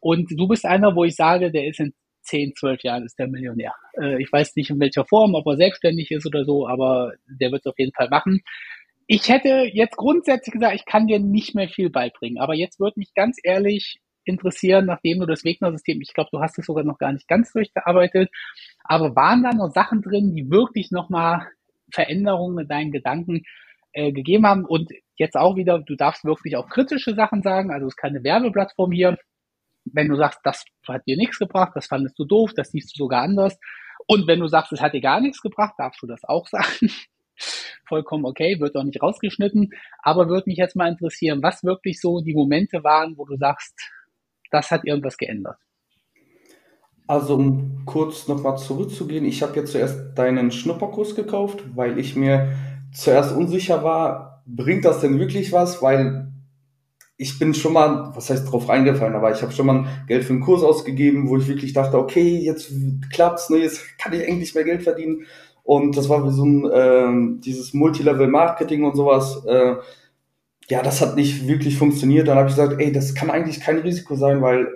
Und 0.00 0.30
du 0.30 0.48
bist 0.48 0.64
einer, 0.64 0.94
wo 0.96 1.04
ich 1.04 1.14
sage, 1.14 1.50
der 1.50 1.66
ist 1.66 1.80
in 1.80 1.92
10, 2.22 2.54
12 2.54 2.82
Jahren 2.82 3.04
ist 3.04 3.18
der 3.18 3.28
Millionär. 3.28 3.74
Äh, 4.00 4.22
ich 4.22 4.32
weiß 4.32 4.56
nicht 4.56 4.70
in 4.70 4.80
welcher 4.80 5.04
Form, 5.04 5.34
ob 5.34 5.46
er 5.46 5.56
selbstständig 5.56 6.10
ist 6.10 6.26
oder 6.26 6.44
so, 6.44 6.66
aber 6.66 7.12
der 7.26 7.50
wird 7.50 7.62
es 7.64 7.70
auf 7.70 7.78
jeden 7.78 7.92
Fall 7.92 8.08
machen. 8.08 8.40
Ich 9.06 9.28
hätte 9.28 9.68
jetzt 9.72 9.96
grundsätzlich 9.96 10.52
gesagt, 10.52 10.74
ich 10.74 10.84
kann 10.84 11.08
dir 11.08 11.18
nicht 11.18 11.54
mehr 11.54 11.68
viel 11.68 11.90
beibringen, 11.90 12.38
aber 12.38 12.54
jetzt 12.54 12.78
würde 12.78 13.00
mich 13.00 13.12
ganz 13.14 13.38
ehrlich 13.42 13.98
interessieren, 14.24 14.86
nachdem 14.86 15.20
du 15.20 15.26
das 15.26 15.44
Wegner-System, 15.44 16.00
ich 16.00 16.12
glaube, 16.14 16.30
du 16.32 16.40
hast 16.40 16.58
es 16.58 16.66
sogar 16.66 16.84
noch 16.84 16.98
gar 16.98 17.12
nicht 17.12 17.28
ganz 17.28 17.52
durchgearbeitet, 17.52 18.30
aber 18.84 19.14
waren 19.16 19.42
da 19.42 19.50
noch 19.50 19.72
Sachen 19.72 20.02
drin, 20.02 20.34
die 20.34 20.50
wirklich 20.50 20.90
nochmal 20.90 21.46
Veränderungen 21.92 22.60
in 22.60 22.68
deinen 22.68 22.92
Gedanken 22.92 23.42
äh, 23.92 24.12
gegeben 24.12 24.46
haben 24.46 24.64
und 24.64 24.90
jetzt 25.16 25.36
auch 25.36 25.56
wieder, 25.56 25.80
du 25.80 25.96
darfst 25.96 26.24
wirklich 26.24 26.56
auch 26.56 26.68
kritische 26.68 27.14
Sachen 27.14 27.42
sagen, 27.42 27.70
also 27.70 27.86
es 27.86 27.92
ist 27.92 27.96
keine 27.96 28.22
Werbeplattform 28.22 28.92
hier. 28.92 29.18
Wenn 29.84 30.08
du 30.08 30.16
sagst, 30.16 30.40
das 30.44 30.64
hat 30.86 31.06
dir 31.06 31.16
nichts 31.16 31.38
gebracht, 31.38 31.72
das 31.74 31.86
fandest 31.86 32.18
du 32.18 32.24
doof, 32.24 32.52
das 32.54 32.70
siehst 32.70 32.94
du 32.94 33.04
sogar 33.04 33.22
anders. 33.22 33.58
Und 34.06 34.26
wenn 34.26 34.40
du 34.40 34.46
sagst, 34.46 34.72
es 34.72 34.80
hat 34.80 34.94
dir 34.94 35.00
gar 35.00 35.20
nichts 35.20 35.40
gebracht, 35.40 35.74
darfst 35.78 36.02
du 36.02 36.06
das 36.06 36.24
auch 36.24 36.46
sagen. 36.48 36.90
Vollkommen 37.86 38.26
okay, 38.26 38.60
wird 38.60 38.76
auch 38.76 38.84
nicht 38.84 39.02
rausgeschnitten. 39.02 39.70
Aber 40.02 40.28
würde 40.28 40.44
mich 40.46 40.58
jetzt 40.58 40.76
mal 40.76 40.88
interessieren, 40.88 41.42
was 41.42 41.64
wirklich 41.64 42.00
so 42.00 42.20
die 42.20 42.34
Momente 42.34 42.84
waren, 42.84 43.16
wo 43.16 43.24
du 43.24 43.36
sagst, 43.36 43.74
das 44.50 44.70
hat 44.70 44.84
irgendwas 44.84 45.16
geändert. 45.16 45.56
Also 47.06 47.34
um 47.34 47.82
kurz 47.86 48.28
nochmal 48.28 48.56
zurückzugehen, 48.56 49.24
ich 49.24 49.42
habe 49.42 49.56
jetzt 49.56 49.72
zuerst 49.72 50.16
deinen 50.16 50.52
Schnupperkurs 50.52 51.16
gekauft, 51.16 51.64
weil 51.74 51.98
ich 51.98 52.14
mir 52.14 52.52
zuerst 52.92 53.34
unsicher 53.34 53.82
war, 53.82 54.44
bringt 54.46 54.84
das 54.84 55.00
denn 55.00 55.18
wirklich 55.18 55.52
was? 55.52 55.82
Weil 55.82 56.32
ich 57.16 57.38
bin 57.38 57.52
schon 57.52 57.72
mal, 57.72 58.12
was 58.14 58.30
heißt 58.30 58.50
drauf 58.50 58.68
reingefallen, 58.68 59.14
aber 59.14 59.30
ich 59.30 59.42
habe 59.42 59.52
schon 59.52 59.66
mal 59.66 59.84
Geld 60.06 60.24
für 60.24 60.32
einen 60.32 60.40
Kurs 60.40 60.62
ausgegeben, 60.62 61.28
wo 61.28 61.36
ich 61.36 61.48
wirklich 61.48 61.72
dachte, 61.72 61.98
okay, 61.98 62.38
jetzt 62.38 62.72
klappt's, 63.12 63.50
ne, 63.50 63.58
jetzt 63.58 63.98
kann 63.98 64.12
ich 64.12 64.26
endlich 64.26 64.54
mehr 64.54 64.64
Geld 64.64 64.82
verdienen. 64.82 65.26
Und 65.62 65.96
das 65.96 66.08
war 66.08 66.24
wie 66.24 66.32
so 66.32 66.44
ein 66.44 66.70
äh, 66.70 67.40
dieses 67.40 67.74
Multilevel-Marketing 67.74 68.84
und 68.84 68.96
sowas. 68.96 69.44
Äh, 69.44 69.74
ja, 70.70 70.82
das 70.82 71.00
hat 71.00 71.16
nicht 71.16 71.48
wirklich 71.48 71.76
funktioniert. 71.76 72.28
Dann 72.28 72.38
habe 72.38 72.48
ich 72.48 72.54
gesagt, 72.54 72.80
ey, 72.80 72.92
das 72.92 73.14
kann 73.14 73.28
eigentlich 73.28 73.60
kein 73.60 73.78
Risiko 73.78 74.14
sein, 74.14 74.40
weil 74.40 74.68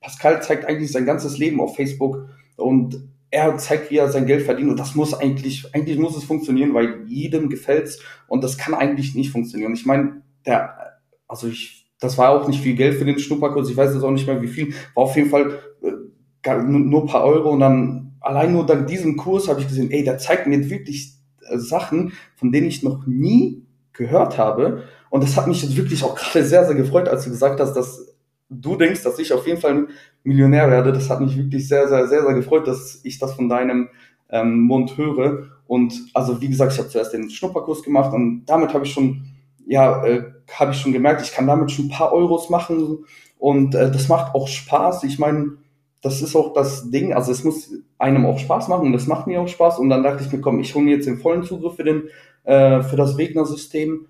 Pascal 0.00 0.42
zeigt 0.42 0.64
eigentlich 0.64 0.90
sein 0.90 1.04
ganzes 1.04 1.36
Leben 1.36 1.60
auf 1.60 1.76
Facebook 1.76 2.26
und 2.56 3.08
er 3.30 3.56
zeigt, 3.58 3.90
wie 3.90 3.98
er 3.98 4.08
sein 4.08 4.26
Geld 4.26 4.42
verdient. 4.42 4.70
Und 4.70 4.80
das 4.80 4.94
muss 4.94 5.12
eigentlich, 5.12 5.66
eigentlich 5.74 5.98
muss 5.98 6.16
es 6.16 6.24
funktionieren, 6.24 6.72
weil 6.72 7.04
jedem 7.06 7.50
gefällt's. 7.50 8.00
Und 8.28 8.42
das 8.42 8.56
kann 8.56 8.72
eigentlich 8.72 9.14
nicht 9.14 9.30
funktionieren. 9.30 9.74
Ich 9.74 9.84
meine, 9.84 10.22
der, 10.46 10.98
also 11.28 11.48
ich, 11.48 11.86
das 12.00 12.16
war 12.16 12.30
auch 12.30 12.48
nicht 12.48 12.62
viel 12.62 12.74
Geld 12.74 12.94
für 12.96 13.04
den 13.04 13.18
Schnupperkurs, 13.18 13.68
ich 13.68 13.76
weiß 13.76 13.94
jetzt 13.94 14.02
auch 14.02 14.10
nicht 14.10 14.26
mehr 14.26 14.40
wie 14.40 14.48
viel, 14.48 14.74
war 14.94 15.04
auf 15.04 15.16
jeden 15.16 15.30
Fall 15.30 15.58
äh, 15.82 16.56
nur, 16.62 16.80
nur 16.80 17.06
paar 17.06 17.24
Euro. 17.24 17.50
Und 17.50 17.60
dann 17.60 18.16
allein 18.20 18.52
nur 18.52 18.64
dank 18.64 18.86
diesem 18.86 19.18
Kurs 19.18 19.48
habe 19.48 19.60
ich 19.60 19.68
gesehen, 19.68 19.90
ey, 19.90 20.02
der 20.02 20.16
zeigt 20.16 20.46
mir 20.46 20.70
wirklich 20.70 21.12
äh, 21.46 21.58
Sachen, 21.58 22.12
von 22.36 22.52
denen 22.52 22.68
ich 22.68 22.82
noch 22.82 23.06
nie 23.06 23.66
gehört 23.92 24.38
habe 24.38 24.84
und 25.12 25.22
das 25.22 25.36
hat 25.36 25.46
mich 25.46 25.62
jetzt 25.62 25.76
wirklich 25.76 26.02
auch 26.04 26.14
gerade 26.14 26.42
sehr, 26.42 26.64
sehr 26.64 26.74
gefreut, 26.74 27.06
als 27.06 27.24
du 27.24 27.30
gesagt 27.30 27.60
hast, 27.60 27.74
dass 27.74 28.16
du 28.48 28.76
denkst, 28.76 29.02
dass 29.02 29.18
ich 29.18 29.30
auf 29.34 29.46
jeden 29.46 29.60
Fall 29.60 29.88
Millionär 30.24 30.70
werde. 30.70 30.90
Das 30.90 31.10
hat 31.10 31.20
mich 31.20 31.36
wirklich 31.36 31.68
sehr, 31.68 31.86
sehr, 31.86 32.06
sehr, 32.08 32.22
sehr 32.22 32.32
gefreut, 32.32 32.66
dass 32.66 32.98
ich 33.02 33.18
das 33.18 33.34
von 33.34 33.50
deinem 33.50 33.90
ähm, 34.30 34.60
Mund 34.60 34.96
höre. 34.96 35.48
Und 35.66 35.92
also 36.14 36.40
wie 36.40 36.48
gesagt, 36.48 36.72
ich 36.72 36.78
habe 36.78 36.88
zuerst 36.88 37.12
den 37.12 37.28
Schnupperkurs 37.28 37.82
gemacht 37.82 38.14
und 38.14 38.46
damit 38.46 38.72
habe 38.72 38.86
ich 38.86 38.92
schon, 38.94 39.26
ja, 39.66 40.02
äh, 40.02 40.32
habe 40.50 40.72
ich 40.72 40.78
schon 40.78 40.94
gemerkt, 40.94 41.20
ich 41.20 41.32
kann 41.32 41.46
damit 41.46 41.70
schon 41.70 41.86
ein 41.86 41.90
paar 41.90 42.14
Euros 42.14 42.48
machen 42.48 43.04
und 43.38 43.74
äh, 43.74 43.92
das 43.92 44.08
macht 44.08 44.34
auch 44.34 44.48
Spaß. 44.48 45.04
Ich 45.04 45.18
meine, 45.18 45.58
das 46.00 46.22
ist 46.22 46.34
auch 46.34 46.54
das 46.54 46.90
Ding, 46.90 47.12
also 47.12 47.32
es 47.32 47.44
muss 47.44 47.70
einem 47.98 48.24
auch 48.24 48.38
Spaß 48.38 48.68
machen 48.68 48.86
und 48.86 48.94
das 48.94 49.06
macht 49.06 49.26
mir 49.26 49.42
auch 49.42 49.48
Spaß. 49.48 49.78
Und 49.78 49.90
dann 49.90 50.04
dachte 50.04 50.24
ich 50.24 50.32
mir, 50.32 50.40
komm, 50.40 50.58
ich 50.58 50.74
hole 50.74 50.86
mir 50.86 50.96
jetzt 50.96 51.06
den 51.06 51.18
vollen 51.18 51.42
Zugriff 51.42 51.76
für, 51.76 51.84
den, 51.84 52.04
äh, 52.44 52.80
für 52.80 52.96
das 52.96 53.18
Wegner-System 53.18 54.06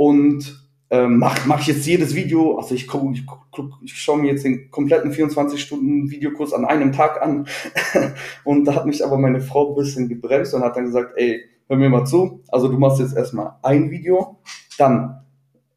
und 0.00 0.66
äh, 0.88 1.06
mache 1.06 1.46
mach 1.46 1.60
ich 1.60 1.66
jetzt 1.66 1.86
jedes 1.86 2.14
Video, 2.14 2.56
also 2.56 2.74
ich, 2.74 2.88
guck, 2.88 3.14
ich, 3.14 3.26
guck, 3.26 3.78
ich 3.82 3.92
schaue 3.92 4.16
mir 4.16 4.30
jetzt 4.30 4.46
den 4.46 4.70
kompletten 4.70 5.12
24-Stunden-Videokurs 5.12 6.54
an 6.54 6.64
einem 6.64 6.92
Tag 6.92 7.20
an. 7.20 7.46
und 8.44 8.64
da 8.64 8.76
hat 8.76 8.86
mich 8.86 9.04
aber 9.04 9.18
meine 9.18 9.42
Frau 9.42 9.68
ein 9.68 9.74
bisschen 9.74 10.08
gebremst 10.08 10.54
und 10.54 10.62
hat 10.62 10.74
dann 10.74 10.86
gesagt, 10.86 11.12
ey, 11.16 11.42
hör 11.68 11.76
mir 11.76 11.90
mal 11.90 12.06
zu, 12.06 12.42
also 12.48 12.68
du 12.68 12.78
machst 12.78 12.98
jetzt 12.98 13.14
erstmal 13.14 13.56
ein 13.62 13.90
Video, 13.90 14.38
dann, 14.78 15.20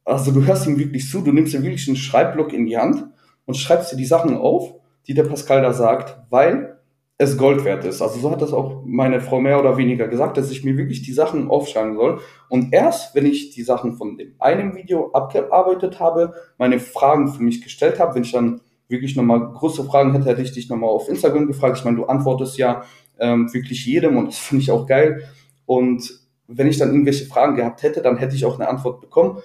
also 0.05 0.31
du 0.31 0.45
hörst 0.45 0.67
ihm 0.67 0.79
wirklich 0.79 1.09
zu, 1.09 1.19
du 1.19 1.33
nimmst 1.33 1.53
dir 1.53 1.61
wirklich 1.61 1.89
einen 1.89 1.97
Schreibblock 1.97 2.53
in 2.53 2.65
die 2.65 2.77
Hand 2.77 3.05
und 3.45 3.57
schreibst 3.57 3.91
dir 3.91 3.97
die 3.97 4.05
Sachen 4.05 4.37
auf 4.37 4.73
die 5.05 5.15
der 5.15 5.25
Pascal 5.25 5.61
da 5.61 5.73
sagt, 5.73 6.17
weil 6.29 6.72
es 7.17 7.37
Gold 7.37 7.63
wert 7.63 7.85
ist. 7.85 8.01
Also 8.01 8.19
so 8.19 8.31
hat 8.31 8.41
das 8.41 8.53
auch 8.53 8.83
meine 8.85 9.21
Frau 9.21 9.39
mehr 9.39 9.59
oder 9.59 9.77
weniger 9.77 10.07
gesagt, 10.07 10.37
dass 10.37 10.51
ich 10.51 10.63
mir 10.63 10.77
wirklich 10.77 11.03
die 11.03 11.13
Sachen 11.13 11.49
aufschreiben 11.49 11.95
soll. 11.95 12.19
Und 12.49 12.73
erst, 12.73 13.15
wenn 13.15 13.25
ich 13.25 13.51
die 13.51 13.63
Sachen 13.63 13.93
von 13.93 14.17
dem 14.17 14.33
einen 14.39 14.75
Video 14.75 15.11
abgearbeitet 15.11 15.99
habe, 15.99 16.33
meine 16.57 16.79
Fragen 16.79 17.31
für 17.31 17.43
mich 17.43 17.61
gestellt 17.61 17.99
habe, 17.99 18.15
wenn 18.15 18.23
ich 18.23 18.31
dann 18.31 18.61
wirklich 18.87 19.15
nochmal 19.15 19.51
große 19.53 19.83
Fragen 19.85 20.11
hätte, 20.13 20.25
hätte 20.25 20.41
ich 20.41 20.51
dich 20.51 20.69
nochmal 20.69 20.89
auf 20.89 21.07
Instagram 21.07 21.47
gefragt. 21.47 21.77
Ich 21.77 21.85
meine, 21.85 21.97
du 21.97 22.05
antwortest 22.05 22.57
ja 22.57 22.83
ähm, 23.19 23.53
wirklich 23.53 23.85
jedem 23.85 24.17
und 24.17 24.27
das 24.27 24.37
finde 24.39 24.63
ich 24.63 24.71
auch 24.71 24.87
geil. 24.87 25.23
Und 25.65 26.19
wenn 26.47 26.67
ich 26.67 26.77
dann 26.77 26.89
irgendwelche 26.89 27.25
Fragen 27.25 27.55
gehabt 27.55 27.83
hätte, 27.83 28.01
dann 28.01 28.17
hätte 28.17 28.35
ich 28.35 28.45
auch 28.45 28.59
eine 28.59 28.67
Antwort 28.67 29.01
bekommen. 29.01 29.37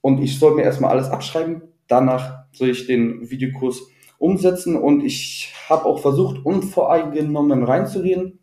Und 0.00 0.22
ich 0.22 0.38
soll 0.38 0.54
mir 0.54 0.62
erstmal 0.62 0.92
alles 0.92 1.10
abschreiben. 1.10 1.62
Danach 1.88 2.44
soll 2.52 2.70
ich 2.70 2.86
den 2.86 3.28
Videokurs 3.30 3.82
umsetzen 4.18 4.76
und 4.76 5.04
ich 5.04 5.52
habe 5.68 5.84
auch 5.84 6.00
versucht, 6.00 6.44
unvoreingenommen 6.44 7.64
reinzugehen. 7.64 8.40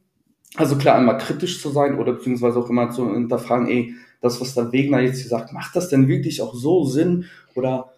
Also 0.56 0.78
klar, 0.78 0.98
einmal 0.98 1.18
kritisch 1.18 1.62
zu 1.62 1.70
sein 1.70 2.00
oder 2.00 2.14
beziehungsweise 2.14 2.60
auch 2.60 2.70
immer 2.70 2.90
zu 2.90 3.14
hinterfragen, 3.14 3.68
ey, 3.68 3.94
das, 4.22 4.40
was 4.40 4.56
der 4.56 4.72
Wegner 4.72 5.02
jetzt 5.02 5.20
hier 5.20 5.30
sagt, 5.30 5.52
macht 5.54 5.76
das 5.76 5.90
denn 5.90 6.08
wirklich 6.08 6.42
auch 6.42 6.56
so 6.56 6.86
Sinn 6.86 7.26
oder 7.56 7.92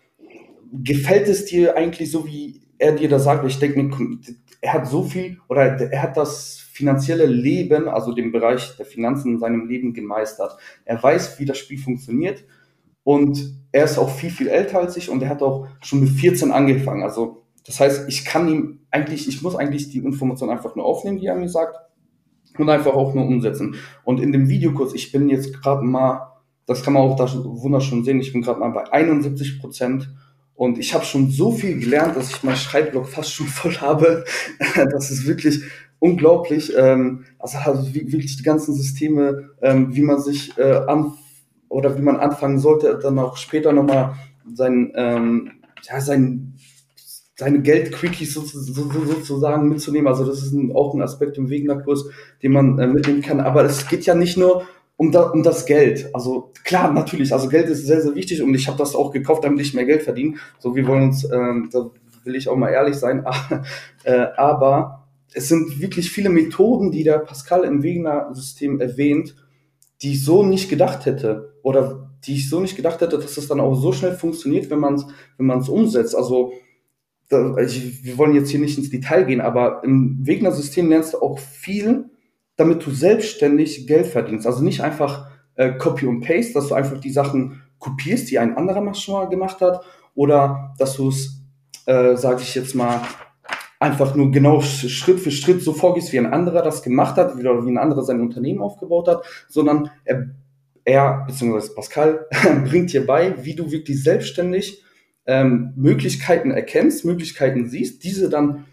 gefällt 0.74 1.28
es 1.28 1.46
dir 1.46 1.78
eigentlich 1.78 2.12
so, 2.12 2.26
wie 2.26 2.62
er 2.80 2.94
dir 2.94 3.10
das 3.10 3.24
sagt? 3.24 3.46
Ich 3.46 3.60
denke, 3.60 3.90
er 4.62 4.74
hat 4.74 4.88
so 4.88 5.04
viel 5.04 5.40
oder 5.48 5.80
er 5.80 6.02
hat 6.02 6.18
das 6.18 6.60
finanzielle 6.72 7.26
Leben, 7.26 7.88
also 7.88 8.14
den 8.14 8.32
Bereich 8.32 8.76
der 8.78 8.86
Finanzen 8.86 9.34
in 9.34 9.40
seinem 9.40 9.68
Leben 9.68 9.94
gemeistert. 9.94 10.58
Er 10.86 11.02
weiß, 11.02 11.40
wie 11.40 11.46
das 11.46 11.58
Spiel 11.58 11.78
funktioniert 11.78 12.44
und 13.04 13.56
er 13.72 13.86
ist 13.86 13.98
auch 13.98 14.10
viel, 14.10 14.30
viel 14.30 14.48
älter 14.48 14.80
als 14.80 14.98
ich 14.98 15.10
und 15.10 15.22
er 15.22 15.30
hat 15.30 15.42
auch 15.42 15.68
schon 15.82 16.02
mit 16.02 16.10
14 16.10 16.52
angefangen. 16.52 17.04
Also 17.04 17.44
das 17.68 17.80
heißt, 17.80 18.06
ich 18.08 18.26
kann 18.26 18.48
ihm 18.48 18.80
eigentlich, 18.90 19.28
ich 19.28 19.42
muss 19.42 19.56
eigentlich 19.56 19.90
die 19.90 20.00
Information 20.00 20.50
einfach 20.50 20.76
nur 20.76 20.86
aufnehmen, 20.86 21.20
die 21.20 21.28
er 21.28 21.36
mir 21.36 21.50
sagt, 21.50 21.78
und 22.58 22.70
einfach 22.70 22.94
auch 22.94 23.14
nur 23.14 23.26
umsetzen. 23.26 23.76
Und 24.04 24.20
in 24.20 24.32
dem 24.32 24.50
Videokurs, 24.50 24.94
ich 24.94 25.12
bin 25.12 25.30
jetzt 25.30 25.54
gerade 25.62 25.84
mal, 25.84 26.34
das 26.66 26.82
kann 26.82 26.94
man 26.94 27.04
auch 27.04 27.16
da 27.16 27.32
wunderschön 27.44 28.04
sehen, 28.04 28.20
ich 28.20 28.34
bin 28.34 28.42
gerade 28.42 28.60
mal 28.60 28.70
bei 28.70 28.92
71 28.92 29.60
Prozent 29.60 30.10
und 30.56 30.80
ich 30.80 30.94
habe 30.94 31.06
schon 31.06 31.30
so 31.30 31.52
viel 31.52 31.80
gelernt, 31.80 32.16
dass 32.16 32.32
ich 32.32 32.44
meinen 32.44 32.56
Schreibblock 32.56 33.08
fast 33.08 33.32
schon 33.32 33.48
voll 33.48 33.76
habe. 33.76 34.24
das 34.76 35.12
ist 35.12 35.28
wirklich 35.28 35.62
unglaublich. 36.00 36.74
Ähm, 36.76 37.26
also, 37.38 37.58
also 37.60 37.94
wirklich 37.94 38.38
die 38.38 38.44
ganzen 38.44 38.74
Systeme, 38.74 39.52
ähm, 39.62 39.96
wie 39.96 40.02
man 40.02 40.20
sich 40.20 40.58
äh, 40.58 40.82
an 40.88 41.14
oder 41.70 41.98
wie 41.98 42.02
man 42.02 42.18
anfangen 42.18 42.60
sollte, 42.60 42.98
dann 43.02 43.20
auch 43.20 43.38
später 43.38 43.74
nochmal 43.74 44.16
sein, 44.54 44.94
ähm, 44.96 45.52
ja, 45.84 46.02
sein 46.02 46.54
seine 47.38 47.62
Geldquickies 47.62 48.34
so, 48.34 48.42
so, 48.42 48.60
so, 48.60 49.06
sozusagen 49.06 49.70
mitzunehmen. 49.70 50.08
Also 50.08 50.26
das 50.26 50.42
ist 50.42 50.54
ein, 50.54 50.72
auch 50.76 50.94
ein 50.94 51.02
Aspekt 51.02 51.38
im 51.38 51.50
Wegener-Kurs, 51.50 52.10
den 52.42 52.52
man 52.52 52.80
äh, 52.80 52.88
mitnehmen 52.88 53.22
kann. 53.22 53.40
Aber 53.40 53.64
es 53.64 53.88
geht 53.88 54.06
ja 54.06 54.16
nicht 54.16 54.38
nur 54.38 54.64
um, 54.98 55.12
da, 55.12 55.30
um 55.30 55.44
das 55.44 55.68
Geld. 55.68 56.10
Also 56.14 56.52
klar, 56.64 56.92
natürlich, 56.92 57.32
also 57.32 57.48
Geld 57.48 57.70
ist 57.70 57.86
sehr, 57.86 58.02
sehr 58.02 58.16
wichtig 58.16 58.42
und 58.42 58.54
ich 58.56 58.68
habe 58.68 58.80
das 58.80 58.96
auch 58.96 59.12
gekauft, 59.12 59.44
damit 59.44 59.62
ich 59.62 59.76
mehr 59.76 59.86
Geld 59.86 60.02
verdiene. 60.02 60.38
So, 60.58 60.76
wir 60.76 60.88
wollen 60.88 61.04
uns, 61.04 61.24
ähm, 61.32 61.70
da 61.72 61.92
will 62.24 62.36
ich 62.36 62.50
auch 62.50 62.58
mal 62.58 62.70
ehrlich 62.70 62.96
sein, 62.96 63.24
äh, 64.04 64.26
aber 64.36 65.08
es 65.32 65.48
sind 65.48 65.80
wirklich 65.80 66.10
viele 66.10 66.30
Methoden, 66.30 66.92
die 66.92 67.04
der 67.04 67.20
Pascal 67.20 67.64
im 67.66 67.84
Wegener-System 67.84 68.82
erwähnt, 68.82 69.36
die 70.02 70.14
ich 70.14 70.26
so 70.26 70.44
nicht 70.44 70.70
gedacht 70.70 71.06
hätte 71.06 71.54
oder 71.62 72.10
die 72.24 72.34
ich 72.34 72.50
so 72.50 72.60
nicht 72.60 72.76
gedacht 72.76 73.02
hätte, 73.02 73.20
dass 73.20 73.38
es 73.38 73.48
dann 73.48 73.60
auch 73.60 73.76
so 73.76 73.94
schnell 73.94 74.14
funktioniert, 74.14 74.72
wenn 74.72 74.80
man 74.80 74.96
es 74.96 75.06
wenn 75.38 75.46
man's 75.46 75.70
umsetzt. 75.70 76.16
Also 76.16 76.54
ich, 77.30 78.04
wir 78.04 78.18
wollen 78.18 78.36
jetzt 78.36 78.50
hier 78.50 78.60
nicht 78.60 78.78
ins 78.78 78.90
Detail 78.90 79.26
gehen, 79.26 79.42
aber 79.42 79.84
im 79.84 80.20
Wegner-System 80.22 80.90
lernst 80.90 81.14
du 81.14 81.20
auch 81.20 81.40
viel, 81.40 82.06
damit 82.56 82.86
du 82.86 82.92
selbstständig 82.92 83.88
Geld 83.88 84.08
verdienst. 84.08 84.48
Also 84.48 84.64
nicht 84.64 84.82
einfach 84.82 85.28
äh, 85.56 85.74
Copy 85.74 86.06
und 86.06 86.22
Paste, 86.22 86.54
dass 86.54 86.68
du 86.68 86.76
einfach 86.76 87.00
die 87.00 87.12
Sachen 87.12 87.62
kopierst, 87.80 88.32
die 88.32 88.40
ein 88.40 88.56
anderer 88.58 88.94
schon 88.94 89.16
mal 89.16 89.30
gemacht 89.30 89.62
hat, 89.62 89.84
oder 90.16 90.74
dass 90.80 90.96
du 90.96 91.10
es, 91.10 91.44
äh, 91.86 92.16
sage 92.16 92.42
ich 92.42 92.56
jetzt 92.56 92.76
mal, 92.76 93.02
einfach 93.80 94.16
nur 94.16 94.32
genau 94.32 94.62
Schritt 94.62 95.20
für 95.20 95.30
Schritt 95.30 95.62
so 95.62 95.74
vorgehst, 95.74 96.12
wie 96.12 96.18
ein 96.18 96.34
anderer 96.34 96.64
das 96.64 96.82
gemacht 96.82 97.18
hat, 97.18 97.36
oder 97.36 97.66
wie 97.66 97.72
ein 97.72 97.78
anderer 97.78 98.04
sein 98.04 98.22
Unternehmen 98.22 98.62
aufgebaut 98.62 99.08
hat, 99.08 99.24
sondern 99.48 99.92
er, 100.06 100.30
er 100.84 101.26
beziehungsweise 101.28 101.76
Pascal 101.76 102.26
bringt 102.66 102.94
dir 102.94 103.06
bei, 103.06 103.36
wie 103.44 103.54
du 103.54 103.72
wirklich 103.72 104.04
selbstständig 104.04 104.84
ähm, 105.28 105.74
Möglichkeiten 105.76 106.52
erkennst, 106.52 107.06
Möglichkeiten 107.06 107.68
siehst, 107.68 108.04
diese 108.04 108.30
dann 108.30 108.66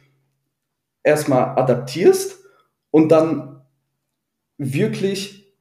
erstmal 1.02 1.58
adaptierst 1.58 2.38
und 2.90 3.10
dann 3.10 3.60
wirklich 4.56 5.52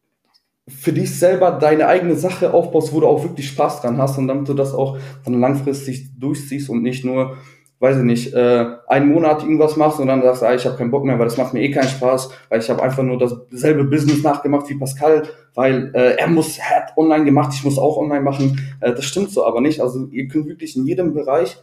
für 0.67 0.93
dich 0.93 1.13
selber 1.17 1.51
deine 1.51 1.87
eigene 1.87 2.15
Sache 2.15 2.53
aufbaust, 2.53 2.93
wo 2.93 3.01
du 3.01 3.07
auch 3.07 3.23
wirklich 3.23 3.49
Spaß 3.49 3.81
dran 3.81 3.97
hast 3.97 4.17
und 4.17 4.27
damit 4.27 4.47
du 4.47 4.53
das 4.53 4.73
auch 4.73 4.97
dann 5.25 5.39
langfristig 5.39 6.17
durchziehst 6.17 6.69
und 6.69 6.83
nicht 6.83 7.03
nur 7.03 7.37
weiß 7.79 7.97
ich 7.97 8.03
nicht, 8.03 8.33
äh, 8.33 8.65
einen 8.87 9.09
Monat 9.09 9.43
irgendwas 9.43 9.75
machst 9.75 9.99
und 9.99 10.07
dann 10.07 10.21
sagst, 10.21 10.41
ah, 10.43 10.55
ich 10.55 10.65
habe 10.65 10.77
keinen 10.77 10.91
Bock 10.91 11.03
mehr, 11.03 11.19
weil 11.19 11.25
das 11.25 11.37
macht 11.37 11.53
mir 11.53 11.61
eh 11.61 11.71
keinen 11.71 11.89
Spaß, 11.89 12.29
weil 12.49 12.61
ich 12.61 12.69
habe 12.69 12.81
einfach 12.81 13.03
nur 13.03 13.17
dasselbe 13.17 13.83
Business 13.83 14.23
nachgemacht 14.23 14.69
wie 14.69 14.75
Pascal, 14.75 15.23
weil 15.53 15.91
äh, 15.93 16.15
er 16.15 16.27
muss, 16.27 16.59
hat 16.61 16.95
online 16.97 17.25
gemacht, 17.25 17.53
ich 17.53 17.63
muss 17.63 17.77
auch 17.77 17.97
online 17.97 18.21
machen. 18.21 18.57
Äh, 18.79 18.93
das 18.93 19.03
stimmt 19.05 19.31
so 19.31 19.45
aber 19.45 19.59
nicht. 19.59 19.81
Also 19.81 20.07
ihr 20.07 20.27
könnt 20.29 20.47
wirklich 20.47 20.77
in 20.77 20.85
jedem 20.85 21.13
Bereich 21.13 21.57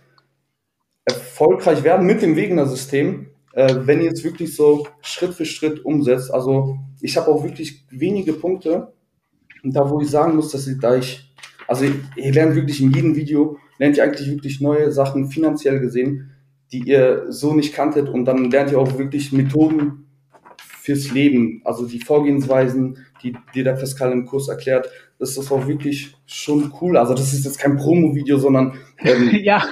erfolgreich 1.06 1.82
werden 1.84 2.06
mit 2.06 2.22
dem 2.22 2.36
Wegener-System, 2.36 3.28
äh, 3.54 3.74
wenn 3.84 4.02
ihr 4.02 4.12
es 4.12 4.22
wirklich 4.22 4.54
so 4.54 4.86
Schritt 5.00 5.34
für 5.34 5.46
Schritt 5.46 5.84
umsetzt. 5.84 6.32
Also 6.32 6.78
ich 7.00 7.16
habe 7.16 7.30
auch 7.30 7.42
wirklich 7.42 7.86
wenige 7.90 8.34
Punkte, 8.34 8.92
da 9.62 9.88
wo 9.90 10.00
ich 10.00 10.10
sagen 10.10 10.36
muss, 10.36 10.52
dass 10.52 10.66
ich, 10.66 10.78
da 10.78 10.96
ich, 10.96 11.32
also 11.66 11.84
ihr 12.16 12.32
lernt 12.32 12.54
wirklich 12.54 12.80
in 12.82 12.92
jedem 12.92 13.16
Video 13.16 13.56
lernt 13.80 13.96
ihr 13.96 14.04
eigentlich 14.04 14.30
wirklich 14.30 14.60
neue 14.60 14.92
Sachen 14.92 15.30
finanziell 15.30 15.80
gesehen, 15.80 16.30
die 16.70 16.82
ihr 16.86 17.26
so 17.30 17.54
nicht 17.54 17.74
kanntet 17.74 18.08
und 18.08 18.26
dann 18.26 18.50
lernt 18.50 18.70
ihr 18.70 18.78
auch 18.78 18.98
wirklich 18.98 19.32
Methoden 19.32 20.06
fürs 20.58 21.10
Leben, 21.10 21.62
also 21.64 21.86
die 21.86 21.98
Vorgehensweisen, 21.98 22.98
die 23.22 23.34
dir 23.54 23.64
der 23.64 23.72
Pascal 23.72 24.12
im 24.12 24.26
Kurs 24.26 24.48
erklärt, 24.48 24.88
das 25.18 25.36
ist 25.36 25.50
auch 25.50 25.66
wirklich 25.66 26.14
schon 26.26 26.72
cool. 26.80 26.96
Also 26.96 27.12
das 27.12 27.32
ist 27.32 27.44
jetzt 27.44 27.58
kein 27.58 27.76
Promo-Video, 27.76 28.38
sondern 28.38 28.78
ähm, 28.98 29.30
ja. 29.42 29.62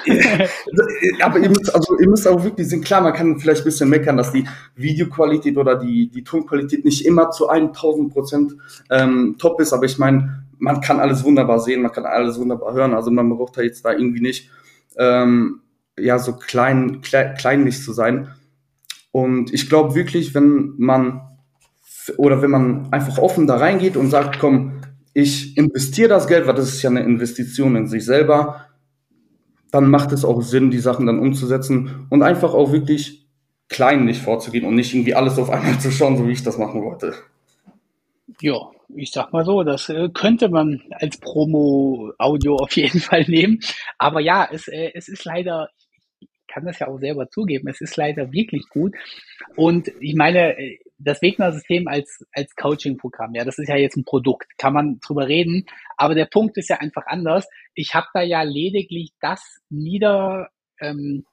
aber 1.22 1.38
ihr 1.38 1.48
müsst, 1.48 1.74
also 1.74 1.98
ihr 1.98 2.08
müsst 2.08 2.26
auch 2.28 2.42
wirklich 2.44 2.68
sehen, 2.68 2.82
klar, 2.82 3.02
man 3.02 3.12
kann 3.14 3.38
vielleicht 3.38 3.62
ein 3.62 3.64
bisschen 3.64 3.88
meckern, 3.88 4.16
dass 4.16 4.32
die 4.32 4.44
Videoqualität 4.74 5.56
oder 5.56 5.76
die, 5.76 6.10
die 6.10 6.24
Tonqualität 6.24 6.84
nicht 6.84 7.04
immer 7.04 7.30
zu 7.30 7.48
1000 7.48 8.12
Prozent 8.12 8.56
ähm, 8.90 9.36
top 9.38 9.60
ist, 9.60 9.72
aber 9.72 9.84
ich 9.84 9.98
meine, 9.98 10.47
man 10.58 10.80
kann 10.80 11.00
alles 11.00 11.24
wunderbar 11.24 11.60
sehen, 11.60 11.82
man 11.82 11.92
kann 11.92 12.06
alles 12.06 12.38
wunderbar 12.38 12.74
hören. 12.74 12.94
Also 12.94 13.10
man 13.10 13.28
braucht 13.28 13.56
da 13.56 13.62
jetzt 13.62 13.84
da 13.84 13.92
irgendwie 13.92 14.20
nicht 14.20 14.50
ähm, 14.96 15.60
ja 15.98 16.18
so 16.18 16.34
klein, 16.34 17.00
klein 17.00 17.34
kleinlich 17.36 17.82
zu 17.82 17.92
sein. 17.92 18.28
Und 19.10 19.52
ich 19.52 19.68
glaube 19.68 19.94
wirklich, 19.94 20.34
wenn 20.34 20.74
man 20.76 21.22
oder 22.16 22.40
wenn 22.40 22.50
man 22.50 22.92
einfach 22.92 23.18
offen 23.18 23.46
da 23.46 23.56
reingeht 23.56 23.96
und 23.96 24.10
sagt, 24.10 24.38
komm, 24.38 24.80
ich 25.12 25.56
investiere 25.56 26.08
das 26.08 26.26
Geld, 26.26 26.46
weil 26.46 26.54
das 26.54 26.68
ist 26.68 26.82
ja 26.82 26.90
eine 26.90 27.02
Investition 27.02 27.76
in 27.76 27.86
sich 27.86 28.04
selber, 28.04 28.66
dann 29.70 29.90
macht 29.90 30.12
es 30.12 30.24
auch 30.24 30.40
Sinn, 30.40 30.70
die 30.70 30.78
Sachen 30.78 31.06
dann 31.06 31.18
umzusetzen 31.18 32.06
und 32.08 32.22
einfach 32.22 32.54
auch 32.54 32.72
wirklich 32.72 33.28
kleinlich 33.68 34.22
vorzugehen 34.22 34.64
und 34.64 34.74
nicht 34.74 34.94
irgendwie 34.94 35.14
alles 35.14 35.38
auf 35.38 35.50
einmal 35.50 35.78
zu 35.78 35.90
schauen, 35.90 36.16
so 36.16 36.26
wie 36.26 36.32
ich 36.32 36.42
das 36.42 36.56
machen 36.56 36.82
wollte. 36.82 37.14
Ja, 38.40 38.70
ich 38.94 39.10
sag 39.10 39.32
mal 39.32 39.44
so, 39.44 39.62
das 39.62 39.88
äh, 39.88 40.08
könnte 40.12 40.48
man 40.48 40.82
als 40.90 41.18
Promo-Audio 41.18 42.56
auf 42.56 42.72
jeden 42.76 43.00
Fall 43.00 43.24
nehmen. 43.28 43.60
Aber 43.98 44.20
ja, 44.20 44.48
es, 44.50 44.68
äh, 44.68 44.92
es 44.94 45.08
ist 45.08 45.24
leider, 45.24 45.70
ich 46.20 46.28
kann 46.46 46.64
das 46.64 46.78
ja 46.78 46.88
auch 46.88 46.98
selber 46.98 47.28
zugeben. 47.30 47.68
Es 47.68 47.80
ist 47.80 47.96
leider 47.96 48.32
wirklich 48.32 48.68
gut. 48.68 48.94
Und 49.56 49.88
ich 50.00 50.14
meine, 50.14 50.56
das 50.98 51.22
Wegner-System 51.22 51.86
als, 51.86 52.26
als 52.32 52.54
Coaching-Programm, 52.56 53.34
ja, 53.34 53.44
das 53.44 53.58
ist 53.58 53.68
ja 53.68 53.76
jetzt 53.76 53.96
ein 53.96 54.04
Produkt, 54.04 54.46
kann 54.58 54.72
man 54.72 54.98
drüber 55.00 55.28
reden. 55.28 55.66
Aber 55.96 56.14
der 56.14 56.26
Punkt 56.26 56.56
ist 56.56 56.70
ja 56.70 56.76
einfach 56.76 57.06
anders. 57.06 57.46
Ich 57.74 57.94
habe 57.94 58.08
da 58.14 58.22
ja 58.22 58.42
lediglich 58.42 59.12
das 59.20 59.60
nieder, 59.68 60.48
ähm, 60.80 61.24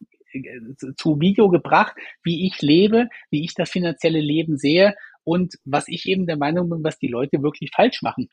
zu 0.98 1.22
Video 1.22 1.48
gebracht, 1.48 1.96
wie 2.22 2.46
ich 2.46 2.62
lebe, 2.62 3.08
wie 3.30 3.46
ich 3.46 3.54
das 3.54 3.72
finanzielle 3.72 4.20
Leben 4.20 4.58
sehe 4.58 4.94
und 5.26 5.56
was 5.66 5.90
ich 5.90 6.06
eben 6.06 6.26
der 6.26 6.38
Meinung 6.38 6.70
bin, 6.70 6.84
was 6.84 6.98
die 6.98 7.08
Leute 7.08 7.44
wirklich 7.44 7.72
falsch 7.76 8.02
machen. 8.02 8.30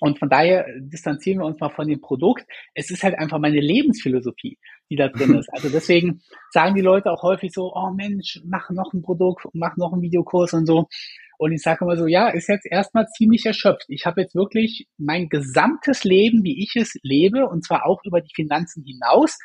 Und 0.00 0.18
von 0.18 0.28
daher 0.28 0.66
distanzieren 0.78 1.40
wir 1.40 1.46
uns 1.46 1.58
mal 1.58 1.70
von 1.70 1.88
dem 1.88 2.00
Produkt. 2.00 2.44
Es 2.74 2.90
ist 2.90 3.02
halt 3.02 3.18
einfach 3.18 3.38
meine 3.38 3.60
Lebensphilosophie, 3.60 4.58
die 4.90 4.96
da 4.96 5.08
drin 5.08 5.34
ist. 5.38 5.48
Also 5.52 5.70
deswegen 5.70 6.20
sagen 6.50 6.74
die 6.74 6.82
Leute 6.82 7.10
auch 7.10 7.22
häufig 7.22 7.52
so, 7.52 7.72
oh 7.74 7.90
Mensch, 7.90 8.40
mach 8.44 8.70
noch 8.70 8.92
ein 8.92 9.02
Produkt, 9.02 9.48
mach 9.54 9.76
noch 9.76 9.92
einen 9.92 10.02
Videokurs 10.02 10.52
und 10.52 10.66
so. 10.66 10.86
Und 11.38 11.52
ich 11.52 11.62
sage 11.62 11.84
immer 11.84 11.96
so, 11.96 12.06
ja, 12.06 12.28
ist 12.28 12.48
jetzt 12.48 12.66
erstmal 12.66 13.06
ziemlich 13.08 13.44
erschöpft. 13.44 13.86
Ich 13.88 14.06
habe 14.06 14.22
jetzt 14.22 14.34
wirklich 14.34 14.86
mein 14.98 15.28
gesamtes 15.28 16.04
Leben, 16.04 16.44
wie 16.44 16.62
ich 16.62 16.76
es 16.76 16.98
lebe, 17.02 17.46
und 17.46 17.64
zwar 17.64 17.86
auch 17.86 18.00
über 18.04 18.20
die 18.20 18.32
Finanzen 18.34 18.84
hinaus. 18.84 19.38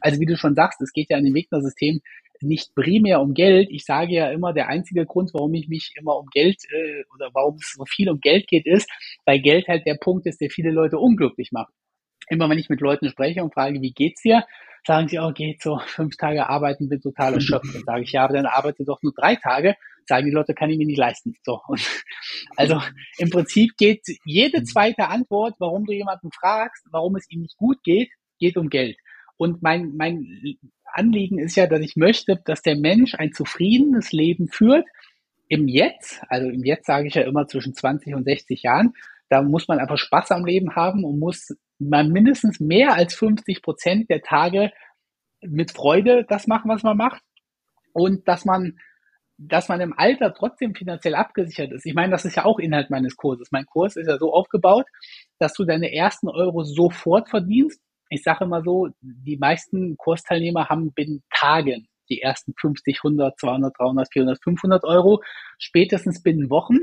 Also 0.00 0.20
wie 0.20 0.26
du 0.26 0.36
schon 0.36 0.54
sagst, 0.54 0.80
es 0.80 0.92
geht 0.92 1.10
ja 1.10 1.18
in 1.18 1.24
dem 1.24 1.34
Wegner-System 1.34 2.00
nicht 2.40 2.74
primär 2.74 3.20
um 3.20 3.34
Geld. 3.34 3.68
Ich 3.70 3.84
sage 3.84 4.12
ja 4.12 4.30
immer, 4.30 4.52
der 4.52 4.68
einzige 4.68 5.06
Grund, 5.06 5.32
warum 5.34 5.54
ich 5.54 5.68
mich 5.68 5.92
immer 5.98 6.16
um 6.18 6.26
Geld 6.32 6.62
äh, 6.70 7.04
oder 7.14 7.30
warum 7.32 7.56
es 7.56 7.74
so 7.76 7.84
viel 7.86 8.10
um 8.10 8.20
Geld 8.20 8.46
geht, 8.46 8.66
ist, 8.66 8.88
weil 9.24 9.40
Geld 9.40 9.68
halt 9.68 9.86
der 9.86 9.96
Punkt 10.00 10.26
ist, 10.26 10.40
der 10.40 10.50
viele 10.50 10.70
Leute 10.70 10.98
unglücklich 10.98 11.52
macht. 11.52 11.72
Immer 12.28 12.48
wenn 12.48 12.58
ich 12.58 12.68
mit 12.68 12.80
Leuten 12.80 13.08
spreche 13.08 13.42
und 13.42 13.52
frage, 13.52 13.80
wie 13.82 13.92
geht's 13.92 14.22
dir, 14.22 14.44
sagen 14.86 15.08
sie, 15.08 15.18
oh, 15.18 15.32
geht 15.32 15.62
so, 15.62 15.78
fünf 15.86 16.16
Tage 16.16 16.48
arbeiten, 16.48 16.88
bin 16.88 17.00
total 17.00 17.34
erschöpft. 17.34 17.74
Dann 17.74 17.82
sage 17.84 18.02
ich, 18.02 18.12
ja, 18.12 18.24
aber 18.24 18.34
dann 18.34 18.46
arbeite 18.46 18.84
doch 18.84 19.02
nur 19.02 19.12
drei 19.14 19.36
Tage. 19.36 19.76
Sagen 20.06 20.26
die 20.26 20.32
Leute, 20.32 20.52
kann 20.52 20.68
ich 20.68 20.76
mir 20.76 20.86
nicht 20.86 20.98
leisten. 20.98 21.34
So. 21.42 21.60
Und 21.66 21.80
also 22.56 22.80
im 23.18 23.30
Prinzip 23.30 23.76
geht 23.78 24.02
jede 24.24 24.62
zweite 24.64 25.08
Antwort, 25.08 25.54
warum 25.58 25.86
du 25.86 25.92
jemanden 25.92 26.30
fragst, 26.30 26.84
warum 26.90 27.16
es 27.16 27.30
ihm 27.30 27.40
nicht 27.40 27.56
gut 27.56 27.82
geht, 27.82 28.10
geht 28.38 28.58
um 28.58 28.68
Geld. 28.68 28.98
Und 29.36 29.62
mein, 29.62 29.94
mein 29.96 30.26
Anliegen 30.84 31.38
ist 31.38 31.56
ja, 31.56 31.66
dass 31.66 31.80
ich 31.80 31.96
möchte, 31.96 32.40
dass 32.44 32.62
der 32.62 32.76
Mensch 32.76 33.14
ein 33.14 33.32
zufriedenes 33.32 34.12
Leben 34.12 34.48
führt 34.48 34.86
im 35.48 35.68
Jetzt. 35.68 36.22
Also 36.28 36.48
im 36.48 36.64
Jetzt 36.64 36.86
sage 36.86 37.08
ich 37.08 37.14
ja 37.14 37.22
immer 37.22 37.46
zwischen 37.46 37.74
20 37.74 38.14
und 38.14 38.24
60 38.24 38.62
Jahren. 38.62 38.94
Da 39.28 39.42
muss 39.42 39.68
man 39.68 39.78
einfach 39.78 39.98
Spaß 39.98 40.30
am 40.30 40.44
Leben 40.44 40.76
haben 40.76 41.04
und 41.04 41.18
muss 41.18 41.56
man 41.78 42.10
mindestens 42.10 42.60
mehr 42.60 42.94
als 42.94 43.14
50 43.14 43.62
Prozent 43.62 44.10
der 44.10 44.22
Tage 44.22 44.70
mit 45.40 45.72
Freude 45.72 46.24
das 46.28 46.46
machen, 46.46 46.70
was 46.70 46.82
man 46.82 46.96
macht. 46.96 47.22
Und 47.92 48.26
dass 48.28 48.44
man, 48.44 48.78
dass 49.36 49.68
man 49.68 49.80
im 49.80 49.92
Alter 49.96 50.32
trotzdem 50.32 50.74
finanziell 50.74 51.14
abgesichert 51.14 51.72
ist. 51.72 51.86
Ich 51.86 51.94
meine, 51.94 52.12
das 52.12 52.24
ist 52.24 52.36
ja 52.36 52.44
auch 52.44 52.58
Inhalt 52.58 52.90
meines 52.90 53.16
Kurses. 53.16 53.50
Mein 53.50 53.66
Kurs 53.66 53.96
ist 53.96 54.06
ja 54.06 54.18
so 54.18 54.32
aufgebaut, 54.32 54.86
dass 55.38 55.54
du 55.54 55.64
deine 55.64 55.92
ersten 55.92 56.28
Euro 56.28 56.62
sofort 56.62 57.28
verdienst 57.28 57.80
ich 58.14 58.22
sage 58.22 58.44
immer 58.44 58.62
so, 58.62 58.88
die 59.00 59.36
meisten 59.36 59.96
Kursteilnehmer 59.96 60.68
haben 60.68 60.92
binnen 60.92 61.22
Tagen 61.30 61.88
die 62.08 62.20
ersten 62.20 62.54
50, 62.60 62.98
100, 63.02 63.38
200, 63.38 63.74
300, 63.78 64.08
400, 64.12 64.42
500 64.42 64.84
Euro, 64.84 65.22
spätestens 65.58 66.22
binnen 66.22 66.50
Wochen. 66.50 66.76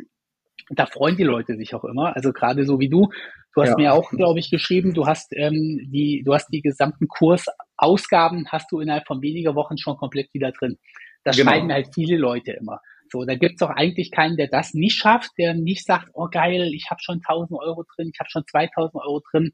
Da 0.69 0.85
freuen 0.85 1.17
die 1.17 1.23
Leute 1.23 1.55
sich 1.57 1.73
auch 1.73 1.83
immer. 1.83 2.15
Also 2.15 2.31
gerade 2.33 2.65
so 2.65 2.79
wie 2.79 2.89
du, 2.89 3.09
du 3.53 3.61
hast 3.61 3.71
ja. 3.71 3.75
mir 3.77 3.93
auch, 3.93 4.09
glaube 4.11 4.39
ich, 4.39 4.49
geschrieben, 4.49 4.93
du 4.93 5.05
hast 5.05 5.33
ähm, 5.35 5.79
die, 5.91 6.23
du 6.25 6.33
hast 6.33 6.49
die 6.51 6.61
gesamten 6.61 7.07
Kursausgaben 7.07 8.47
hast 8.49 8.71
du 8.71 8.79
innerhalb 8.79 9.05
von 9.07 9.21
weniger 9.21 9.55
Wochen 9.55 9.77
schon 9.77 9.97
komplett 9.97 10.33
wieder 10.33 10.51
drin. 10.51 10.77
Das 11.23 11.37
genau. 11.37 11.51
schreiben 11.51 11.71
halt 11.71 11.89
viele 11.93 12.17
Leute 12.17 12.51
immer. 12.53 12.79
So, 13.11 13.25
da 13.25 13.35
gibt's 13.35 13.61
auch 13.61 13.69
eigentlich 13.69 14.09
keinen, 14.11 14.37
der 14.37 14.47
das 14.47 14.73
nicht 14.73 14.95
schafft, 14.95 15.31
der 15.37 15.53
nicht 15.53 15.85
sagt, 15.85 16.09
oh 16.13 16.27
geil, 16.31 16.71
ich 16.73 16.87
habe 16.89 17.01
schon 17.01 17.17
1000 17.17 17.59
Euro 17.59 17.83
drin, 17.95 18.11
ich 18.13 18.19
habe 18.19 18.29
schon 18.29 18.45
2000 18.49 19.03
Euro 19.03 19.21
drin. 19.31 19.51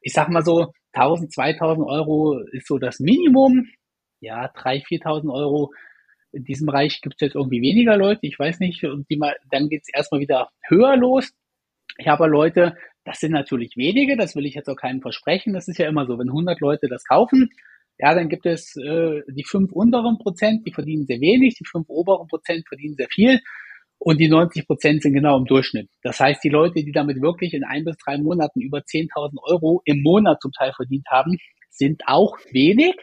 Ich 0.00 0.12
sag 0.12 0.28
mal 0.28 0.44
so, 0.44 0.72
1000, 0.92 1.32
2000 1.32 1.86
Euro 1.86 2.38
ist 2.52 2.66
so 2.66 2.78
das 2.78 3.00
Minimum. 3.00 3.68
Ja, 4.20 4.46
3.000, 4.52 5.02
4.000 5.02 5.32
Euro. 5.32 5.72
In 6.32 6.44
diesem 6.44 6.66
Bereich 6.66 7.00
gibt 7.00 7.16
es 7.16 7.20
jetzt 7.20 7.34
irgendwie 7.34 7.60
weniger 7.60 7.96
Leute, 7.96 8.20
ich 8.22 8.38
weiß 8.38 8.60
nicht. 8.60 8.84
Und 8.84 9.08
die 9.10 9.16
mal, 9.16 9.36
dann 9.50 9.68
geht 9.68 9.82
es 9.82 9.92
erstmal 9.92 10.20
wieder 10.20 10.50
höher 10.68 10.96
los. 10.96 11.32
Ich 11.98 12.08
habe 12.08 12.26
Leute, 12.26 12.76
das 13.04 13.18
sind 13.18 13.32
natürlich 13.32 13.76
wenige, 13.76 14.16
das 14.16 14.36
will 14.36 14.46
ich 14.46 14.54
jetzt 14.54 14.68
auch 14.68 14.76
keinem 14.76 15.00
versprechen. 15.00 15.52
Das 15.52 15.68
ist 15.68 15.78
ja 15.78 15.88
immer 15.88 16.06
so, 16.06 16.18
wenn 16.18 16.28
100 16.28 16.60
Leute 16.60 16.88
das 16.88 17.04
kaufen, 17.04 17.50
ja, 17.98 18.14
dann 18.14 18.28
gibt 18.30 18.46
es 18.46 18.76
äh, 18.76 19.22
die 19.28 19.44
fünf 19.44 19.72
unteren 19.72 20.18
Prozent, 20.18 20.66
die 20.66 20.72
verdienen 20.72 21.04
sehr 21.06 21.20
wenig, 21.20 21.56
die 21.56 21.66
fünf 21.66 21.88
oberen 21.88 22.28
Prozent 22.28 22.66
verdienen 22.66 22.96
sehr 22.96 23.08
viel 23.10 23.40
und 24.02 24.18
die 24.18 24.28
90 24.28 24.66
Prozent 24.66 25.02
sind 25.02 25.12
genau 25.12 25.36
im 25.36 25.44
Durchschnitt. 25.44 25.90
Das 26.02 26.18
heißt, 26.18 26.42
die 26.42 26.48
Leute, 26.48 26.82
die 26.82 26.90
damit 26.90 27.20
wirklich 27.20 27.52
in 27.52 27.64
ein 27.64 27.84
bis 27.84 27.98
drei 27.98 28.16
Monaten 28.16 28.62
über 28.62 28.78
10.000 28.78 29.38
Euro 29.42 29.82
im 29.84 30.02
Monat 30.02 30.40
zum 30.40 30.52
Teil 30.52 30.72
verdient 30.72 31.06
haben, 31.10 31.36
sind 31.68 32.02
auch 32.06 32.38
wenig. 32.50 32.96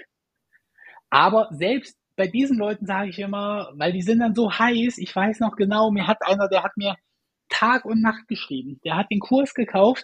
Aber 1.11 1.49
selbst 1.51 1.95
bei 2.15 2.25
diesen 2.25 2.57
Leuten 2.57 2.87
sage 2.87 3.11
ich 3.11 3.19
immer, 3.19 3.71
weil 3.75 3.93
die 3.93 4.01
sind 4.01 4.19
dann 4.19 4.33
so 4.33 4.51
heiß, 4.51 4.97
ich 4.97 5.15
weiß 5.15 5.39
noch 5.39 5.55
genau, 5.55 5.91
mir 5.91 6.07
hat 6.07 6.17
einer, 6.25 6.49
der 6.49 6.63
hat 6.63 6.75
mir 6.75 6.95
Tag 7.47 7.85
und 7.85 8.01
Nacht 8.01 8.27
geschrieben. 8.27 8.79
Der 8.83 8.97
hat 8.97 9.11
den 9.11 9.19
Kurs 9.19 9.53
gekauft 9.53 10.03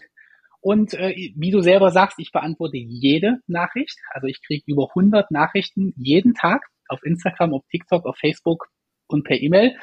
und 0.61 0.93
äh, 0.93 1.33
wie 1.35 1.49
du 1.49 1.61
selber 1.61 1.89
sagst, 1.89 2.19
ich 2.19 2.31
beantworte 2.31 2.77
jede 2.77 3.39
Nachricht. 3.47 3.97
Also 4.11 4.27
ich 4.27 4.43
kriege 4.45 4.63
über 4.67 4.89
100 4.89 5.31
Nachrichten 5.31 5.93
jeden 5.97 6.35
Tag 6.35 6.67
auf 6.87 7.03
Instagram, 7.03 7.55
auf 7.55 7.63
TikTok, 7.71 8.05
auf 8.05 8.17
Facebook 8.17 8.67
und 9.07 9.23
per 9.23 9.41
E-Mail. 9.41 9.75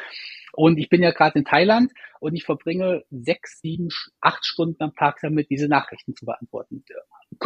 Und 0.52 0.78
ich 0.78 0.88
bin 0.88 1.02
ja 1.02 1.10
gerade 1.10 1.38
in 1.38 1.44
Thailand 1.44 1.92
und 2.20 2.34
ich 2.34 2.44
verbringe 2.44 3.04
sechs, 3.10 3.60
sieben, 3.60 3.88
acht 4.20 4.44
Stunden 4.44 4.82
am 4.82 4.94
Tag 4.94 5.18
damit, 5.22 5.50
diese 5.50 5.68
Nachrichten 5.68 6.14
zu 6.14 6.26
beantworten. 6.26 6.84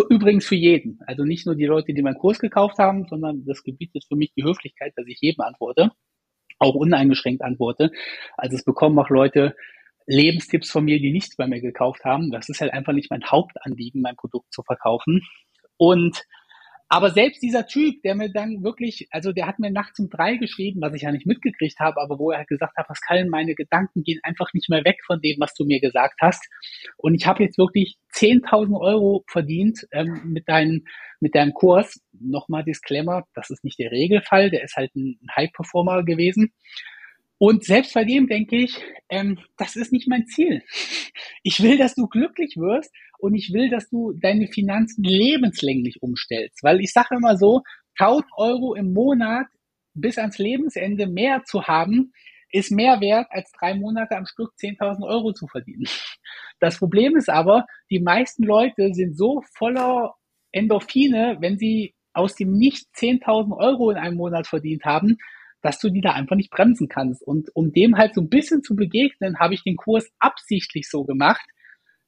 Übrigens 0.08 0.46
für 0.46 0.56
jeden. 0.56 1.00
Also 1.06 1.24
nicht 1.24 1.46
nur 1.46 1.54
die 1.54 1.66
Leute, 1.66 1.92
die 1.92 2.02
meinen 2.02 2.18
Kurs 2.18 2.38
gekauft 2.38 2.78
haben, 2.78 3.06
sondern 3.08 3.44
das 3.44 3.62
Gebiet 3.62 3.94
ist 3.94 4.08
für 4.08 4.16
mich 4.16 4.32
die 4.34 4.44
Höflichkeit, 4.44 4.92
dass 4.96 5.06
ich 5.06 5.20
jedem 5.20 5.42
antworte. 5.42 5.90
Auch 6.58 6.74
uneingeschränkt 6.74 7.42
antworte. 7.42 7.90
Also 8.36 8.56
es 8.56 8.64
bekommen 8.64 8.98
auch 8.98 9.10
Leute 9.10 9.54
Lebenstipps 10.06 10.70
von 10.70 10.84
mir, 10.84 10.98
die 10.98 11.12
nichts 11.12 11.36
bei 11.36 11.46
mir 11.46 11.60
gekauft 11.60 12.04
haben. 12.04 12.30
Das 12.30 12.48
ist 12.48 12.60
halt 12.60 12.72
einfach 12.72 12.92
nicht 12.92 13.10
mein 13.10 13.24
Hauptanliegen, 13.24 14.02
mein 14.02 14.16
Produkt 14.16 14.52
zu 14.52 14.62
verkaufen. 14.62 15.22
Und 15.76 16.24
aber 16.88 17.10
selbst 17.10 17.42
dieser 17.42 17.66
Typ, 17.66 18.02
der 18.02 18.14
mir 18.14 18.30
dann 18.30 18.62
wirklich, 18.62 19.08
also 19.10 19.32
der 19.32 19.46
hat 19.46 19.58
mir 19.58 19.70
nachts 19.70 19.98
um 19.98 20.10
drei 20.10 20.36
geschrieben, 20.36 20.80
was 20.80 20.94
ich 20.94 21.02
ja 21.02 21.12
nicht 21.12 21.26
mitgekriegt 21.26 21.80
habe, 21.80 22.00
aber 22.00 22.18
wo 22.18 22.30
er 22.30 22.38
halt 22.38 22.48
gesagt 22.48 22.76
hat, 22.76 22.86
Pascal, 22.86 23.26
meine 23.26 23.54
Gedanken 23.54 24.02
gehen 24.02 24.20
einfach 24.22 24.52
nicht 24.52 24.68
mehr 24.68 24.84
weg 24.84 24.98
von 25.06 25.20
dem, 25.20 25.36
was 25.40 25.54
du 25.54 25.64
mir 25.64 25.80
gesagt 25.80 26.20
hast. 26.20 26.44
Und 26.98 27.14
ich 27.14 27.26
habe 27.26 27.42
jetzt 27.42 27.58
wirklich 27.58 27.96
10.000 28.14 28.78
Euro 28.78 29.24
verdient 29.28 29.86
ähm, 29.92 30.20
mit, 30.24 30.48
deinem, 30.48 30.84
mit 31.20 31.34
deinem 31.34 31.54
Kurs. 31.54 32.00
Nochmal 32.12 32.64
Disclaimer, 32.64 33.24
das 33.34 33.50
ist 33.50 33.64
nicht 33.64 33.78
der 33.78 33.90
Regelfall, 33.90 34.50
der 34.50 34.62
ist 34.62 34.76
halt 34.76 34.94
ein 34.94 35.18
High-Performer 35.34 36.04
gewesen. 36.04 36.52
Und 37.38 37.64
selbst 37.64 37.94
bei 37.94 38.04
dem 38.04 38.26
denke 38.26 38.56
ich, 38.56 38.80
ähm, 39.08 39.38
das 39.56 39.76
ist 39.76 39.92
nicht 39.92 40.08
mein 40.08 40.26
Ziel. 40.26 40.62
Ich 41.42 41.62
will, 41.62 41.78
dass 41.78 41.94
du 41.94 42.06
glücklich 42.06 42.56
wirst 42.56 42.94
und 43.18 43.34
ich 43.34 43.52
will, 43.52 43.70
dass 43.70 43.88
du 43.90 44.12
deine 44.12 44.48
Finanzen 44.48 45.02
lebenslänglich 45.02 46.02
umstellst. 46.02 46.62
Weil 46.62 46.80
ich 46.80 46.92
sage 46.92 47.16
immer 47.16 47.36
so, 47.36 47.62
1000 47.98 48.26
Euro 48.36 48.74
im 48.74 48.92
Monat 48.92 49.46
bis 49.94 50.18
ans 50.18 50.38
Lebensende 50.38 51.06
mehr 51.06 51.42
zu 51.44 51.64
haben, 51.64 52.12
ist 52.50 52.70
mehr 52.70 53.00
wert, 53.00 53.26
als 53.30 53.50
drei 53.52 53.74
Monate 53.74 54.16
am 54.16 54.26
Stück 54.26 54.52
10.000 54.60 55.04
Euro 55.06 55.32
zu 55.32 55.46
verdienen. 55.48 55.86
Das 56.60 56.78
Problem 56.78 57.16
ist 57.16 57.28
aber, 57.28 57.66
die 57.90 58.00
meisten 58.00 58.44
Leute 58.44 58.94
sind 58.94 59.16
so 59.16 59.42
voller 59.56 60.14
Endorphine, 60.52 61.36
wenn 61.40 61.58
sie 61.58 61.94
aus 62.12 62.36
dem 62.36 62.52
Nicht 62.52 62.86
10.000 62.96 63.56
Euro 63.56 63.90
in 63.90 63.96
einem 63.96 64.16
Monat 64.16 64.46
verdient 64.46 64.84
haben, 64.84 65.18
dass 65.64 65.78
du 65.78 65.88
die 65.88 66.02
da 66.02 66.12
einfach 66.12 66.36
nicht 66.36 66.50
bremsen 66.50 66.88
kannst. 66.88 67.22
Und 67.22 67.48
um 67.54 67.72
dem 67.72 67.96
halt 67.96 68.14
so 68.14 68.20
ein 68.20 68.28
bisschen 68.28 68.62
zu 68.62 68.76
begegnen, 68.76 69.38
habe 69.38 69.54
ich 69.54 69.62
den 69.62 69.76
Kurs 69.76 70.12
absichtlich 70.18 70.90
so 70.90 71.04
gemacht, 71.04 71.40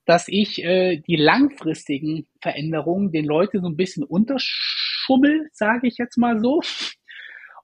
dass 0.05 0.29
ich 0.29 0.63
äh, 0.63 0.99
die 0.99 1.17
langfristigen 1.17 2.27
Veränderungen 2.43 3.13
den 3.13 3.25
Leuten 3.25 3.63
so 3.63 3.69
ein 3.69 3.77
bisschen 3.79 4.05
unterschummel, 4.05 5.49
sage 5.55 5.89
ich 5.89 5.97
jetzt 5.97 6.19
mal 6.19 6.39
so. 6.39 6.61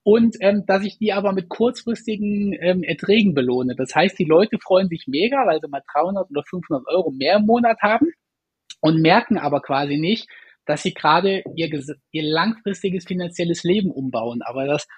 Und 0.02 0.36
ähm, 0.40 0.64
dass 0.66 0.82
ich 0.82 0.96
die 0.96 1.12
aber 1.12 1.34
mit 1.34 1.50
kurzfristigen 1.50 2.54
ähm, 2.58 2.82
Erträgen 2.82 3.34
belohne. 3.34 3.74
Das 3.76 3.94
heißt, 3.94 4.18
die 4.18 4.24
Leute 4.24 4.56
freuen 4.62 4.88
sich 4.88 5.04
mega, 5.06 5.46
weil 5.46 5.60
sie 5.60 5.68
mal 5.68 5.82
300 5.92 6.30
oder 6.30 6.42
500 6.48 6.88
Euro 6.88 7.10
mehr 7.10 7.36
im 7.36 7.44
Monat 7.44 7.82
haben 7.82 8.06
und 8.80 9.02
merken 9.02 9.36
aber 9.36 9.60
quasi 9.60 9.98
nicht, 9.98 10.26
dass 10.64 10.82
sie 10.82 10.94
gerade 10.94 11.44
ihr, 11.54 11.68
ihr 12.12 12.22
langfristiges 12.22 13.04
finanzielles 13.04 13.62
Leben 13.62 13.90
umbauen. 13.90 14.40
Aber 14.40 14.64
das 14.64 14.88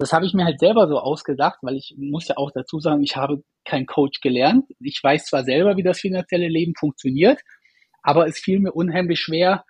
das 0.00 0.14
habe 0.14 0.24
ich 0.24 0.32
mir 0.32 0.46
halt 0.46 0.58
selber 0.58 0.88
so 0.88 0.98
ausgedacht, 0.98 1.58
weil 1.60 1.76
ich 1.76 1.94
muss 1.98 2.26
ja 2.26 2.38
auch 2.38 2.50
dazu 2.50 2.80
sagen, 2.80 3.02
ich 3.02 3.16
habe 3.16 3.44
kein 3.66 3.84
Coach 3.84 4.20
gelernt. 4.22 4.64
Ich 4.80 4.98
weiß 5.02 5.26
zwar 5.26 5.44
selber, 5.44 5.76
wie 5.76 5.82
das 5.82 6.00
finanzielle 6.00 6.48
Leben 6.48 6.74
funktioniert, 6.74 7.38
aber 8.02 8.26
es 8.26 8.38
fiel 8.38 8.60
mir 8.60 8.72
unheimlich 8.72 9.20
schwer, 9.20 9.66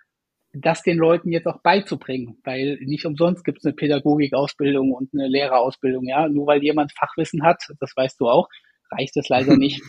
das 0.53 0.83
den 0.83 0.97
Leuten 0.97 1.33
jetzt 1.33 1.47
auch 1.47 1.61
beizubringen, 1.61 2.39
weil 2.45 2.77
nicht 2.81 3.05
umsonst 3.05 3.43
gibt 3.43 3.59
es 3.59 3.65
eine 3.65 3.73
Pädagogikausbildung 3.73 4.93
und 4.93 5.09
eine 5.13 5.27
Lehrerausbildung, 5.27 6.07
ja. 6.07 6.29
Nur 6.29 6.47
weil 6.47 6.63
jemand 6.63 6.93
Fachwissen 6.93 7.43
hat, 7.43 7.61
das 7.81 7.91
weißt 7.95 8.19
du 8.21 8.29
auch, 8.29 8.47
reicht 8.89 9.17
es 9.17 9.27
leider 9.27 9.57
nicht, 9.57 9.81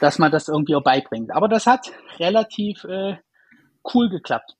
dass 0.00 0.18
man 0.18 0.32
das 0.32 0.48
irgendwie 0.48 0.74
auch 0.74 0.82
beibringt. 0.82 1.30
Aber 1.32 1.48
das 1.48 1.66
hat 1.66 1.92
relativ 2.18 2.84
äh, 2.84 3.16
cool 3.92 4.08
geklappt. 4.08 4.56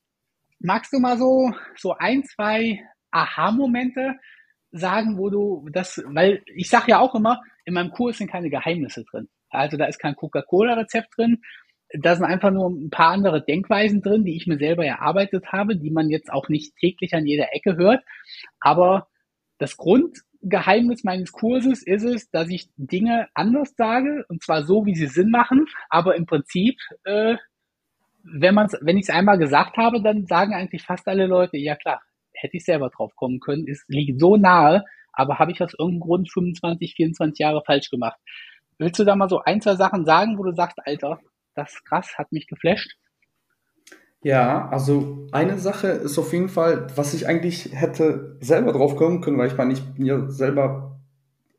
Magst 0.59 0.93
du 0.93 0.99
mal 0.99 1.17
so, 1.17 1.53
so 1.75 1.95
ein, 1.99 2.23
zwei 2.25 2.81
Aha-Momente 3.11 4.17
sagen, 4.73 5.19
wo 5.19 5.31
du 5.31 5.69
das, 5.71 6.03
weil 6.07 6.43
ich 6.47 6.69
sage 6.69 6.93
ja 6.93 6.99
auch 6.99 7.15
immer, 7.15 7.41
in 7.65 7.75
meinem 7.75 7.91
Kurs 7.91 8.19
sind 8.19 8.31
keine 8.31 8.51
Geheimnisse 8.51 9.05
drin. 9.05 9.29
Also 9.51 9.77
da 9.77 9.85
ist 9.85 9.99
kein 9.99 10.17
Coca-Cola-Rezept 10.17 11.17
drin. 11.17 11.43
Da 11.99 12.17
sind 12.17 12.25
einfach 12.25 12.51
nur 12.51 12.71
ein 12.71 12.91
paar 12.91 13.13
andere 13.13 13.45
Denkweisen 13.45 14.01
drin, 14.01 14.25
die 14.25 14.35
ich 14.35 14.47
mir 14.47 14.57
selber 14.57 14.85
erarbeitet 14.85 15.53
habe, 15.53 15.77
die 15.77 15.91
man 15.91 16.09
jetzt 16.09 16.33
auch 16.33 16.49
nicht 16.49 16.75
täglich 16.77 17.15
an 17.15 17.27
jeder 17.27 17.55
Ecke 17.55 17.77
hört. 17.77 18.03
Aber 18.61 19.09
das 19.59 19.77
Grundgeheimnis 19.77 21.05
meines 21.05 21.33
Kurses 21.33 21.83
ist 21.83 22.03
es, 22.03 22.31
dass 22.31 22.49
ich 22.49 22.71
Dinge 22.77 23.29
anders 23.35 23.75
sage, 23.77 24.25
und 24.29 24.43
zwar 24.43 24.65
so, 24.65 24.87
wie 24.87 24.95
sie 24.95 25.07
Sinn 25.07 25.31
machen, 25.31 25.67
aber 25.91 26.17
im 26.17 26.25
Prinzip, 26.25 26.79
äh, 27.05 27.37
wenn 28.25 28.55
man's, 28.55 28.77
wenn 28.81 28.97
ich 28.97 29.09
es 29.09 29.15
einmal 29.15 29.37
gesagt 29.37 29.77
habe, 29.77 30.01
dann 30.01 30.27
sagen 30.27 30.55
eigentlich 30.55 30.83
fast 30.83 31.07
alle 31.09 31.27
Leute, 31.27 31.59
ja 31.59 31.77
klar, 31.77 32.01
hätte 32.43 32.57
ich 32.57 32.65
selber 32.65 32.91
drauf 32.91 33.15
kommen 33.17 33.41
können, 33.41 33.67
es 33.69 33.85
liegt 33.89 34.21
so 34.21 34.37
nahe, 34.37 34.85
aber 35.13 35.39
habe 35.39 35.53
ich 35.53 35.63
aus 35.63 35.75
irgendeinem 35.79 36.01
Grund 36.01 36.33
25, 36.33 36.95
24 36.95 37.39
Jahre 37.39 37.63
falsch 37.65 37.91
gemacht. 37.91 38.19
Willst 38.79 38.99
du 38.99 39.05
da 39.05 39.15
mal 39.15 39.29
so 39.29 39.41
ein, 39.43 39.61
zwei 39.61 39.77
Sachen 39.77 40.05
sagen, 40.05 40.39
wo 40.39 40.43
du 40.43 40.53
sagst, 40.53 40.79
Alter, 40.85 41.21
das 41.55 41.75
ist 41.75 41.85
krass, 41.85 42.19
hat 42.19 42.33
mich 42.33 42.47
geflasht? 42.47 42.97
Ja, 44.23 44.69
also 44.69 45.27
eine 45.33 45.59
Sache 45.59 45.89
ist 45.89 46.19
auf 46.19 46.33
jeden 46.33 46.49
Fall, 46.49 46.87
was 46.95 47.13
ich 47.13 47.27
eigentlich 47.27 47.71
hätte 47.73 48.37
selber 48.41 48.73
drauf 48.73 48.97
kommen 48.97 49.21
können, 49.21 49.37
weil 49.37 49.49
ich 49.49 49.57
meine, 49.57 49.73
ich 49.73 49.83
bin 49.83 50.07
ja 50.07 50.29
selber 50.31 51.01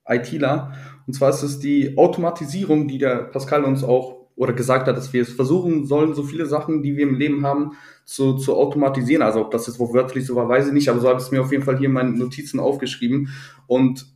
ITler. 0.08 0.74
Und 1.06 1.14
zwar 1.14 1.30
ist 1.30 1.44
es 1.44 1.60
die 1.60 1.98
Automatisierung, 1.98 2.88
die 2.88 2.98
der 2.98 3.24
Pascal 3.26 3.66
uns 3.66 3.84
auch 3.84 4.23
oder 4.36 4.54
gesagt 4.54 4.88
hat, 4.88 4.98
dass 4.98 5.14
wir 5.14 5.22
es 5.22 5.34
versuchen 5.34 5.86
sollen, 5.86 6.14
so 6.14 6.24
viele 6.24 6.46
Sachen, 6.46 6.82
die 6.82 6.96
wir 6.96 7.04
im 7.04 7.16
Leben 7.16 7.46
haben, 7.46 7.74
zu, 8.06 8.36
zu 8.36 8.56
automatisieren. 8.56 9.22
Also 9.22 9.42
ob 9.42 9.52
das 9.52 9.68
jetzt 9.68 9.80
wortwörtlich 9.80 10.26
so 10.26 10.36
war, 10.36 10.50
weiß 10.50 10.68
ich 10.68 10.74
nicht, 10.74 10.90
aber 10.90 11.00
so 11.00 11.08
habe 11.08 11.20
ich 11.20 11.26
es 11.26 11.32
mir 11.32 11.42
auf 11.42 11.52
jeden 11.52 11.64
Fall 11.64 11.78
hier 11.78 11.88
in 11.88 11.94
meinen 11.94 12.18
Notizen 12.18 12.60
aufgeschrieben. 12.60 13.30
Und 13.68 14.08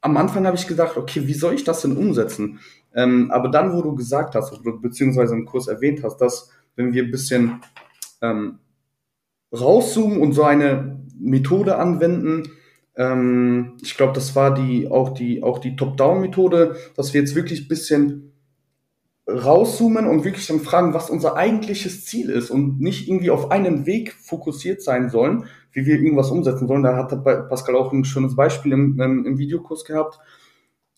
am 0.00 0.16
Anfang 0.16 0.46
habe 0.46 0.56
ich 0.56 0.66
gedacht, 0.66 0.96
okay, 0.96 1.26
wie 1.26 1.34
soll 1.34 1.54
ich 1.54 1.64
das 1.64 1.82
denn 1.82 1.96
umsetzen? 1.96 2.60
Ähm, 2.94 3.30
aber 3.30 3.48
dann, 3.48 3.72
wo 3.72 3.82
du 3.82 3.94
gesagt 3.94 4.34
hast, 4.34 4.62
beziehungsweise 4.80 5.34
im 5.34 5.44
Kurs 5.44 5.68
erwähnt 5.68 6.02
hast, 6.02 6.18
dass 6.18 6.50
wenn 6.76 6.92
wir 6.92 7.04
ein 7.04 7.10
bisschen 7.10 7.60
ähm, 8.22 8.58
rauszoomen 9.52 10.20
und 10.20 10.32
so 10.32 10.42
eine 10.42 11.04
Methode 11.18 11.76
anwenden, 11.76 12.50
ähm, 12.96 13.76
ich 13.82 13.96
glaube, 13.96 14.14
das 14.14 14.34
war 14.34 14.54
die 14.54 14.90
auch 14.90 15.10
die 15.10 15.42
auch 15.42 15.58
die 15.58 15.76
Top-Down-Methode, 15.76 16.76
dass 16.96 17.14
wir 17.14 17.20
jetzt 17.20 17.34
wirklich 17.34 17.62
ein 17.62 17.68
bisschen 17.68 18.29
rauszoomen 19.28 20.06
und 20.06 20.24
wirklich 20.24 20.46
dann 20.46 20.60
fragen, 20.60 20.94
was 20.94 21.10
unser 21.10 21.36
eigentliches 21.36 22.04
Ziel 22.04 22.30
ist 22.30 22.50
und 22.50 22.80
nicht 22.80 23.08
irgendwie 23.08 23.30
auf 23.30 23.50
einen 23.50 23.86
Weg 23.86 24.14
fokussiert 24.14 24.82
sein 24.82 25.10
sollen, 25.10 25.44
wie 25.72 25.86
wir 25.86 26.00
irgendwas 26.00 26.30
umsetzen 26.30 26.66
sollen. 26.66 26.82
Da 26.82 26.96
hat 26.96 27.24
Pascal 27.24 27.76
auch 27.76 27.92
ein 27.92 28.04
schönes 28.04 28.34
Beispiel 28.34 28.72
im, 28.72 29.00
im, 29.00 29.24
im 29.26 29.38
Videokurs 29.38 29.84
gehabt. 29.84 30.18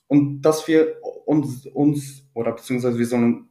Und 0.06 0.42
dass 0.42 0.68
wir 0.68 0.96
uns, 1.26 1.66
uns, 1.66 2.26
oder 2.34 2.52
beziehungsweise 2.52 2.98
wir 2.98 3.06
sollen 3.06 3.48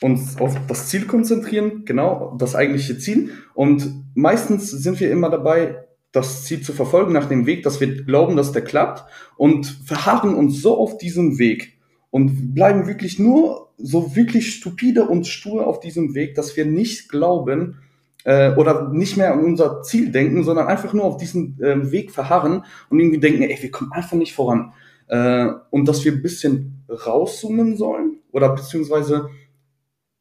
uns 0.00 0.40
auf 0.40 0.54
das 0.68 0.88
Ziel 0.88 1.06
konzentrieren, 1.06 1.84
genau, 1.84 2.36
das 2.38 2.54
eigentliche 2.54 2.98
Ziel. 2.98 3.30
Und 3.54 4.04
meistens 4.14 4.70
sind 4.70 5.00
wir 5.00 5.10
immer 5.10 5.30
dabei, 5.30 5.84
das 6.12 6.44
Ziel 6.44 6.60
zu 6.60 6.72
verfolgen 6.72 7.12
nach 7.12 7.28
dem 7.28 7.46
Weg, 7.46 7.64
dass 7.64 7.80
wir 7.80 8.04
glauben, 8.04 8.36
dass 8.36 8.52
der 8.52 8.62
klappt 8.62 9.04
und 9.36 9.66
verharren 9.66 10.34
uns 10.34 10.62
so 10.62 10.78
auf 10.78 10.96
diesem 10.98 11.38
Weg 11.38 11.80
und 12.10 12.54
bleiben 12.54 12.86
wirklich 12.86 13.18
nur 13.18 13.63
so 13.76 14.14
wirklich 14.16 14.54
stupide 14.54 15.06
und 15.06 15.26
stur 15.26 15.66
auf 15.66 15.80
diesem 15.80 16.14
Weg, 16.14 16.34
dass 16.34 16.56
wir 16.56 16.64
nicht 16.64 17.08
glauben 17.08 17.78
äh, 18.24 18.54
oder 18.54 18.90
nicht 18.90 19.16
mehr 19.16 19.32
an 19.32 19.44
unser 19.44 19.82
Ziel 19.82 20.10
denken, 20.10 20.44
sondern 20.44 20.66
einfach 20.66 20.92
nur 20.92 21.04
auf 21.04 21.16
diesen 21.16 21.60
äh, 21.62 21.90
Weg 21.90 22.10
verharren 22.10 22.64
und 22.88 23.00
irgendwie 23.00 23.20
denken, 23.20 23.42
ey, 23.42 23.58
wir 23.60 23.70
kommen 23.70 23.92
einfach 23.92 24.16
nicht 24.16 24.34
voran. 24.34 24.72
Äh, 25.08 25.48
und 25.70 25.86
dass 25.86 26.04
wir 26.04 26.12
ein 26.12 26.22
bisschen 26.22 26.84
rauszoomen 26.88 27.76
sollen 27.76 28.18
oder 28.32 28.54
beziehungsweise 28.54 29.28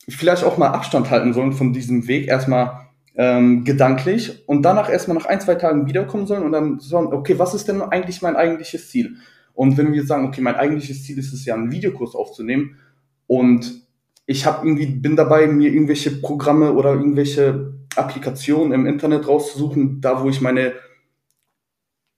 vielleicht 0.09 0.43
auch 0.43 0.57
mal 0.57 0.69
Abstand 0.69 1.09
halten 1.09 1.33
sollen 1.33 1.53
von 1.53 1.73
diesem 1.73 2.07
Weg, 2.07 2.27
erstmal 2.27 2.83
ähm, 3.15 3.63
gedanklich 3.63 4.47
und 4.47 4.63
danach 4.63 4.89
erstmal 4.89 5.17
nach 5.17 5.25
ein, 5.25 5.39
zwei 5.39 5.55
Tagen 5.55 5.87
wiederkommen 5.87 6.25
sollen 6.25 6.43
und 6.43 6.51
dann 6.51 6.79
sagen, 6.79 7.13
okay, 7.13 7.37
was 7.37 7.53
ist 7.53 7.67
denn 7.67 7.81
eigentlich 7.81 8.21
mein 8.21 8.35
eigentliches 8.35 8.89
Ziel? 8.89 9.17
Und 9.53 9.77
wenn 9.77 9.93
wir 9.93 10.05
sagen, 10.05 10.27
okay, 10.27 10.41
mein 10.41 10.55
eigentliches 10.55 11.03
Ziel 11.03 11.19
ist 11.19 11.31
es 11.31 11.45
ja, 11.45 11.53
einen 11.53 11.71
Videokurs 11.71 12.15
aufzunehmen, 12.15 12.79
und 13.27 13.83
ich 14.25 14.45
habe 14.45 14.65
irgendwie, 14.65 14.85
bin 14.85 15.15
dabei, 15.15 15.47
mir 15.47 15.71
irgendwelche 15.71 16.11
Programme 16.11 16.73
oder 16.73 16.93
irgendwelche 16.93 17.73
Applikationen 17.95 18.71
im 18.71 18.85
Internet 18.85 19.27
rauszusuchen, 19.27 20.01
da 20.01 20.23
wo 20.23 20.29
ich 20.29 20.41
meine, 20.41 20.73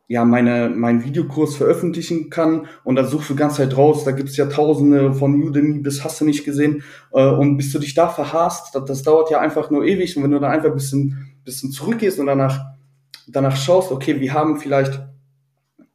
ja, 0.08 0.24
meine, 0.24 0.70
meinen 0.70 1.04
Videokurs 1.04 1.56
veröffentlichen 1.56 2.30
kann. 2.30 2.68
Und 2.84 2.96
da 2.96 3.06
suchst 3.06 3.30
du 3.30 3.34
die 3.34 3.40
ganze 3.40 3.58
Zeit 3.58 3.76
raus, 3.76 4.04
da 4.04 4.12
gibt's 4.12 4.38
ja 4.38 4.46
tausende 4.46 5.14
von 5.14 5.42
Udemy 5.42 5.80
bis 5.80 6.04
hast 6.04 6.22
du 6.22 6.26
nicht 6.26 6.46
gesehen. 6.46 6.84
Äh, 7.12 7.28
und 7.28 7.58
bis 7.58 7.72
du 7.72 7.80
dich 7.80 7.96
da 7.96 8.08
verhast, 8.08 8.76
das, 8.76 8.86
das 8.86 9.04
dauert 9.04 9.32
ja 9.32 9.40
einfach 9.40 9.72
nur 9.72 9.84
ewig. 9.84 10.16
Und 10.16 10.24
wenn 10.24 10.32
du 10.32 10.40
da 10.40 10.50
einfach 10.50 10.70
ein 10.70 10.76
bisschen, 10.76 11.36
bisschen 11.44 11.72
zurückgehst 11.72 12.20
und 12.20 12.28
danach, 12.28 12.60
danach 13.28 13.56
schaust, 13.56 13.92
okay, 13.92 14.20
wir 14.20 14.34
haben 14.34 14.58
vielleicht 14.58 15.02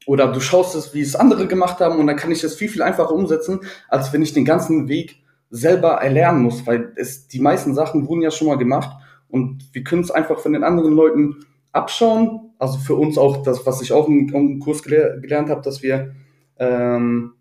oder 0.07 0.32
du 0.32 0.40
schaust 0.40 0.74
es, 0.74 0.94
wie 0.94 1.01
es 1.01 1.16
andere 1.16 1.46
gemacht 1.46 1.80
haben 1.80 1.98
und 1.98 2.07
dann 2.07 2.16
kann 2.16 2.32
ich 2.32 2.40
das 2.40 2.55
viel, 2.55 2.68
viel 2.68 2.82
einfacher 2.82 3.12
umsetzen, 3.12 3.61
als 3.88 4.12
wenn 4.12 4.22
ich 4.22 4.32
den 4.32 4.44
ganzen 4.44 4.88
Weg 4.88 5.22
selber 5.51 5.94
erlernen 5.94 6.42
muss, 6.42 6.66
weil 6.66 6.92
es, 6.96 7.26
die 7.26 7.40
meisten 7.40 7.74
Sachen 7.74 8.09
wurden 8.09 8.22
ja 8.22 8.30
schon 8.30 8.48
mal 8.48 8.59
gemacht 8.59 8.90
und 9.28 9.68
wir 9.72 9.84
können 9.84 10.03
es 10.03 10.11
einfach 10.11 10.38
von 10.38 10.53
den 10.53 10.64
anderen 10.64 10.92
Leuten 10.92 11.44
abschauen. 11.72 12.53
Also 12.59 12.78
für 12.78 12.94
uns 12.94 13.18
auch 13.18 13.42
das, 13.42 13.66
was 13.66 13.80
ich 13.82 13.92
auch 13.92 14.09
im, 14.09 14.28
im 14.28 14.61
Kurs 14.61 14.82
gele 14.82 15.18
gelernt 15.20 15.51
habe, 15.51 15.62
dass 15.62 15.82
wir 15.82 16.14
ähm, 16.59 17.34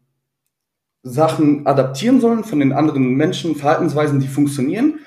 Sachen 1.03 1.66
adaptieren 1.66 2.20
sollen 2.20 2.43
von 2.43 2.60
den 2.60 2.74
anderen 2.74 3.14
Menschen, 3.16 3.55
Verhaltensweisen, 3.55 4.20
die 4.20 4.28
funktionieren, 4.28 4.99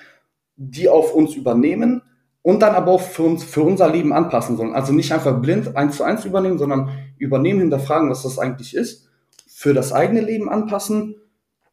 die 0.56 0.88
auf 0.88 1.14
uns 1.14 1.34
übernehmen 1.34 2.02
und 2.42 2.60
dann 2.60 2.74
aber 2.74 2.92
auch 2.92 3.00
für 3.00 3.22
uns, 3.22 3.44
für 3.44 3.62
unser 3.62 3.88
Leben 3.88 4.12
anpassen 4.12 4.56
sollen. 4.56 4.74
Also 4.74 4.92
nicht 4.92 5.12
einfach 5.12 5.40
blind 5.40 5.76
eins 5.76 5.96
zu 5.96 6.04
eins 6.04 6.24
übernehmen, 6.24 6.58
sondern 6.58 6.90
übernehmen, 7.18 7.60
hinterfragen, 7.60 8.10
was 8.10 8.22
das 8.22 8.38
eigentlich 8.38 8.74
ist, 8.74 9.08
für 9.48 9.74
das 9.74 9.92
eigene 9.92 10.20
Leben 10.20 10.48
anpassen 10.48 11.16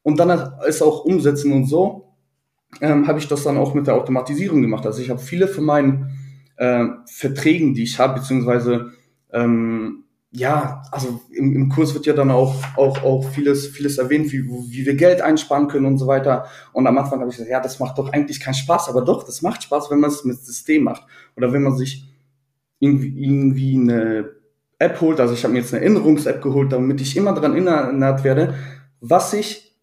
und 0.03 0.19
dann 0.19 0.53
es 0.67 0.81
auch 0.81 1.05
umsetzen 1.05 1.51
und 1.53 1.65
so 1.65 2.09
ähm, 2.81 3.07
habe 3.07 3.19
ich 3.19 3.27
das 3.27 3.43
dann 3.43 3.57
auch 3.57 3.73
mit 3.73 3.87
der 3.87 3.95
Automatisierung 3.95 4.61
gemacht. 4.61 4.85
Also 4.85 5.01
ich 5.01 5.09
habe 5.09 5.19
viele 5.19 5.47
von 5.47 5.63
meinen 5.63 6.11
äh, 6.57 6.85
Verträgen, 7.07 7.73
die 7.73 7.83
ich 7.83 7.99
habe, 7.99 8.19
beziehungsweise 8.19 8.91
ähm, 9.31 10.03
ja, 10.31 10.83
also 10.91 11.21
im, 11.31 11.55
im 11.55 11.69
Kurs 11.69 11.93
wird 11.95 12.05
ja 12.05 12.13
dann 12.13 12.29
auch, 12.29 12.55
auch, 12.77 13.03
auch 13.03 13.23
vieles, 13.29 13.67
vieles 13.67 13.97
erwähnt, 13.97 14.31
wie, 14.31 14.45
wie 14.47 14.85
wir 14.85 14.95
Geld 14.95 15.21
einsparen 15.21 15.67
können 15.67 15.87
und 15.87 15.97
so 15.97 16.05
weiter. 16.05 16.45
Und 16.71 16.85
am 16.85 16.97
Anfang 16.97 17.19
habe 17.19 17.31
ich 17.31 17.37
gesagt, 17.37 17.51
ja, 17.51 17.59
das 17.59 17.79
macht 17.79 17.97
doch 17.97 18.13
eigentlich 18.13 18.39
keinen 18.39 18.53
Spaß, 18.53 18.89
aber 18.89 19.01
doch, 19.01 19.23
das 19.23 19.41
macht 19.41 19.63
Spaß, 19.63 19.89
wenn 19.89 19.99
man 19.99 20.11
es 20.11 20.23
mit 20.25 20.37
System 20.37 20.83
macht. 20.83 21.03
Oder 21.35 21.51
wenn 21.51 21.63
man 21.63 21.75
sich 21.75 22.05
irgendwie, 22.79 23.23
irgendwie 23.23 23.75
eine 23.75 24.29
App 24.77 25.01
holt, 25.01 25.19
also 25.19 25.33
ich 25.33 25.43
habe 25.43 25.53
mir 25.53 25.61
jetzt 25.61 25.73
eine 25.73 25.83
Erinnerungs-App 25.83 26.43
geholt, 26.43 26.71
damit 26.71 27.01
ich 27.01 27.17
immer 27.17 27.33
daran 27.33 27.55
erinnert 27.67 28.23
werde, 28.23 28.53
was 29.01 29.33
ich 29.33 29.75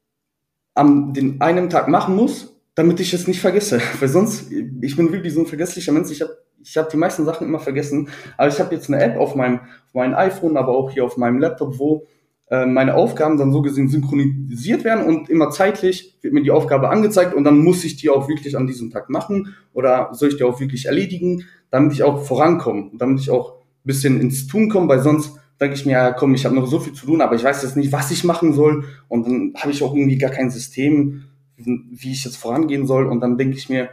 am 0.74 1.12
den 1.12 1.40
einen 1.40 1.70
Tag 1.70 1.88
machen 1.88 2.14
muss, 2.14 2.54
damit 2.76 3.00
ich 3.00 3.12
es 3.12 3.26
nicht 3.26 3.40
vergesse. 3.40 3.80
Weil 3.98 4.08
sonst, 4.08 4.52
ich 4.52 4.96
bin 4.96 5.12
wirklich 5.12 5.34
so 5.34 5.40
ein 5.40 5.46
vergesslicher 5.46 5.90
Mensch, 5.90 6.12
ich 6.12 6.20
habe 6.20 6.36
ich 6.68 6.76
habe 6.76 6.88
die 6.90 6.96
meisten 6.96 7.24
Sachen 7.24 7.46
immer 7.46 7.60
vergessen. 7.60 8.08
Aber 8.36 8.48
ich 8.48 8.58
habe 8.58 8.74
jetzt 8.74 8.88
eine 8.88 9.00
App 9.00 9.16
auf 9.16 9.34
meinem, 9.36 9.60
auf 9.60 9.94
meinem 9.94 10.14
iPhone, 10.14 10.56
aber 10.56 10.72
auch 10.72 10.90
hier 10.90 11.04
auf 11.04 11.16
meinem 11.16 11.38
Laptop, 11.38 11.78
wo 11.78 12.06
äh, 12.50 12.66
meine 12.66 12.94
Aufgaben 12.94 13.38
dann 13.38 13.52
so 13.52 13.62
gesehen 13.62 13.88
synchronisiert 13.88 14.84
werden 14.84 15.06
und 15.06 15.30
immer 15.30 15.50
zeitlich 15.50 16.16
wird 16.22 16.34
mir 16.34 16.42
die 16.42 16.50
Aufgabe 16.50 16.90
angezeigt 16.90 17.34
und 17.34 17.44
dann 17.44 17.58
muss 17.58 17.84
ich 17.84 17.96
die 17.96 18.10
auch 18.10 18.28
wirklich 18.28 18.56
an 18.56 18.66
diesem 18.66 18.90
Tag 18.90 19.10
machen 19.10 19.54
oder 19.72 20.10
soll 20.12 20.28
ich 20.30 20.36
die 20.36 20.44
auch 20.44 20.60
wirklich 20.60 20.86
erledigen, 20.86 21.44
damit 21.70 21.92
ich 21.92 22.02
auch 22.02 22.24
vorankomme, 22.24 22.90
damit 22.94 23.20
ich 23.20 23.30
auch 23.30 23.54
ein 23.54 23.84
bisschen 23.84 24.20
ins 24.20 24.46
Tun 24.46 24.68
komme, 24.68 24.88
weil 24.88 25.00
sonst 25.00 25.40
denke 25.60 25.74
ich 25.74 25.86
mir, 25.86 25.92
ja 25.92 26.12
komm, 26.12 26.34
ich 26.34 26.44
habe 26.44 26.54
noch 26.54 26.66
so 26.66 26.78
viel 26.78 26.92
zu 26.92 27.06
tun, 27.06 27.20
aber 27.20 27.34
ich 27.34 27.42
weiß 27.42 27.62
jetzt 27.62 27.76
nicht, 27.76 27.90
was 27.90 28.10
ich 28.10 28.22
machen 28.22 28.52
soll 28.52 28.84
und 29.08 29.26
dann 29.26 29.52
habe 29.56 29.72
ich 29.72 29.82
auch 29.82 29.94
irgendwie 29.94 30.18
gar 30.18 30.30
kein 30.30 30.50
System, 30.50 31.24
wie 31.56 32.12
ich 32.12 32.24
jetzt 32.24 32.36
vorangehen 32.36 32.86
soll 32.86 33.06
und 33.06 33.20
dann 33.20 33.38
denke 33.38 33.56
ich 33.56 33.68
mir, 33.68 33.88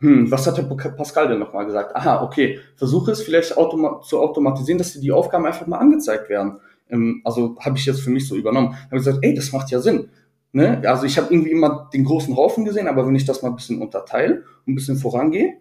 hm, 0.00 0.30
was 0.30 0.46
hat 0.46 0.58
der 0.58 0.64
Pascal 0.64 1.28
denn 1.28 1.38
nochmal 1.38 1.66
gesagt? 1.66 1.96
Aha, 1.96 2.22
okay, 2.22 2.58
versuche 2.76 3.12
es 3.12 3.22
vielleicht 3.22 3.56
automa 3.56 4.00
zu 4.02 4.20
automatisieren, 4.20 4.78
dass 4.78 4.92
dir 4.92 5.00
die 5.00 5.12
Aufgaben 5.12 5.46
einfach 5.46 5.66
mal 5.66 5.78
angezeigt 5.78 6.28
werden. 6.28 6.58
Ähm, 6.90 7.22
also 7.24 7.56
habe 7.60 7.78
ich 7.78 7.86
jetzt 7.86 8.00
für 8.00 8.10
mich 8.10 8.28
so 8.28 8.36
übernommen. 8.36 8.74
Habe 8.74 8.96
gesagt, 8.96 9.18
ey, 9.22 9.34
das 9.34 9.52
macht 9.52 9.70
ja 9.70 9.80
Sinn. 9.80 10.10
Ne? 10.52 10.82
Also 10.86 11.04
ich 11.04 11.16
habe 11.18 11.32
irgendwie 11.32 11.50
immer 11.50 11.88
den 11.92 12.04
großen 12.04 12.36
Haufen 12.36 12.64
gesehen, 12.64 12.88
aber 12.88 13.06
wenn 13.06 13.14
ich 13.14 13.24
das 13.24 13.42
mal 13.42 13.48
ein 13.48 13.56
bisschen 13.56 13.80
unterteile 13.80 14.44
und 14.66 14.72
ein 14.72 14.74
bisschen 14.74 14.96
vorangehe, 14.96 15.58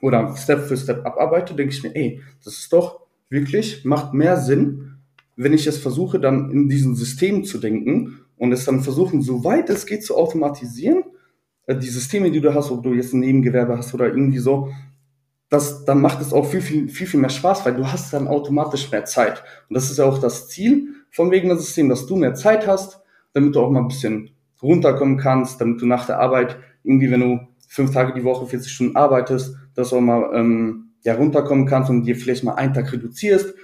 oder 0.00 0.36
Step 0.36 0.66
für 0.66 0.76
Step 0.76 1.04
abarbeite, 1.04 1.54
denke 1.54 1.74
ich 1.74 1.82
mir, 1.82 1.94
ey, 1.94 2.20
das 2.44 2.58
ist 2.58 2.72
doch 2.72 3.00
wirklich, 3.30 3.84
macht 3.84 4.14
mehr 4.14 4.36
Sinn, 4.36 4.98
wenn 5.36 5.52
ich 5.52 5.66
es 5.66 5.78
versuche, 5.78 6.20
dann 6.20 6.50
in 6.50 6.68
diesen 6.68 6.94
Systemen 6.94 7.44
zu 7.44 7.58
denken 7.58 8.20
und 8.36 8.52
es 8.52 8.64
dann 8.64 8.80
versuchen, 8.80 9.22
soweit 9.22 9.70
es 9.70 9.86
geht, 9.86 10.04
zu 10.04 10.16
automatisieren, 10.16 11.04
die 11.74 11.88
Systeme, 11.88 12.30
die 12.30 12.40
du 12.40 12.54
hast, 12.54 12.70
ob 12.70 12.82
du 12.82 12.94
jetzt 12.94 13.12
ein 13.12 13.20
Nebengewerbe 13.20 13.76
hast 13.76 13.92
oder 13.94 14.06
irgendwie 14.06 14.38
so, 14.38 14.70
das, 15.50 15.84
dann 15.84 16.00
macht 16.00 16.20
es 16.20 16.32
auch 16.32 16.46
viel, 16.46 16.60
viel, 16.60 16.88
viel, 16.88 17.06
viel 17.06 17.20
mehr 17.20 17.30
Spaß, 17.30 17.64
weil 17.64 17.74
du 17.74 17.86
hast 17.86 18.12
dann 18.12 18.28
automatisch 18.28 18.90
mehr 18.90 19.04
Zeit. 19.04 19.42
Und 19.68 19.74
das 19.74 19.90
ist 19.90 19.98
ja 19.98 20.04
auch 20.04 20.18
das 20.18 20.48
Ziel 20.48 20.88
vom 21.10 21.30
Wegener-System, 21.30 21.88
dass 21.88 22.06
du 22.06 22.16
mehr 22.16 22.34
Zeit 22.34 22.66
hast, 22.66 23.00
damit 23.32 23.54
du 23.54 23.60
auch 23.60 23.70
mal 23.70 23.80
ein 23.80 23.88
bisschen 23.88 24.30
runterkommen 24.62 25.16
kannst, 25.16 25.60
damit 25.60 25.80
du 25.80 25.86
nach 25.86 26.06
der 26.06 26.20
Arbeit 26.20 26.58
irgendwie, 26.84 27.10
wenn 27.10 27.20
du 27.20 27.40
fünf 27.66 27.92
Tage 27.92 28.12
die 28.12 28.24
Woche 28.24 28.46
40 28.46 28.72
Stunden 28.72 28.96
arbeitest, 28.96 29.56
dass 29.74 29.90
du 29.90 29.96
auch 29.96 30.00
mal 30.00 30.30
ähm, 30.34 30.90
ja, 31.04 31.14
runterkommen 31.14 31.66
kannst 31.66 31.90
und 31.90 32.04
dir 32.04 32.16
vielleicht 32.16 32.44
mal 32.44 32.54
einen 32.54 32.74
Tag 32.74 32.92
reduzierst 32.92 33.54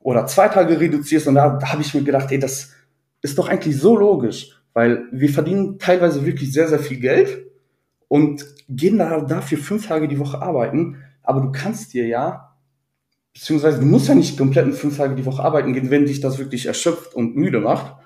oder 0.00 0.26
zwei 0.26 0.48
Tage 0.48 0.78
reduzierst. 0.78 1.26
Und 1.26 1.36
da, 1.36 1.56
da 1.56 1.72
habe 1.72 1.82
ich 1.82 1.94
mir 1.94 2.02
gedacht, 2.02 2.30
ey, 2.30 2.38
das 2.38 2.72
ist 3.22 3.38
doch 3.38 3.48
eigentlich 3.48 3.78
so 3.78 3.96
logisch, 3.96 4.55
weil 4.76 5.08
wir 5.10 5.30
verdienen 5.30 5.78
teilweise 5.78 6.26
wirklich 6.26 6.52
sehr, 6.52 6.68
sehr 6.68 6.78
viel 6.78 7.00
Geld 7.00 7.46
und 8.08 8.44
gehen 8.68 8.98
da 8.98 9.22
dafür 9.22 9.56
fünf 9.56 9.86
Tage 9.86 10.06
die 10.06 10.18
Woche 10.18 10.42
arbeiten. 10.42 11.02
Aber 11.22 11.40
du 11.40 11.50
kannst 11.50 11.94
dir 11.94 12.06
ja, 12.06 12.58
beziehungsweise 13.32 13.80
du 13.80 13.86
musst 13.86 14.08
ja 14.08 14.14
nicht 14.14 14.36
komplett 14.36 14.74
fünf 14.74 14.98
Tage 14.98 15.14
die 15.14 15.24
Woche 15.24 15.42
arbeiten 15.42 15.72
gehen, 15.72 15.90
wenn 15.90 16.04
dich 16.04 16.20
das 16.20 16.38
wirklich 16.38 16.66
erschöpft 16.66 17.14
und 17.14 17.36
müde 17.36 17.60
macht, 17.60 17.96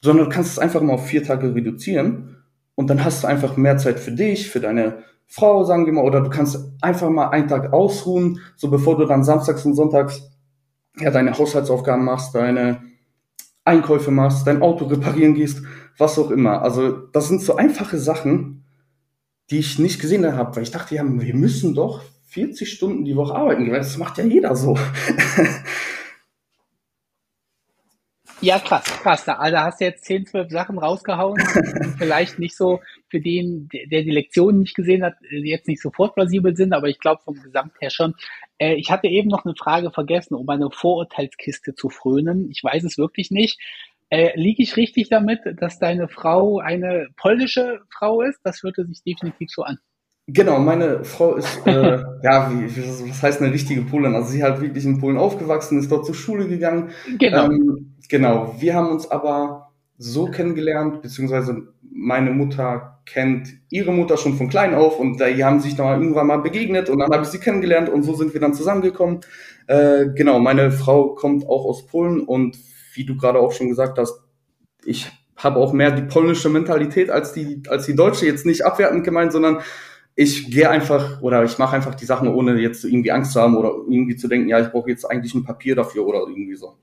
sondern 0.00 0.28
du 0.28 0.34
kannst 0.34 0.50
es 0.50 0.58
einfach 0.58 0.80
mal 0.80 0.94
auf 0.94 1.06
vier 1.06 1.22
Tage 1.22 1.54
reduzieren 1.54 2.42
und 2.74 2.90
dann 2.90 3.04
hast 3.04 3.22
du 3.22 3.28
einfach 3.28 3.56
mehr 3.56 3.78
Zeit 3.78 4.00
für 4.00 4.10
dich, 4.10 4.50
für 4.50 4.58
deine 4.58 5.04
Frau, 5.28 5.62
sagen 5.62 5.86
wir 5.86 5.92
mal, 5.92 6.02
oder 6.02 6.22
du 6.22 6.28
kannst 6.28 6.72
einfach 6.80 7.08
mal 7.08 7.28
einen 7.28 7.46
Tag 7.46 7.72
ausruhen, 7.72 8.40
so 8.56 8.68
bevor 8.68 8.98
du 8.98 9.04
dann 9.04 9.22
samstags 9.22 9.64
und 9.64 9.74
sonntags 9.74 10.28
ja 10.98 11.12
deine 11.12 11.38
Haushaltsaufgaben 11.38 12.04
machst, 12.04 12.34
deine 12.34 12.82
Einkäufe 13.64 14.10
machst, 14.10 14.46
dein 14.46 14.60
Auto 14.60 14.86
reparieren 14.86 15.34
gehst, 15.34 15.62
was 15.98 16.18
auch 16.18 16.30
immer. 16.30 16.62
Also 16.62 16.90
das 16.90 17.28
sind 17.28 17.42
so 17.42 17.56
einfache 17.56 17.98
Sachen, 17.98 18.64
die 19.50 19.58
ich 19.58 19.78
nicht 19.78 20.00
gesehen 20.00 20.24
habe, 20.34 20.56
weil 20.56 20.62
ich 20.62 20.70
dachte, 20.70 20.94
ja, 20.94 21.02
wir 21.04 21.34
müssen 21.34 21.74
doch 21.74 22.02
40 22.28 22.70
Stunden 22.70 23.04
die 23.04 23.16
Woche 23.16 23.34
arbeiten 23.34 23.70
Das 23.70 23.98
macht 23.98 24.18
ja 24.18 24.24
jeder 24.24 24.56
so. 24.56 24.76
Ja, 28.44 28.58
krass, 28.58 28.84
krass. 28.84 29.24
Da, 29.24 29.36
also 29.36 29.56
hast 29.56 29.80
du 29.80 29.86
jetzt 29.86 30.04
10, 30.04 30.26
12 30.26 30.50
Sachen 30.50 30.78
rausgehauen, 30.78 31.40
vielleicht 31.98 32.38
nicht 32.38 32.54
so 32.54 32.80
für 33.08 33.18
den, 33.18 33.70
der 33.72 34.02
die 34.02 34.10
Lektion 34.10 34.58
nicht 34.58 34.74
gesehen 34.74 35.02
hat, 35.02 35.14
jetzt 35.30 35.66
nicht 35.66 35.80
sofort 35.80 36.14
plausibel 36.14 36.54
sind, 36.54 36.74
aber 36.74 36.88
ich 36.88 36.98
glaube 36.98 37.22
vom 37.22 37.40
Gesamt 37.40 37.72
her 37.80 37.88
schon. 37.88 38.14
Äh, 38.58 38.74
ich 38.74 38.90
hatte 38.90 39.06
eben 39.06 39.28
noch 39.28 39.46
eine 39.46 39.54
Frage 39.56 39.90
vergessen, 39.90 40.34
um 40.34 40.46
eine 40.50 40.70
Vorurteilskiste 40.70 41.74
zu 41.74 41.88
frönen. 41.88 42.50
Ich 42.50 42.62
weiß 42.62 42.84
es 42.84 42.98
wirklich 42.98 43.30
nicht. 43.30 43.58
Äh, 44.14 44.30
liege 44.36 44.62
ich 44.62 44.76
richtig 44.76 45.08
damit, 45.08 45.40
dass 45.60 45.80
deine 45.80 46.06
Frau 46.06 46.60
eine 46.60 47.08
polnische 47.16 47.80
Frau 47.90 48.22
ist? 48.22 48.38
Das 48.44 48.62
hörte 48.62 48.86
sich 48.86 49.02
definitiv 49.02 49.50
so 49.50 49.62
an. 49.62 49.78
Genau, 50.28 50.60
meine 50.60 51.02
Frau 51.02 51.34
ist, 51.34 51.66
äh, 51.66 51.98
ja, 52.22 52.48
wie, 52.48 53.10
was 53.10 53.22
heißt 53.24 53.42
eine 53.42 53.52
richtige 53.52 53.82
Polin? 53.82 54.14
Also 54.14 54.28
sie 54.30 54.44
hat 54.44 54.60
wirklich 54.60 54.84
in 54.84 55.00
Polen 55.00 55.16
aufgewachsen, 55.16 55.80
ist 55.80 55.90
dort 55.90 56.06
zur 56.06 56.14
Schule 56.14 56.46
gegangen. 56.46 56.90
Genau. 57.18 57.46
Ähm, 57.46 57.96
genau. 58.08 58.54
Wir 58.60 58.74
haben 58.74 58.90
uns 58.90 59.10
aber 59.10 59.72
so 59.98 60.26
kennengelernt, 60.26 61.02
beziehungsweise 61.02 61.74
meine 61.82 62.30
Mutter 62.30 63.00
kennt 63.06 63.48
ihre 63.68 63.92
Mutter 63.92 64.16
schon 64.16 64.36
von 64.36 64.48
klein 64.48 64.74
auf 64.74 65.00
und 65.00 65.18
die 65.18 65.44
haben 65.44 65.58
sich 65.58 65.74
dann 65.74 66.00
irgendwann 66.00 66.28
mal 66.28 66.38
begegnet 66.38 66.88
und 66.88 67.00
dann 67.00 67.10
habe 67.10 67.24
ich 67.24 67.30
sie 67.30 67.40
kennengelernt 67.40 67.88
und 67.88 68.04
so 68.04 68.14
sind 68.14 68.32
wir 68.32 68.40
dann 68.40 68.54
zusammengekommen. 68.54 69.22
Äh, 69.66 70.06
genau, 70.14 70.38
meine 70.38 70.70
Frau 70.70 71.16
kommt 71.16 71.44
auch 71.46 71.64
aus 71.64 71.86
Polen 71.86 72.20
und 72.20 72.56
wie 72.94 73.04
du 73.04 73.16
gerade 73.16 73.38
auch 73.38 73.52
schon 73.52 73.68
gesagt 73.68 73.98
hast, 73.98 74.22
ich 74.84 75.10
habe 75.36 75.58
auch 75.58 75.72
mehr 75.72 75.90
die 75.90 76.02
polnische 76.02 76.48
Mentalität 76.48 77.10
als 77.10 77.32
die, 77.32 77.62
als 77.68 77.86
die 77.86 77.96
deutsche, 77.96 78.26
jetzt 78.26 78.46
nicht 78.46 78.64
abwertend 78.64 79.04
gemeint, 79.04 79.32
sondern 79.32 79.60
ich 80.16 80.50
gehe 80.50 80.70
einfach 80.70 81.20
oder 81.22 81.44
ich 81.44 81.58
mache 81.58 81.74
einfach 81.74 81.94
die 81.94 82.04
Sachen, 82.04 82.28
ohne 82.28 82.60
jetzt 82.60 82.84
irgendwie 82.84 83.10
Angst 83.10 83.32
zu 83.32 83.40
haben 83.40 83.56
oder 83.56 83.72
irgendwie 83.88 84.16
zu 84.16 84.28
denken, 84.28 84.48
ja, 84.48 84.60
ich 84.60 84.70
brauche 84.70 84.90
jetzt 84.90 85.04
eigentlich 85.04 85.34
ein 85.34 85.44
Papier 85.44 85.74
dafür 85.74 86.06
oder 86.06 86.20
irgendwie 86.20 86.54
so. 86.54 86.76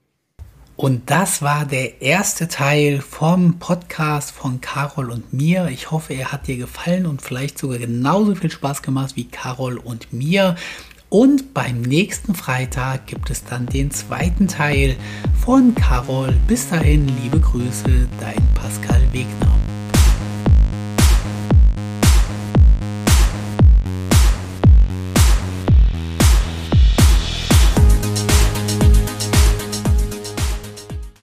Und 0.75 1.11
das 1.11 1.41
war 1.41 1.65
der 1.65 2.01
erste 2.01 2.47
Teil 2.47 3.01
vom 3.01 3.59
Podcast 3.59 4.31
von 4.31 4.61
Carol 4.61 5.11
und 5.11 5.31
mir. 5.31 5.69
Ich 5.71 5.91
hoffe, 5.91 6.13
er 6.13 6.31
hat 6.31 6.47
dir 6.47 6.57
gefallen 6.57 7.05
und 7.05 7.21
vielleicht 7.21 7.59
sogar 7.59 7.77
genauso 7.77 8.33
viel 8.35 8.49
Spaß 8.49 8.81
gemacht 8.81 9.15
wie 9.15 9.25
Carol 9.25 9.77
und 9.77 10.11
mir. 10.11 10.55
Und 11.11 11.53
beim 11.53 11.81
nächsten 11.81 12.35
Freitag 12.35 13.07
gibt 13.07 13.31
es 13.31 13.43
dann 13.43 13.65
den 13.65 13.91
zweiten 13.91 14.47
Teil 14.47 14.95
von 15.43 15.75
Carol. 15.75 16.33
Bis 16.47 16.69
dahin, 16.69 17.05
liebe 17.21 17.37
Grüße, 17.37 18.07
dein 18.21 18.41
Pascal 18.55 19.01
Wegner. 19.11 19.51